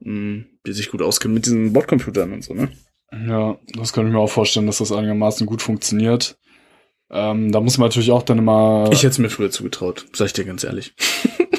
mh, 0.00 0.44
die 0.66 0.72
sich 0.72 0.90
gut 0.90 1.02
auskennen 1.02 1.34
mit 1.34 1.46
diesen 1.46 1.72
Bordcomputern 1.72 2.32
und 2.32 2.44
so, 2.44 2.54
ne? 2.54 2.70
Ja, 3.10 3.58
das 3.74 3.92
kann 3.92 4.06
ich 4.06 4.12
mir 4.12 4.18
auch 4.18 4.30
vorstellen, 4.30 4.66
dass 4.66 4.78
das 4.78 4.92
einigermaßen 4.92 5.46
gut 5.46 5.62
funktioniert. 5.62 6.38
Ähm, 7.10 7.52
da 7.52 7.60
muss 7.60 7.78
man 7.78 7.88
natürlich 7.88 8.10
auch 8.10 8.22
dann 8.22 8.38
immer. 8.38 8.88
Ich 8.92 8.98
hätte 8.98 9.08
es 9.08 9.18
mir 9.18 9.30
früher 9.30 9.50
zugetraut, 9.50 10.06
sag 10.12 10.26
ich 10.26 10.32
dir 10.34 10.44
ganz 10.44 10.62
ehrlich. 10.62 10.94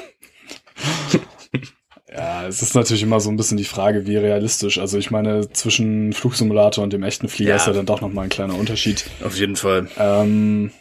ja, 2.12 2.48
es 2.48 2.62
ist 2.62 2.76
natürlich 2.76 3.04
immer 3.04 3.20
so 3.20 3.30
ein 3.30 3.38
bisschen 3.38 3.58
die 3.58 3.64
Frage, 3.66 4.08
wie 4.08 4.18
realistisch. 4.18 4.80
Also 4.80 4.98
ich 4.98 5.12
meine, 5.12 5.50
zwischen 5.52 6.14
Flugsimulator 6.14 6.84
und 6.84 6.92
dem 6.94 7.04
echten 7.04 7.28
Flieger 7.28 7.52
Ja. 7.52 7.56
ist 7.58 7.68
ja 7.68 7.74
dann 7.74 7.86
doch 7.86 8.02
nochmal 8.02 8.24
ein 8.26 8.30
kleiner 8.30 8.56
Unterschied. 8.56 9.06
Auf 9.24 9.36
jeden 9.36 9.56
Fall. 9.56 9.88
Ähm, 9.98 10.72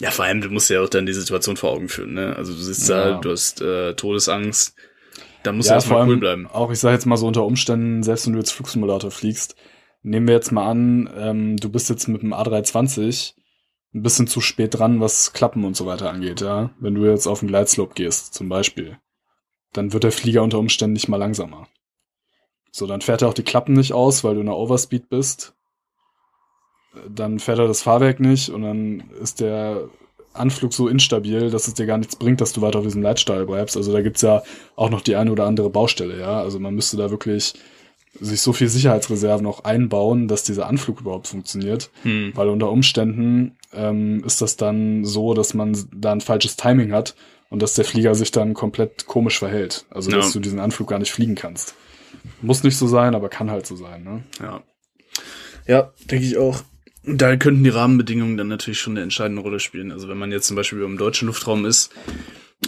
Ja, 0.00 0.10
vor 0.10 0.24
allem, 0.24 0.40
du 0.40 0.48
musst 0.48 0.70
ja 0.70 0.80
auch 0.80 0.88
dann 0.88 1.04
die 1.04 1.12
Situation 1.12 1.56
vor 1.58 1.70
Augen 1.72 1.88
führen, 1.90 2.14
ne? 2.14 2.34
Also 2.34 2.52
du 2.54 2.58
sitzt 2.58 2.88
Ja. 2.88 3.12
da, 3.12 3.18
du 3.20 3.30
hast 3.30 3.60
äh, 3.60 3.92
Todesangst, 3.94 4.74
da 5.42 5.52
musst 5.52 5.68
du 5.68 5.74
ja, 5.74 5.80
vor 5.80 5.98
erstmal 5.98 6.08
cool 6.08 6.16
bleiben. 6.18 6.46
auch, 6.46 6.70
ich 6.70 6.78
sage 6.78 6.94
jetzt 6.94 7.04
mal 7.06 7.18
so 7.18 7.26
unter 7.26 7.44
Umständen, 7.44 8.02
selbst 8.02 8.26
wenn 8.26 8.32
du 8.32 8.38
jetzt 8.38 8.52
Flugsimulator 8.52 9.10
fliegst, 9.10 9.56
nehmen 10.02 10.26
wir 10.26 10.34
jetzt 10.34 10.52
mal 10.52 10.66
an, 10.70 11.10
ähm, 11.14 11.56
du 11.58 11.68
bist 11.68 11.90
jetzt 11.90 12.08
mit 12.08 12.22
dem 12.22 12.32
A320 12.32 13.34
ein 13.94 14.02
bisschen 14.02 14.26
zu 14.26 14.40
spät 14.40 14.78
dran, 14.78 15.00
was 15.00 15.34
Klappen 15.34 15.64
und 15.64 15.76
so 15.76 15.84
weiter 15.84 16.10
angeht, 16.10 16.40
ja. 16.40 16.70
Wenn 16.80 16.94
du 16.94 17.04
jetzt 17.04 17.26
auf 17.26 17.40
den 17.40 17.48
Gleitslope 17.48 17.92
gehst, 17.94 18.32
zum 18.32 18.48
Beispiel, 18.48 18.96
dann 19.72 19.92
wird 19.92 20.04
der 20.04 20.12
Flieger 20.12 20.42
unter 20.42 20.58
Umständen 20.58 20.94
nicht 20.94 21.08
mal 21.08 21.16
langsamer. 21.16 21.68
So, 22.72 22.86
dann 22.86 23.00
fährt 23.00 23.22
er 23.22 23.28
auch 23.28 23.34
die 23.34 23.42
Klappen 23.42 23.74
nicht 23.74 23.92
aus, 23.92 24.22
weil 24.22 24.34
du 24.34 24.40
in 24.40 24.46
der 24.46 24.56
Overspeed 24.56 25.08
bist. 25.08 25.54
Dann 27.08 27.38
fährt 27.38 27.58
er 27.58 27.68
das 27.68 27.82
Fahrwerk 27.82 28.20
nicht 28.20 28.50
und 28.50 28.62
dann 28.62 29.10
ist 29.20 29.40
der 29.40 29.88
Anflug 30.32 30.72
so 30.72 30.88
instabil, 30.88 31.50
dass 31.50 31.68
es 31.68 31.74
dir 31.74 31.86
gar 31.86 31.98
nichts 31.98 32.16
bringt, 32.16 32.40
dass 32.40 32.52
du 32.52 32.62
weiter 32.62 32.78
auf 32.78 32.84
diesem 32.84 33.02
Leitstall 33.02 33.46
bleibst. 33.46 33.76
Also 33.76 33.92
da 33.92 34.00
gibt's 34.00 34.22
ja 34.22 34.42
auch 34.76 34.90
noch 34.90 35.00
die 35.00 35.16
eine 35.16 35.32
oder 35.32 35.46
andere 35.46 35.70
Baustelle, 35.70 36.20
ja. 36.20 36.40
Also 36.40 36.60
man 36.60 36.74
müsste 36.74 36.96
da 36.96 37.10
wirklich 37.10 37.54
sich 38.20 38.40
so 38.40 38.52
viel 38.52 38.68
Sicherheitsreserven 38.68 39.44
noch 39.44 39.64
einbauen, 39.64 40.26
dass 40.26 40.42
dieser 40.42 40.66
Anflug 40.66 41.00
überhaupt 41.00 41.28
funktioniert. 41.28 41.90
Hm. 42.02 42.32
Weil 42.34 42.48
unter 42.48 42.70
Umständen 42.70 43.56
ähm, 43.72 44.22
ist 44.24 44.42
das 44.42 44.56
dann 44.56 45.04
so, 45.04 45.34
dass 45.34 45.54
man 45.54 45.76
da 45.94 46.12
ein 46.12 46.20
falsches 46.20 46.56
Timing 46.56 46.92
hat 46.92 47.14
und 47.50 47.60
dass 47.60 47.74
der 47.74 47.84
Flieger 47.84 48.14
sich 48.14 48.30
dann 48.30 48.54
komplett 48.54 49.06
komisch 49.06 49.38
verhält. 49.38 49.84
Also 49.90 50.10
Ja. 50.10 50.16
dass 50.16 50.32
du 50.32 50.40
diesen 50.40 50.58
Anflug 50.60 50.88
gar 50.88 50.98
nicht 50.98 51.12
fliegen 51.12 51.34
kannst. 51.34 51.74
Muss 52.40 52.64
nicht 52.64 52.76
so 52.78 52.86
sein, 52.86 53.14
aber 53.14 53.28
kann 53.28 53.50
halt 53.50 53.66
so 53.66 53.76
sein, 53.76 54.02
ne? 54.02 54.22
Ja. 54.40 54.62
Ja, 55.66 55.92
denke 56.10 56.24
ich 56.26 56.38
auch. 56.38 56.62
Und 57.06 57.20
da 57.22 57.36
könnten 57.36 57.64
die 57.64 57.70
Rahmenbedingungen 57.70 58.36
dann 58.36 58.48
natürlich 58.48 58.80
schon 58.80 58.94
eine 58.94 59.02
entscheidende 59.02 59.42
Rolle 59.42 59.60
spielen. 59.60 59.92
Also 59.92 60.08
wenn 60.08 60.18
man 60.18 60.32
jetzt 60.32 60.46
zum 60.46 60.56
Beispiel 60.56 60.82
im 60.82 60.98
deutschen 60.98 61.26
Luftraum 61.26 61.64
ist, 61.64 61.90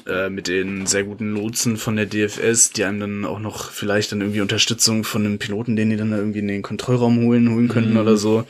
äh, 0.06 0.30
mit 0.30 0.48
den 0.48 0.86
sehr 0.86 1.04
guten 1.04 1.34
Lotsen 1.34 1.76
von 1.76 1.96
der 1.96 2.06
DFS, 2.06 2.70
die 2.70 2.84
einem 2.84 3.00
dann 3.00 3.24
auch 3.26 3.38
noch 3.40 3.70
vielleicht 3.70 4.10
dann 4.12 4.20
irgendwie 4.22 4.40
Unterstützung 4.40 5.04
von 5.04 5.24
einem 5.26 5.38
Piloten, 5.38 5.76
den 5.76 5.90
die 5.90 5.96
dann 5.96 6.10
da 6.12 6.16
irgendwie 6.16 6.38
in 6.38 6.48
den 6.48 6.62
Kontrollraum 6.62 7.18
holen, 7.24 7.50
holen 7.50 7.68
könnten 7.68 7.92
Mhm. 7.92 7.98
oder 7.98 8.16
so, 8.16 8.44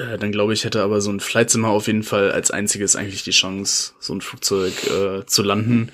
äh, 0.00 0.18
dann 0.18 0.32
glaube 0.32 0.52
ich, 0.52 0.64
hätte 0.64 0.82
aber 0.82 1.00
so 1.00 1.10
ein 1.10 1.20
Flightzimmer 1.20 1.68
auf 1.68 1.86
jeden 1.86 2.02
Fall 2.02 2.32
als 2.32 2.50
einziges 2.50 2.96
eigentlich 2.96 3.22
die 3.22 3.30
Chance, 3.30 3.92
so 4.00 4.14
ein 4.14 4.20
Flugzeug 4.20 4.72
äh, 4.90 5.26
zu 5.26 5.42
landen 5.42 5.90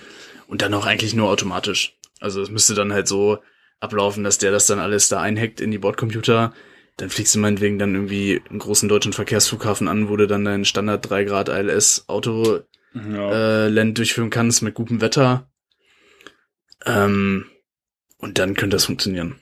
und 0.49 0.63
dann 0.63 0.73
auch 0.75 0.87
eigentlich 0.87 1.15
nur 1.15 1.29
automatisch. 1.29 1.97
Also 2.21 2.41
es 2.41 2.51
müsste 2.51 2.75
dann 2.75 2.93
halt 2.93 3.09
so 3.09 3.39
ablaufen, 3.81 4.25
dass 4.25 4.39
der 4.39 4.53
das 4.53 4.67
dann 4.67 4.79
alles 4.79 5.09
da 5.09 5.21
einhackt 5.21 5.61
in 5.61 5.71
die 5.71 5.79
Bordcomputer. 5.79 6.55
Dann 6.97 7.11
fliegst 7.11 7.35
du 7.35 7.39
meinetwegen 7.41 7.79
dann 7.79 7.95
irgendwie 7.95 8.41
einen 8.49 8.59
großen 8.59 8.89
deutschen 8.89 9.13
Verkehrsflughafen 9.13 9.87
an, 9.87 10.09
wo 10.09 10.17
du 10.17 10.27
dann 10.27 10.47
dein 10.47 10.65
Standard 10.65 11.09
3 11.11 11.25
Grad 11.25 11.49
ILS 11.51 12.05
Auto 12.09 12.61
Ja. 12.95 13.67
äh, 13.67 13.69
Land 13.69 13.99
durchführen 13.99 14.31
kannst 14.31 14.63
mit 14.63 14.75
gutem 14.75 15.03
Wetter. 15.03 15.51
Ähm, 16.87 17.47
und 18.19 18.39
dann 18.39 18.55
könnte 18.55 18.77
das 18.77 18.87
funktionieren. 18.87 19.41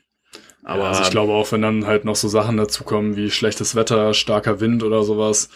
Aber 0.64 0.80
Aber 0.80 0.88
also 0.88 1.02
ich 1.02 1.10
glaube 1.10 1.32
auch, 1.32 1.52
wenn 1.52 1.62
dann 1.62 1.86
halt 1.86 2.04
noch 2.04 2.16
so 2.16 2.28
Sachen 2.28 2.56
dazukommen 2.56 3.16
wie 3.16 3.30
schlechtes 3.30 3.74
Wetter, 3.74 4.14
starker 4.14 4.60
Wind 4.60 4.82
oder 4.82 5.04
sowas, 5.04 5.50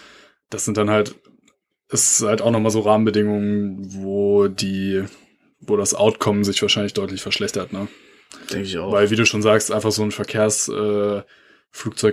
das 0.51 0.65
sind 0.65 0.77
dann 0.77 0.91
halt, 0.91 1.15
ist 1.89 2.23
halt 2.23 2.43
auch 2.43 2.51
nochmal 2.51 2.71
so 2.71 2.81
Rahmenbedingungen, 2.81 3.79
wo 4.03 4.49
die, 4.49 5.05
wo 5.61 5.77
das 5.77 5.95
Outcome 5.95 6.45
sich 6.45 6.61
wahrscheinlich 6.61 6.93
deutlich 6.93 7.23
verschlechtert, 7.23 7.73
ne? 7.73 7.89
denke 8.51 8.67
ich 8.67 8.79
auch. 8.79 8.93
Weil, 8.93 9.11
wie 9.11 9.17
du 9.17 9.27
schon 9.27 9.43
sagst, 9.43 9.73
einfach 9.73 9.93
so 9.93 10.03
ein 10.03 10.11
Verkehrsflugzeug 10.11 11.25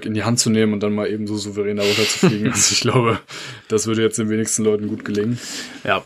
äh, 0.05 0.07
in 0.07 0.13
die 0.13 0.23
Hand 0.23 0.39
zu 0.39 0.49
nehmen 0.49 0.73
und 0.73 0.81
dann 0.81 0.93
mal 0.93 1.09
eben 1.09 1.27
so 1.27 1.37
souverän 1.37 1.77
darunter 1.77 2.03
zu 2.03 2.27
fliegen. 2.27 2.47
also 2.51 2.73
ich 2.73 2.81
glaube, 2.81 3.19
das 3.67 3.87
würde 3.87 4.01
jetzt 4.01 4.17
den 4.17 4.29
wenigsten 4.29 4.63
Leuten 4.63 4.87
gut 4.87 5.05
gelingen. 5.05 5.39
Ja. 5.83 6.05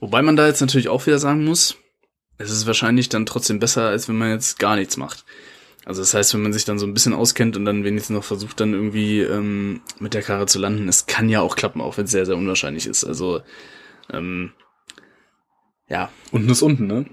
Wobei 0.00 0.22
man 0.22 0.36
da 0.36 0.46
jetzt 0.46 0.60
natürlich 0.60 0.88
auch 0.88 1.06
wieder 1.06 1.18
sagen 1.18 1.44
muss, 1.44 1.76
es 2.38 2.50
ist 2.50 2.66
wahrscheinlich 2.66 3.08
dann 3.08 3.26
trotzdem 3.26 3.58
besser, 3.58 3.88
als 3.88 4.08
wenn 4.08 4.16
man 4.16 4.30
jetzt 4.30 4.58
gar 4.58 4.76
nichts 4.76 4.96
macht. 4.96 5.24
Also 5.86 6.02
das 6.02 6.14
heißt, 6.14 6.34
wenn 6.34 6.42
man 6.42 6.52
sich 6.52 6.64
dann 6.64 6.80
so 6.80 6.86
ein 6.86 6.92
bisschen 6.92 7.14
auskennt 7.14 7.56
und 7.56 7.64
dann 7.64 7.84
wenigstens 7.84 8.14
noch 8.14 8.24
versucht, 8.24 8.60
dann 8.60 8.74
irgendwie 8.74 9.20
ähm, 9.20 9.80
mit 10.00 10.14
der 10.14 10.22
Karre 10.22 10.46
zu 10.46 10.58
landen, 10.58 10.88
es 10.88 11.06
kann 11.06 11.28
ja 11.28 11.40
auch 11.40 11.54
klappen, 11.54 11.80
auch 11.80 11.96
wenn 11.96 12.06
es 12.06 12.10
sehr, 12.10 12.26
sehr 12.26 12.36
unwahrscheinlich 12.36 12.86
ist. 12.86 13.04
Also 13.04 13.40
ähm, 14.12 14.52
ja, 15.88 16.10
Unten 16.32 16.50
ist 16.50 16.62
unten, 16.62 16.88
ne? 16.88 17.06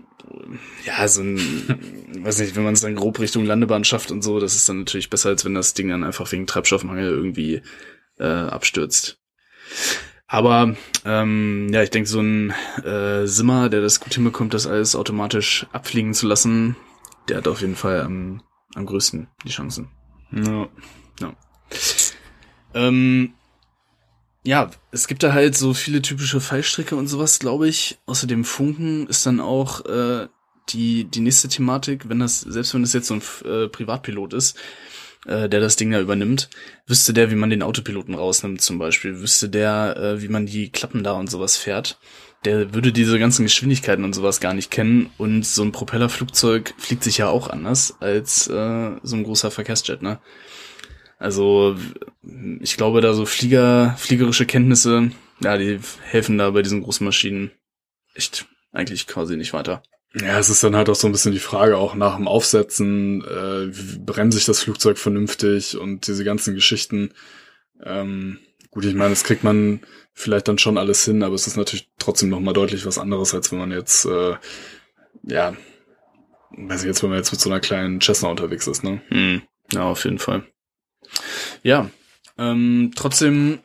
ja, 0.85 1.07
so 1.07 1.21
ein, 1.21 1.37
weiß 2.23 2.39
nicht, 2.39 2.55
wenn 2.55 2.63
man 2.63 2.73
es 2.73 2.81
dann 2.81 2.95
grob 2.95 3.19
Richtung 3.19 3.45
Landebahn 3.45 3.83
schafft 3.83 4.11
und 4.11 4.23
so, 4.23 4.39
das 4.39 4.55
ist 4.55 4.67
dann 4.67 4.79
natürlich 4.79 5.09
besser, 5.11 5.29
als 5.29 5.45
wenn 5.45 5.53
das 5.53 5.75
Ding 5.75 5.89
dann 5.89 6.03
einfach 6.03 6.31
wegen 6.31 6.47
Treibstoffmangel 6.47 7.09
irgendwie 7.09 7.61
äh, 8.17 8.25
abstürzt. 8.25 9.19
Aber 10.25 10.75
ähm, 11.05 11.69
ja, 11.71 11.83
ich 11.83 11.91
denke, 11.91 12.09
so 12.09 12.19
ein 12.19 12.53
äh, 12.83 13.27
Simmer, 13.27 13.69
der 13.69 13.81
das 13.81 13.99
gut 13.99 14.15
hinbekommt, 14.15 14.55
das 14.55 14.65
alles 14.65 14.95
automatisch 14.95 15.67
abfliegen 15.71 16.15
zu 16.15 16.25
lassen, 16.27 16.75
der 17.27 17.37
hat 17.37 17.47
auf 17.47 17.61
jeden 17.61 17.75
Fall 17.75 18.01
am, 18.01 18.41
am 18.75 18.85
größten 18.85 19.27
die 19.45 19.49
Chancen. 19.49 19.89
Ja. 20.31 20.69
Ähm, 22.73 23.33
ja, 24.43 24.71
es 24.91 25.07
gibt 25.07 25.23
da 25.23 25.33
halt 25.33 25.55
so 25.55 25.73
viele 25.73 26.01
typische 26.01 26.41
Fallstricke 26.41 26.95
und 26.95 27.07
sowas, 27.07 27.39
glaube 27.39 27.67
ich. 27.67 27.99
Außerdem 28.05 28.43
Funken 28.43 29.07
ist 29.07 29.25
dann 29.25 29.39
auch 29.39 29.85
äh, 29.85 30.27
die, 30.69 31.05
die 31.05 31.21
nächste 31.21 31.47
Thematik, 31.47 32.09
wenn 32.09 32.19
das, 32.19 32.41
selbst 32.41 32.73
wenn 32.73 32.81
das 32.81 32.93
jetzt 32.93 33.07
so 33.07 33.15
ein 33.15 33.21
äh, 33.45 33.67
Privatpilot 33.69 34.33
ist, 34.33 34.57
äh, 35.25 35.49
der 35.49 35.59
das 35.59 35.75
Ding 35.75 35.91
da 35.91 35.99
übernimmt, 35.99 36.49
wüsste 36.87 37.13
der, 37.13 37.31
wie 37.31 37.35
man 37.35 37.49
den 37.49 37.63
Autopiloten 37.63 38.15
rausnimmt 38.15 38.61
zum 38.61 38.79
Beispiel, 38.79 39.19
wüsste 39.19 39.49
der, 39.49 39.95
äh, 39.97 40.21
wie 40.21 40.27
man 40.27 40.45
die 40.45 40.69
Klappen 40.69 41.03
da 41.03 41.13
und 41.13 41.29
sowas 41.29 41.57
fährt. 41.57 41.99
Der 42.45 42.73
würde 42.73 42.91
diese 42.91 43.19
ganzen 43.19 43.43
Geschwindigkeiten 43.43 44.03
und 44.03 44.13
sowas 44.13 44.41
gar 44.41 44.53
nicht 44.53 44.69
kennen 44.69 45.09
und 45.17 45.45
so 45.45 45.63
ein 45.63 45.71
Propellerflugzeug 45.71 46.73
fliegt 46.77 47.03
sich 47.03 47.17
ja 47.17 47.29
auch 47.29 47.49
anders 47.49 47.95
als 48.01 48.47
äh, 48.47 48.91
so 49.01 49.15
ein 49.15 49.23
großer 49.23 49.49
Verkehrsjet, 49.49 50.01
ne? 50.01 50.19
Also 51.19 51.77
ich 52.59 52.75
glaube, 52.75 52.99
da 52.99 53.13
so 53.13 53.25
Flieger, 53.25 53.95
fliegerische 53.97 54.45
Kenntnisse, 54.45 55.11
ja, 55.41 55.57
die 55.57 55.79
helfen 56.01 56.37
da 56.37 56.49
bei 56.49 56.61
diesen 56.61 56.83
großen 56.83 57.05
Maschinen 57.05 57.51
echt 58.13 58.45
eigentlich 58.73 59.07
quasi 59.07 59.37
nicht 59.37 59.53
weiter. 59.53 59.83
Ja, 60.15 60.37
es 60.37 60.49
ist 60.49 60.63
dann 60.63 60.75
halt 60.75 60.89
auch 60.89 60.95
so 60.95 61.07
ein 61.07 61.11
bisschen 61.11 61.31
die 61.31 61.39
Frage 61.39 61.77
auch 61.77 61.95
nach 61.95 62.17
dem 62.17 62.27
Aufsetzen, 62.27 63.23
äh, 63.23 63.71
bremse 63.99 64.37
ich 64.37 64.45
das 64.45 64.61
Flugzeug 64.61 64.99
vernünftig 64.99 65.75
und 65.77 66.05
diese 66.05 66.23
ganzen 66.23 66.53
Geschichten. 66.53 67.13
Ähm, 67.83 68.37
gut, 68.69 68.85
ich 68.85 68.93
meine, 68.93 69.09
das 69.09 69.23
kriegt 69.23 69.43
man 69.43 69.81
vielleicht 70.13 70.47
dann 70.47 70.59
schon 70.59 70.77
alles 70.77 71.03
hin, 71.03 71.23
aber 71.23 71.33
es 71.33 71.47
ist 71.47 71.57
natürlich 71.57 71.89
trotzdem 71.97 72.29
nochmal 72.29 72.53
deutlich 72.53 72.85
was 72.85 72.99
anderes, 72.99 73.33
als 73.33 73.51
wenn 73.51 73.57
man 73.57 73.71
jetzt, 73.71 74.05
äh, 74.05 74.35
ja, 75.23 75.55
weiß 76.51 76.81
ich 76.81 76.87
jetzt, 76.87 77.01
wenn 77.01 77.09
man 77.09 77.17
jetzt 77.17 77.31
mit 77.31 77.41
so 77.41 77.49
einer 77.49 77.59
kleinen 77.59 77.99
Cessna 77.99 78.29
unterwegs 78.29 78.67
ist, 78.67 78.83
ne? 78.83 79.01
Hm. 79.07 79.41
Ja, 79.71 79.83
auf 79.85 80.03
jeden 80.03 80.19
Fall. 80.19 80.43
Ja, 81.63 81.89
ähm, 82.37 82.91
trotzdem, 82.95 83.59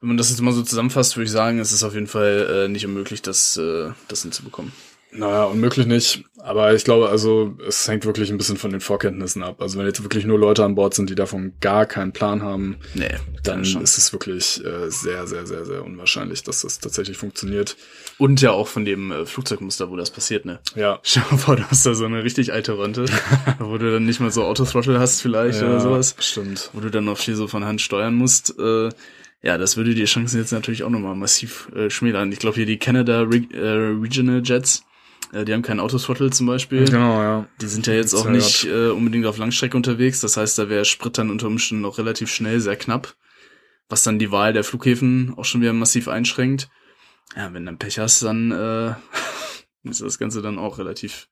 wenn 0.00 0.08
man 0.08 0.16
das 0.16 0.30
jetzt 0.30 0.40
mal 0.40 0.52
so 0.52 0.62
zusammenfasst, 0.62 1.16
würde 1.16 1.26
ich 1.26 1.30
sagen, 1.30 1.58
es 1.58 1.72
ist 1.72 1.82
auf 1.82 1.92
jeden 1.94 2.06
Fall 2.06 2.64
äh, 2.64 2.68
nicht 2.68 2.86
unmöglich, 2.86 3.20
das, 3.20 3.58
äh, 3.58 3.90
das 4.08 4.22
hinzubekommen. 4.22 4.72
Naja, 5.16 5.44
unmöglich 5.44 5.86
nicht. 5.86 6.24
Aber 6.38 6.74
ich 6.74 6.84
glaube, 6.84 7.08
also 7.08 7.56
es 7.66 7.88
hängt 7.88 8.04
wirklich 8.04 8.30
ein 8.30 8.38
bisschen 8.38 8.56
von 8.56 8.70
den 8.70 8.80
Vorkenntnissen 8.80 9.42
ab. 9.42 9.60
Also 9.60 9.78
wenn 9.78 9.86
jetzt 9.86 10.02
wirklich 10.02 10.24
nur 10.24 10.38
Leute 10.38 10.64
an 10.64 10.76
Bord 10.76 10.94
sind, 10.94 11.10
die 11.10 11.16
davon 11.16 11.54
gar 11.60 11.86
keinen 11.86 12.12
Plan 12.12 12.42
haben, 12.42 12.76
Nee, 12.94 13.16
dann 13.42 13.62
ist 13.62 13.98
es 13.98 14.12
wirklich 14.12 14.64
äh, 14.64 14.88
sehr, 14.88 15.26
sehr, 15.26 15.46
sehr, 15.46 15.64
sehr 15.64 15.84
unwahrscheinlich, 15.84 16.44
dass 16.44 16.62
das 16.62 16.78
tatsächlich 16.78 17.16
funktioniert. 17.16 17.76
Und 18.18 18.40
ja 18.42 18.52
auch 18.52 18.68
von 18.68 18.84
dem 18.84 19.10
äh, 19.10 19.26
Flugzeugmuster, 19.26 19.90
wo 19.90 19.96
das 19.96 20.10
passiert, 20.10 20.44
ne? 20.44 20.60
Ja. 20.76 21.00
Stell 21.02 21.24
dir 21.24 21.32
mal 21.32 21.38
vor, 21.38 21.56
du 21.56 21.68
hast 21.68 21.84
da 21.84 21.94
so 21.94 22.04
eine 22.04 22.22
richtig 22.22 22.52
alte 22.52 22.72
Ronte, 22.72 23.06
wo 23.58 23.76
du 23.76 23.90
dann 23.90 24.06
nicht 24.06 24.20
mal 24.20 24.30
so 24.30 24.44
Autothrottle 24.44 25.00
hast 25.00 25.22
vielleicht 25.22 25.62
oder 25.62 25.80
sowas, 25.80 26.14
Stimmt. 26.20 26.70
wo 26.72 26.80
du 26.80 26.90
dann 26.90 27.04
noch 27.06 27.18
viel 27.18 27.34
so 27.34 27.48
von 27.48 27.64
Hand 27.64 27.80
steuern 27.80 28.14
musst. 28.14 28.56
Äh, 28.58 28.90
ja, 29.42 29.58
das 29.58 29.76
würde 29.76 29.94
die 29.94 30.04
Chancen 30.04 30.38
jetzt 30.38 30.52
natürlich 30.52 30.82
auch 30.82 30.90
nochmal 30.90 31.14
massiv 31.14 31.68
äh, 31.74 31.90
schmälern. 31.90 32.32
Ich 32.32 32.38
glaube 32.38 32.56
hier 32.56 32.66
die 32.66 32.78
Canada 32.78 33.22
Re 33.22 33.42
äh, 33.52 34.00
Regional 34.00 34.42
Jets, 34.44 34.82
die 35.32 35.52
haben 35.52 35.62
keinen 35.62 35.80
Autothrottle 35.80 36.30
zum 36.30 36.46
Beispiel. 36.46 36.84
Genau, 36.84 37.20
ja. 37.22 37.46
Die 37.60 37.66
sind 37.66 37.86
ja 37.86 37.94
jetzt 37.94 38.14
auch 38.14 38.28
nicht 38.28 38.64
äh, 38.64 38.88
unbedingt 38.88 39.26
auf 39.26 39.38
Langstrecke 39.38 39.76
unterwegs. 39.76 40.20
Das 40.20 40.36
heißt, 40.36 40.58
da 40.58 40.68
wäre 40.68 40.84
Sprit 40.84 41.18
dann 41.18 41.30
unter 41.30 41.46
Umständen 41.46 41.82
noch 41.82 41.98
relativ 41.98 42.30
schnell, 42.30 42.60
sehr 42.60 42.76
knapp. 42.76 43.14
Was 43.88 44.02
dann 44.02 44.18
die 44.18 44.30
Wahl 44.32 44.52
der 44.52 44.64
Flughäfen 44.64 45.34
auch 45.36 45.44
schon 45.44 45.60
wieder 45.60 45.72
massiv 45.72 46.08
einschränkt. 46.08 46.68
Ja, 47.36 47.52
wenn 47.52 47.64
du 47.64 47.66
dann 47.66 47.78
Pech 47.78 47.98
hast, 47.98 48.22
dann 48.22 48.50
äh, 48.52 48.94
ist 49.88 50.02
das 50.02 50.18
Ganze 50.18 50.42
dann 50.42 50.58
auch 50.58 50.78
relativ, 50.78 51.28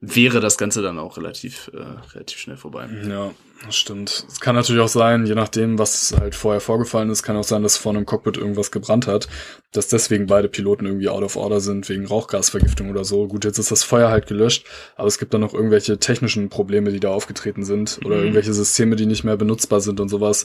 wäre 0.00 0.40
das 0.40 0.58
Ganze 0.58 0.82
dann 0.82 0.98
auch 0.98 1.16
relativ, 1.16 1.70
äh, 1.72 1.78
relativ 2.14 2.38
schnell 2.38 2.56
vorbei. 2.56 2.88
Ja, 3.08 3.32
das 3.64 3.76
stimmt. 3.76 4.26
Es 4.28 4.40
kann 4.40 4.54
natürlich 4.54 4.82
auch 4.82 4.88
sein, 4.88 5.26
je 5.26 5.34
nachdem, 5.34 5.78
was 5.78 6.14
halt 6.18 6.34
vorher 6.34 6.60
vorgefallen 6.60 7.10
ist, 7.10 7.22
kann 7.22 7.36
auch 7.36 7.44
sein, 7.44 7.62
dass 7.62 7.76
vor 7.76 7.92
einem 7.92 8.04
Cockpit 8.06 8.36
irgendwas 8.36 8.70
gebrannt 8.70 9.06
hat, 9.06 9.28
dass 9.72 9.88
deswegen 9.88 10.26
beide 10.26 10.48
Piloten 10.48 10.86
irgendwie 10.86 11.08
out 11.08 11.22
of 11.22 11.36
order 11.36 11.60
sind, 11.60 11.88
wegen 11.88 12.06
Rauchgasvergiftung 12.06 12.90
oder 12.90 13.04
so. 13.04 13.26
Gut, 13.28 13.44
jetzt 13.44 13.58
ist 13.58 13.70
das 13.70 13.82
Feuer 13.84 14.10
halt 14.10 14.26
gelöscht, 14.26 14.66
aber 14.96 15.08
es 15.08 15.18
gibt 15.18 15.32
dann 15.34 15.40
noch 15.40 15.54
irgendwelche 15.54 15.98
technischen 15.98 16.48
Probleme, 16.48 16.90
die 16.92 17.00
da 17.00 17.10
aufgetreten 17.10 17.64
sind 17.64 18.00
oder 18.04 18.16
Mhm. 18.16 18.22
irgendwelche 18.22 18.52
Systeme, 18.54 18.96
die 18.96 19.06
nicht 19.06 19.24
mehr 19.24 19.36
benutzbar 19.36 19.80
sind 19.80 20.00
und 20.00 20.08
sowas. 20.08 20.44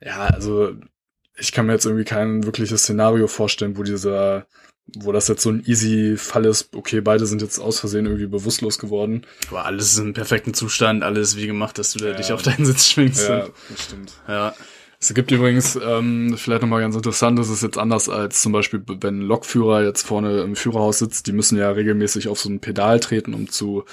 Ja, 0.00 0.26
also 0.26 0.72
ich 1.36 1.52
kann 1.52 1.66
mir 1.66 1.72
jetzt 1.72 1.86
irgendwie 1.86 2.04
kein 2.04 2.44
wirkliches 2.44 2.82
Szenario 2.82 3.26
vorstellen, 3.26 3.76
wo 3.78 3.82
dieser 3.82 4.46
wo 4.96 5.12
das 5.12 5.28
jetzt 5.28 5.42
so 5.42 5.50
ein 5.50 5.62
easy 5.66 6.16
Fall 6.16 6.44
ist, 6.44 6.74
okay, 6.74 7.00
beide 7.00 7.26
sind 7.26 7.40
jetzt 7.42 7.58
aus 7.58 7.80
Versehen 7.80 8.06
irgendwie 8.06 8.26
bewusstlos 8.26 8.78
geworden. 8.78 9.26
Aber 9.48 9.64
alles 9.64 9.92
ist 9.92 9.98
im 9.98 10.12
perfekten 10.12 10.54
Zustand, 10.54 11.02
alles 11.02 11.36
wie 11.36 11.46
gemacht, 11.46 11.78
dass 11.78 11.92
du 11.92 11.98
da 11.98 12.08
Ja. 12.10 12.14
dich 12.14 12.32
auf 12.32 12.42
deinen 12.42 12.66
Sitz 12.66 12.90
schwingst. 12.90 13.28
Ja, 13.28 13.48
das 13.70 13.82
stimmt. 13.84 14.12
ja. 14.28 14.54
Es 15.00 15.12
gibt 15.14 15.32
übrigens, 15.32 15.76
ähm, 15.84 16.36
vielleicht 16.38 16.62
nochmal 16.62 16.80
ganz 16.80 16.94
interessant, 16.94 17.36
das 17.36 17.48
ist 17.48 17.62
jetzt 17.64 17.76
anders 17.76 18.08
als 18.08 18.40
zum 18.40 18.52
Beispiel, 18.52 18.84
wenn 18.86 19.18
ein 19.18 19.22
Lokführer 19.22 19.82
jetzt 19.82 20.02
vorne 20.06 20.42
im 20.42 20.54
Führerhaus 20.54 21.00
sitzt, 21.00 21.26
die 21.26 21.32
müssen 21.32 21.58
ja 21.58 21.70
regelmäßig 21.72 22.28
auf 22.28 22.38
so 22.38 22.48
ein 22.48 22.60
Pedal 22.60 23.00
treten, 23.00 23.34
um 23.34 23.48
zu 23.48 23.84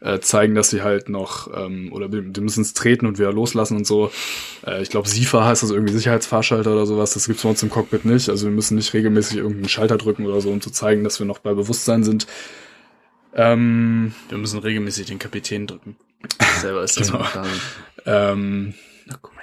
äh, 0.00 0.20
zeigen, 0.20 0.54
dass 0.54 0.70
sie 0.70 0.82
halt 0.82 1.08
noch, 1.08 1.48
ähm, 1.56 1.92
oder 1.92 2.08
die 2.08 2.40
müssen 2.40 2.62
es 2.62 2.74
treten 2.74 3.06
und 3.06 3.18
wieder 3.18 3.32
loslassen 3.32 3.76
und 3.76 3.86
so. 3.86 4.10
Äh, 4.66 4.82
ich 4.82 4.90
glaube, 4.90 5.08
SIFA 5.08 5.46
heißt 5.46 5.62
das 5.62 5.70
irgendwie 5.70 5.92
Sicherheitsfahrschalter 5.94 6.72
oder 6.72 6.86
sowas, 6.86 7.14
das 7.14 7.26
gibt's 7.26 7.42
bei 7.42 7.48
uns 7.48 7.62
im 7.62 7.70
Cockpit 7.70 8.04
nicht. 8.04 8.28
Also 8.28 8.46
wir 8.46 8.52
müssen 8.52 8.76
nicht 8.76 8.92
regelmäßig 8.94 9.38
irgendeinen 9.38 9.68
Schalter 9.68 9.96
drücken 9.98 10.26
oder 10.26 10.40
so, 10.40 10.50
um 10.50 10.60
zu 10.60 10.70
zeigen, 10.70 11.04
dass 11.04 11.18
wir 11.18 11.26
noch 11.26 11.38
bei 11.38 11.54
Bewusstsein 11.54 12.04
sind. 12.04 12.26
Ähm, 13.34 14.14
Wir 14.28 14.38
müssen 14.38 14.60
regelmäßig 14.60 15.06
den 15.06 15.18
Kapitän 15.18 15.66
drücken. 15.66 15.96
Selber 16.60 16.82
ist 16.84 16.98
das 16.98 17.10
Genau. 17.10 17.24
ähm, 18.06 18.74
Na, 19.06 19.16
her. 19.16 19.33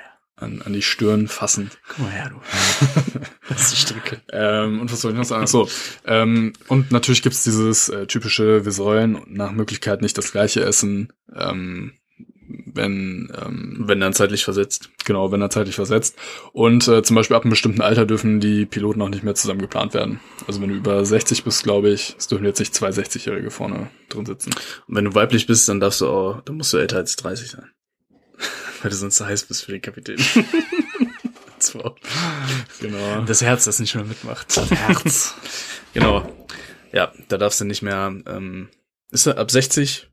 An, 0.41 0.61
an 0.61 0.73
die 0.73 0.81
Stirn 0.81 1.27
fassen. 1.27 1.71
Guck 1.87 1.99
mal 1.99 2.11
her, 2.11 2.29
du. 2.29 2.41
Das 3.49 3.63
ist 3.63 3.71
die 3.73 3.77
Stricke. 3.77 4.21
Ähm, 4.31 4.79
und 4.79 4.91
was 4.91 5.01
soll 5.01 5.11
ich 5.11 5.17
noch 5.17 5.25
sagen? 5.25 5.43
Ach 5.43 5.47
So, 5.49 5.67
ähm, 6.05 6.53
und 6.67 6.91
natürlich 6.91 7.21
gibt's 7.21 7.43
dieses 7.43 7.89
äh, 7.89 8.07
typische, 8.07 8.63
wir 8.63 8.71
sollen 8.71 9.21
nach 9.27 9.51
Möglichkeit 9.51 10.01
nicht 10.01 10.17
das 10.17 10.31
gleiche 10.31 10.63
essen, 10.63 11.11
ähm, 11.35 11.93
wenn, 12.73 13.31
ähm, 13.41 13.83
Wenn 13.85 13.99
dann 13.99 14.13
zeitlich 14.13 14.43
versetzt. 14.43 14.89
genau, 15.05 15.31
wenn 15.31 15.41
er 15.41 15.49
zeitlich 15.49 15.75
versetzt. 15.75 16.17
Und 16.53 16.87
äh, 16.87 17.03
zum 17.03 17.15
Beispiel 17.15 17.35
ab 17.35 17.43
einem 17.43 17.51
bestimmten 17.51 17.81
Alter 17.81 18.05
dürfen 18.05 18.39
die 18.39 18.65
Piloten 18.65 19.01
auch 19.01 19.09
nicht 19.09 19.23
mehr 19.23 19.35
zusammen 19.35 19.61
geplant 19.61 19.93
werden. 19.93 20.19
Also 20.47 20.61
wenn 20.61 20.69
du 20.69 20.75
über 20.75 21.03
60 21.05 21.43
bist, 21.43 21.63
glaube 21.63 21.89
ich, 21.89 22.15
es 22.17 22.27
dürfen 22.27 22.45
jetzt 22.45 22.59
nicht 22.59 22.73
zwei 22.73 22.89
60-Jährige 22.89 23.51
vorne 23.51 23.89
drin 24.09 24.25
sitzen. 24.25 24.51
Und 24.87 24.95
wenn 24.95 25.05
du 25.05 25.15
weiblich 25.15 25.47
bist, 25.47 25.67
dann 25.69 25.79
darfst 25.79 26.01
du 26.01 26.07
auch, 26.07 26.41
dann 26.41 26.57
musst 26.57 26.73
du 26.73 26.77
älter 26.77 26.97
als 26.97 27.15
30 27.15 27.51
sein. 27.51 27.69
Weil 28.81 28.89
du 28.91 28.95
sonst 28.97 29.15
zu 29.17 29.25
heiß 29.25 29.45
bist 29.45 29.63
für 29.65 29.71
den 29.73 29.81
Kapitän. 29.81 30.17
Frau. 31.59 31.95
Genau. 32.79 33.21
Das 33.21 33.41
Herz, 33.41 33.65
das 33.65 33.79
nicht 33.79 33.93
mehr 33.95 34.03
mitmacht. 34.03 34.57
Das 34.57 34.71
Herz. 34.71 35.35
genau. 35.93 36.27
Ja, 36.91 37.13
da 37.29 37.37
darfst 37.37 37.61
du 37.61 37.65
nicht 37.65 37.81
mehr, 37.83 38.13
ähm, 38.25 38.69
ist 39.11 39.27
er 39.27 39.37
ab 39.37 39.51
60? 39.51 40.09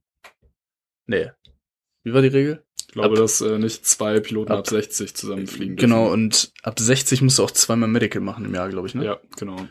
Nee. 1.07 1.31
Wie 2.05 2.13
war 2.13 2.21
die 2.23 2.29
Regel? 2.29 2.65
Ich 2.87 2.93
glaube, 2.93 3.15
Ab- 3.15 3.15
dass 3.17 3.41
äh, 3.41 3.59
nicht 3.59 3.87
zwei 3.87 4.21
Piloten 4.21 4.53
ab, 4.53 4.59
ab- 4.61 4.67
60 4.69 5.15
zusammen 5.15 5.47
fliegen 5.47 5.77
Genau, 5.77 6.09
und 6.13 6.53
ab 6.63 6.79
60 6.79 7.23
musst 7.23 7.39
du 7.39 7.45
auch 7.45 7.51
zweimal 7.51 7.89
Medical 7.89 8.21
machen 8.21 8.45
im 8.45 8.55
Jahr, 8.55 8.69
glaube 8.69 8.87
ich, 8.87 8.95
ne? 8.95 9.05
Ja, 9.05 9.19
genau. 9.37 9.67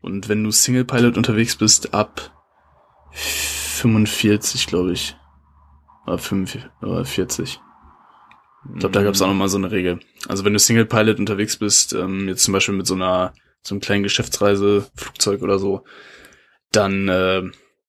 Und 0.00 0.28
wenn 0.28 0.42
du 0.42 0.50
Single 0.50 0.84
Pilot 0.84 1.16
unterwegs 1.16 1.56
bist, 1.56 1.92
ab 1.94 2.34
45, 3.12 4.66
glaube 4.66 4.92
ich. 4.92 5.16
Oder 6.06 6.18
45, 6.18 6.70
oder 6.82 7.04
40. 7.04 7.60
Ich 8.74 8.80
glaube, 8.80 8.92
da 8.92 9.02
gab 9.02 9.14
es 9.14 9.22
auch 9.22 9.28
nochmal 9.28 9.48
so 9.48 9.58
eine 9.58 9.70
Regel. 9.70 10.00
Also 10.26 10.44
wenn 10.44 10.52
du 10.52 10.58
Single 10.58 10.86
Pilot 10.86 11.18
unterwegs 11.18 11.56
bist, 11.56 11.92
ähm, 11.92 12.28
jetzt 12.28 12.44
zum 12.44 12.52
Beispiel 12.52 12.74
mit 12.74 12.86
so 12.86 12.94
einer, 12.94 13.32
so 13.62 13.74
einem 13.74 13.80
kleinen 13.80 14.02
Geschäftsreiseflugzeug 14.02 15.42
oder 15.42 15.58
so, 15.58 15.84
dann 16.72 17.08
äh, 17.08 17.42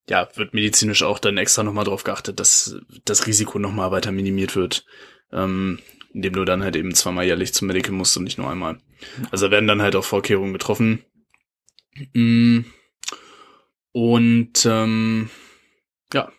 ja, 0.08 0.30
wird 0.36 0.54
medizinisch 0.54 1.04
auch 1.04 1.20
dann 1.20 1.38
extra 1.38 1.64
nochmal 1.64 1.86
drauf 1.86 2.04
geachtet, 2.04 2.40
dass 2.40 2.78
das 3.06 3.28
Risiko 3.28 3.60
nochmal 3.60 3.92
weiter 3.92 4.12
minimiert 4.12 4.56
wird. 4.56 4.86
Ähm, 5.32 5.80
indem 6.14 6.34
du 6.34 6.46
dann 6.46 6.64
halt 6.64 6.76
eben 6.76 6.94
zweimal 6.96 7.26
jährlich 7.26 7.54
zum 7.54 7.68
Medical 7.68 7.92
musst 7.92 8.18
und 8.18 8.24
nicht 8.24 8.38
nur 8.38 8.50
einmal. 8.50 8.80
Also 9.32 9.48
da 9.48 9.52
werden 9.52 9.68
dann 9.68 9.82
halt 9.82 9.96
auch 9.96 10.04
Vorkehrungen 10.04 10.54
getroffen. 10.54 11.04
Mm. 12.14 12.62
Und 13.92 14.66
ähm, 14.66 15.30
ja, 16.14 16.32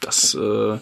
das 0.00 0.34
äh, 0.34 0.78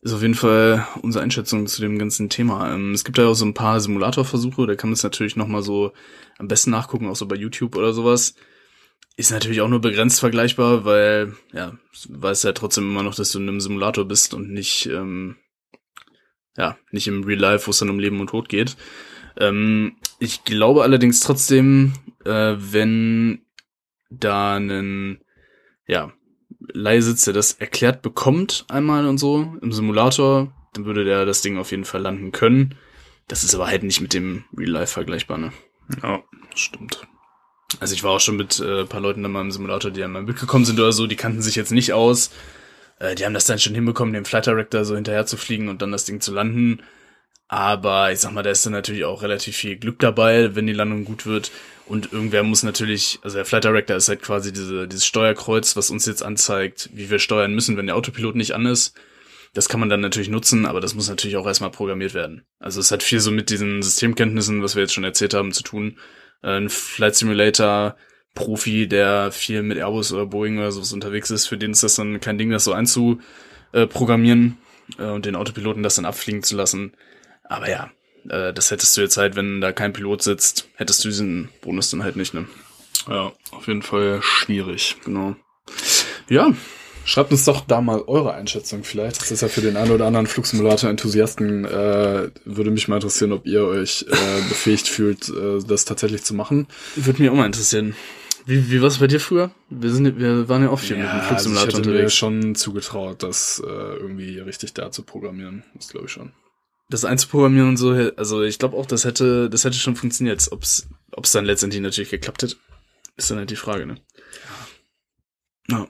ist 0.00 0.12
auf 0.12 0.22
jeden 0.22 0.34
Fall 0.34 0.86
unsere 1.02 1.24
Einschätzung 1.24 1.66
zu 1.66 1.80
dem 1.80 1.98
ganzen 1.98 2.28
Thema. 2.28 2.72
Ähm, 2.72 2.92
es 2.92 3.04
gibt 3.04 3.18
ja 3.18 3.26
auch 3.26 3.34
so 3.34 3.44
ein 3.44 3.54
paar 3.54 3.80
Simulatorversuche, 3.80 4.66
da 4.66 4.74
kann 4.76 4.90
man 4.90 4.94
es 4.94 5.02
natürlich 5.02 5.36
nochmal 5.36 5.62
so 5.62 5.92
am 6.38 6.48
besten 6.48 6.70
nachgucken, 6.70 7.08
auch 7.08 7.16
so 7.16 7.26
bei 7.26 7.36
YouTube 7.36 7.76
oder 7.76 7.92
sowas. 7.92 8.34
Ist 9.16 9.32
natürlich 9.32 9.60
auch 9.60 9.68
nur 9.68 9.80
begrenzt 9.80 10.20
vergleichbar, 10.20 10.84
weil, 10.84 11.34
ja, 11.52 11.76
weiß 12.08 12.44
ja 12.44 12.52
trotzdem 12.52 12.88
immer 12.88 13.02
noch, 13.02 13.16
dass 13.16 13.32
du 13.32 13.40
in 13.40 13.48
einem 13.48 13.60
Simulator 13.60 14.04
bist 14.04 14.32
und 14.34 14.50
nicht, 14.50 14.86
ähm, 14.86 15.36
ja, 16.56 16.76
nicht 16.92 17.08
im 17.08 17.24
Real 17.24 17.40
Life, 17.40 17.66
wo 17.66 17.72
es 17.72 17.78
dann 17.78 17.90
um 17.90 17.98
Leben 17.98 18.20
und 18.20 18.28
Tod 18.28 18.48
geht. 18.48 18.76
Ähm, 19.36 19.96
ich 20.20 20.44
glaube 20.44 20.84
allerdings 20.84 21.20
trotzdem, 21.20 21.94
äh, 22.24 22.54
wenn 22.58 23.42
da 24.10 24.54
einen, 24.54 25.24
ja, 25.86 26.12
Leihsitz, 26.72 27.24
der 27.24 27.34
das 27.34 27.52
erklärt 27.52 28.02
bekommt 28.02 28.64
einmal 28.68 29.06
und 29.06 29.18
so 29.18 29.56
im 29.60 29.72
Simulator, 29.72 30.52
dann 30.72 30.84
würde 30.84 31.04
der 31.04 31.24
das 31.24 31.42
Ding 31.42 31.58
auf 31.58 31.70
jeden 31.70 31.84
Fall 31.84 32.02
landen 32.02 32.32
können. 32.32 32.74
Das 33.26 33.44
ist 33.44 33.54
aber 33.54 33.66
halt 33.66 33.82
nicht 33.82 34.00
mit 34.00 34.14
dem 34.14 34.44
Real 34.56 34.70
Life 34.70 34.92
vergleichbar, 34.94 35.38
ne? 35.38 35.52
Ja, 36.02 36.22
stimmt. 36.54 37.06
Also 37.80 37.94
ich 37.94 38.02
war 38.02 38.12
auch 38.12 38.20
schon 38.20 38.36
mit 38.36 38.60
äh, 38.60 38.80
ein 38.80 38.88
paar 38.88 39.00
Leuten 39.00 39.22
da 39.22 39.28
mal 39.28 39.42
im 39.42 39.50
Simulator, 39.50 39.90
die 39.90 40.02
einmal 40.02 40.22
mitgekommen 40.22 40.64
sind 40.64 40.80
oder 40.80 40.92
so, 40.92 41.06
die 41.06 41.16
kannten 41.16 41.42
sich 41.42 41.54
jetzt 41.54 41.72
nicht 41.72 41.92
aus. 41.92 42.30
Äh, 42.98 43.14
die 43.14 43.24
haben 43.24 43.34
das 43.34 43.44
dann 43.44 43.58
schon 43.58 43.74
hinbekommen, 43.74 44.14
dem 44.14 44.24
Flight 44.24 44.46
Director 44.46 44.84
so 44.84 44.94
hinterher 44.94 45.26
zu 45.26 45.36
fliegen 45.36 45.68
und 45.68 45.82
dann 45.82 45.92
das 45.92 46.04
Ding 46.04 46.20
zu 46.20 46.32
landen. 46.32 46.82
Aber 47.48 48.12
ich 48.12 48.20
sag 48.20 48.32
mal, 48.32 48.42
da 48.42 48.50
ist 48.50 48.64
dann 48.66 48.72
natürlich 48.72 49.04
auch 49.04 49.22
relativ 49.22 49.56
viel 49.56 49.76
Glück 49.76 49.98
dabei, 49.98 50.54
wenn 50.54 50.66
die 50.66 50.72
Landung 50.72 51.04
gut 51.04 51.26
wird. 51.26 51.50
Und 51.88 52.12
irgendwer 52.12 52.42
muss 52.42 52.62
natürlich, 52.62 53.18
also 53.22 53.36
der 53.36 53.46
Flight 53.46 53.64
Director 53.64 53.96
ist 53.96 54.10
halt 54.10 54.20
quasi 54.20 54.52
diese, 54.52 54.86
dieses 54.86 55.06
Steuerkreuz, 55.06 55.74
was 55.74 55.90
uns 55.90 56.04
jetzt 56.04 56.22
anzeigt, 56.22 56.90
wie 56.92 57.08
wir 57.08 57.18
steuern 57.18 57.54
müssen, 57.54 57.78
wenn 57.78 57.86
der 57.86 57.96
Autopilot 57.96 58.36
nicht 58.36 58.54
an 58.54 58.66
ist. 58.66 58.94
Das 59.54 59.70
kann 59.70 59.80
man 59.80 59.88
dann 59.88 60.00
natürlich 60.00 60.28
nutzen, 60.28 60.66
aber 60.66 60.80
das 60.80 60.94
muss 60.94 61.08
natürlich 61.08 61.38
auch 61.38 61.46
erstmal 61.46 61.70
programmiert 61.70 62.12
werden. 62.12 62.44
Also 62.58 62.78
es 62.80 62.90
hat 62.90 63.02
viel 63.02 63.20
so 63.20 63.30
mit 63.30 63.48
diesen 63.48 63.82
Systemkenntnissen, 63.82 64.62
was 64.62 64.76
wir 64.76 64.82
jetzt 64.82 64.92
schon 64.92 65.04
erzählt 65.04 65.32
haben, 65.32 65.52
zu 65.52 65.62
tun. 65.62 65.98
Ein 66.42 66.68
Flight 66.68 67.16
Simulator 67.16 67.96
Profi, 68.34 68.86
der 68.86 69.32
viel 69.32 69.62
mit 69.62 69.78
Airbus 69.78 70.12
oder 70.12 70.26
Boeing 70.26 70.58
oder 70.58 70.70
sowas 70.70 70.92
unterwegs 70.92 71.30
ist, 71.30 71.46
für 71.46 71.56
den 71.56 71.70
ist 71.70 71.82
das 71.82 71.94
dann 71.94 72.20
kein 72.20 72.36
Ding, 72.36 72.50
das 72.50 72.64
so 72.64 72.72
einzuprogrammieren 72.72 74.58
äh, 74.98 75.04
und 75.04 75.24
den 75.24 75.36
Autopiloten 75.36 75.82
das 75.82 75.96
dann 75.96 76.04
abfliegen 76.04 76.42
zu 76.42 76.54
lassen. 76.54 76.92
Aber 77.44 77.70
ja, 77.70 77.90
äh, 78.28 78.52
das 78.52 78.70
hättest 78.70 78.96
du 78.96 79.00
jetzt 79.00 79.16
halt, 79.16 79.36
wenn 79.36 79.60
da 79.60 79.72
kein 79.72 79.92
Pilot 79.92 80.22
sitzt, 80.22 80.68
hättest 80.74 81.04
du 81.04 81.08
diesen 81.08 81.48
Bonus 81.60 81.90
dann 81.90 82.02
halt 82.02 82.16
nicht, 82.16 82.34
ne? 82.34 82.46
Ja, 83.08 83.32
auf 83.52 83.66
jeden 83.66 83.82
Fall 83.82 84.20
schwierig. 84.22 84.96
Genau. 85.04 85.36
Ja, 86.28 86.52
Schreibt 87.08 87.32
uns 87.32 87.46
doch 87.46 87.62
da 87.62 87.80
mal 87.80 88.02
eure 88.06 88.34
Einschätzung 88.34 88.84
vielleicht. 88.84 89.22
Das 89.22 89.30
ist 89.30 89.40
ja 89.40 89.48
für 89.48 89.62
den 89.62 89.78
einen 89.78 89.92
oder 89.92 90.04
anderen 90.04 90.26
Flugsimulator-Enthusiasten, 90.26 91.64
äh, 91.64 92.28
würde 92.44 92.70
mich 92.70 92.86
mal 92.86 92.96
interessieren, 92.96 93.32
ob 93.32 93.46
ihr 93.46 93.64
euch 93.64 94.04
äh, 94.10 94.48
befähigt 94.50 94.88
fühlt, 94.88 95.26
äh, 95.30 95.64
das 95.66 95.86
tatsächlich 95.86 96.22
zu 96.22 96.34
machen. 96.34 96.66
würde 96.96 97.22
mich 97.22 97.30
auch 97.30 97.34
mal 97.34 97.46
interessieren. 97.46 97.96
Wie, 98.44 98.70
wie 98.70 98.82
war 98.82 98.88
es 98.88 98.98
bei 98.98 99.06
dir 99.06 99.20
früher? 99.20 99.50
Wir 99.70 99.90
sind, 99.90 100.18
wir 100.18 100.50
waren 100.50 100.62
ja 100.62 100.68
oft 100.68 100.84
viel 100.84 100.98
mit 100.98 101.06
dem 101.06 101.10
also 101.12 101.22
ich 101.22 101.28
Flugsimulator 101.28 101.66
hätte 101.68 101.88
mir 101.88 101.94
unterwegs. 101.94 102.14
schon 102.14 102.54
zugetraut, 102.54 103.22
das 103.22 103.62
äh, 103.66 103.70
irgendwie 103.70 104.38
richtig 104.40 104.74
da 104.74 104.90
zu 104.90 105.02
programmieren. 105.02 105.64
Das 105.76 105.88
glaube 105.88 106.08
ich 106.08 106.12
schon. 106.12 106.32
Das 106.90 107.04
einzuprogrammieren 107.04 107.68
und 107.68 107.76
so, 107.76 107.90
also 108.16 108.42
ich 108.42 108.58
glaube 108.58 108.76
auch, 108.76 108.86
das 108.86 109.04
hätte, 109.04 109.50
das 109.50 109.64
hätte 109.64 109.76
schon 109.76 109.96
funktioniert. 109.96 110.50
Ob's, 110.50 110.88
ob's 111.12 111.32
dann 111.32 111.44
letztendlich 111.44 111.82
natürlich 111.82 112.10
geklappt 112.10 112.42
hätte, 112.42 112.56
ist 113.16 113.30
dann 113.30 113.38
halt 113.38 113.50
die 113.50 113.56
Frage, 113.56 113.84
ne? 113.84 113.96
Ja. 115.68 115.86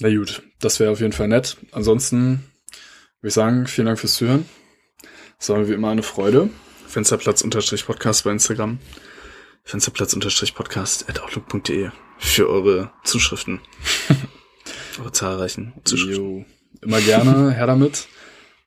Na 0.00 0.08
gut, 0.08 0.42
das 0.60 0.78
wäre 0.78 0.92
auf 0.92 1.00
jeden 1.00 1.12
Fall 1.12 1.28
nett. 1.28 1.56
Ansonsten 1.72 2.44
würde 3.20 3.28
ich 3.28 3.34
sagen, 3.34 3.66
vielen 3.66 3.86
Dank 3.86 3.98
fürs 3.98 4.14
Zuhören. 4.14 4.48
Es 5.38 5.48
war 5.48 5.58
mir 5.58 5.68
wie 5.68 5.74
immer 5.74 5.90
eine 5.90 6.02
Freude. 6.02 6.48
Fensterplatz-Podcast 6.86 8.24
bei 8.24 8.30
Instagram. 8.30 8.78
Fensterplatz-podcast 9.64 11.08
at 11.08 11.20
outlook.de 11.20 11.90
für 12.18 12.48
eure 12.48 12.92
Zuschriften. 13.04 13.60
eure 15.00 15.12
zahlreichen 15.12 15.74
Zuschriften. 15.84 16.38
Jo, 16.38 16.44
immer 16.82 17.00
gerne, 17.00 17.52
her 17.52 17.66
damit. 17.66 18.08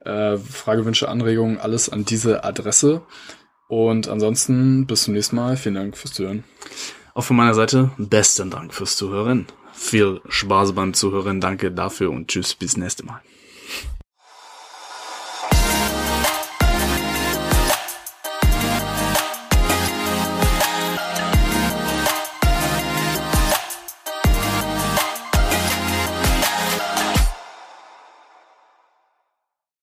Äh, 0.03 0.37
Frage, 0.37 0.85
Wünsche, 0.85 1.09
Anregungen, 1.09 1.57
alles 1.57 1.89
an 1.89 2.05
diese 2.05 2.43
Adresse. 2.43 3.01
Und 3.67 4.07
ansonsten 4.07 4.85
bis 4.85 5.03
zum 5.03 5.13
nächsten 5.13 5.35
Mal. 5.35 5.57
Vielen 5.57 5.75
Dank 5.75 5.97
fürs 5.97 6.13
Zuhören. 6.13 6.43
Auch 7.13 7.23
von 7.23 7.35
meiner 7.35 7.53
Seite 7.53 7.91
besten 7.97 8.49
Dank 8.49 8.73
fürs 8.73 8.97
Zuhören. 8.97 9.47
Viel 9.73 10.21
Spaß 10.27 10.73
beim 10.73 10.93
Zuhören. 10.93 11.41
Danke 11.41 11.71
dafür 11.71 12.11
und 12.11 12.27
tschüss 12.27 12.55
bis 12.55 12.77
nächste 12.77 13.05
Mal. 13.05 13.21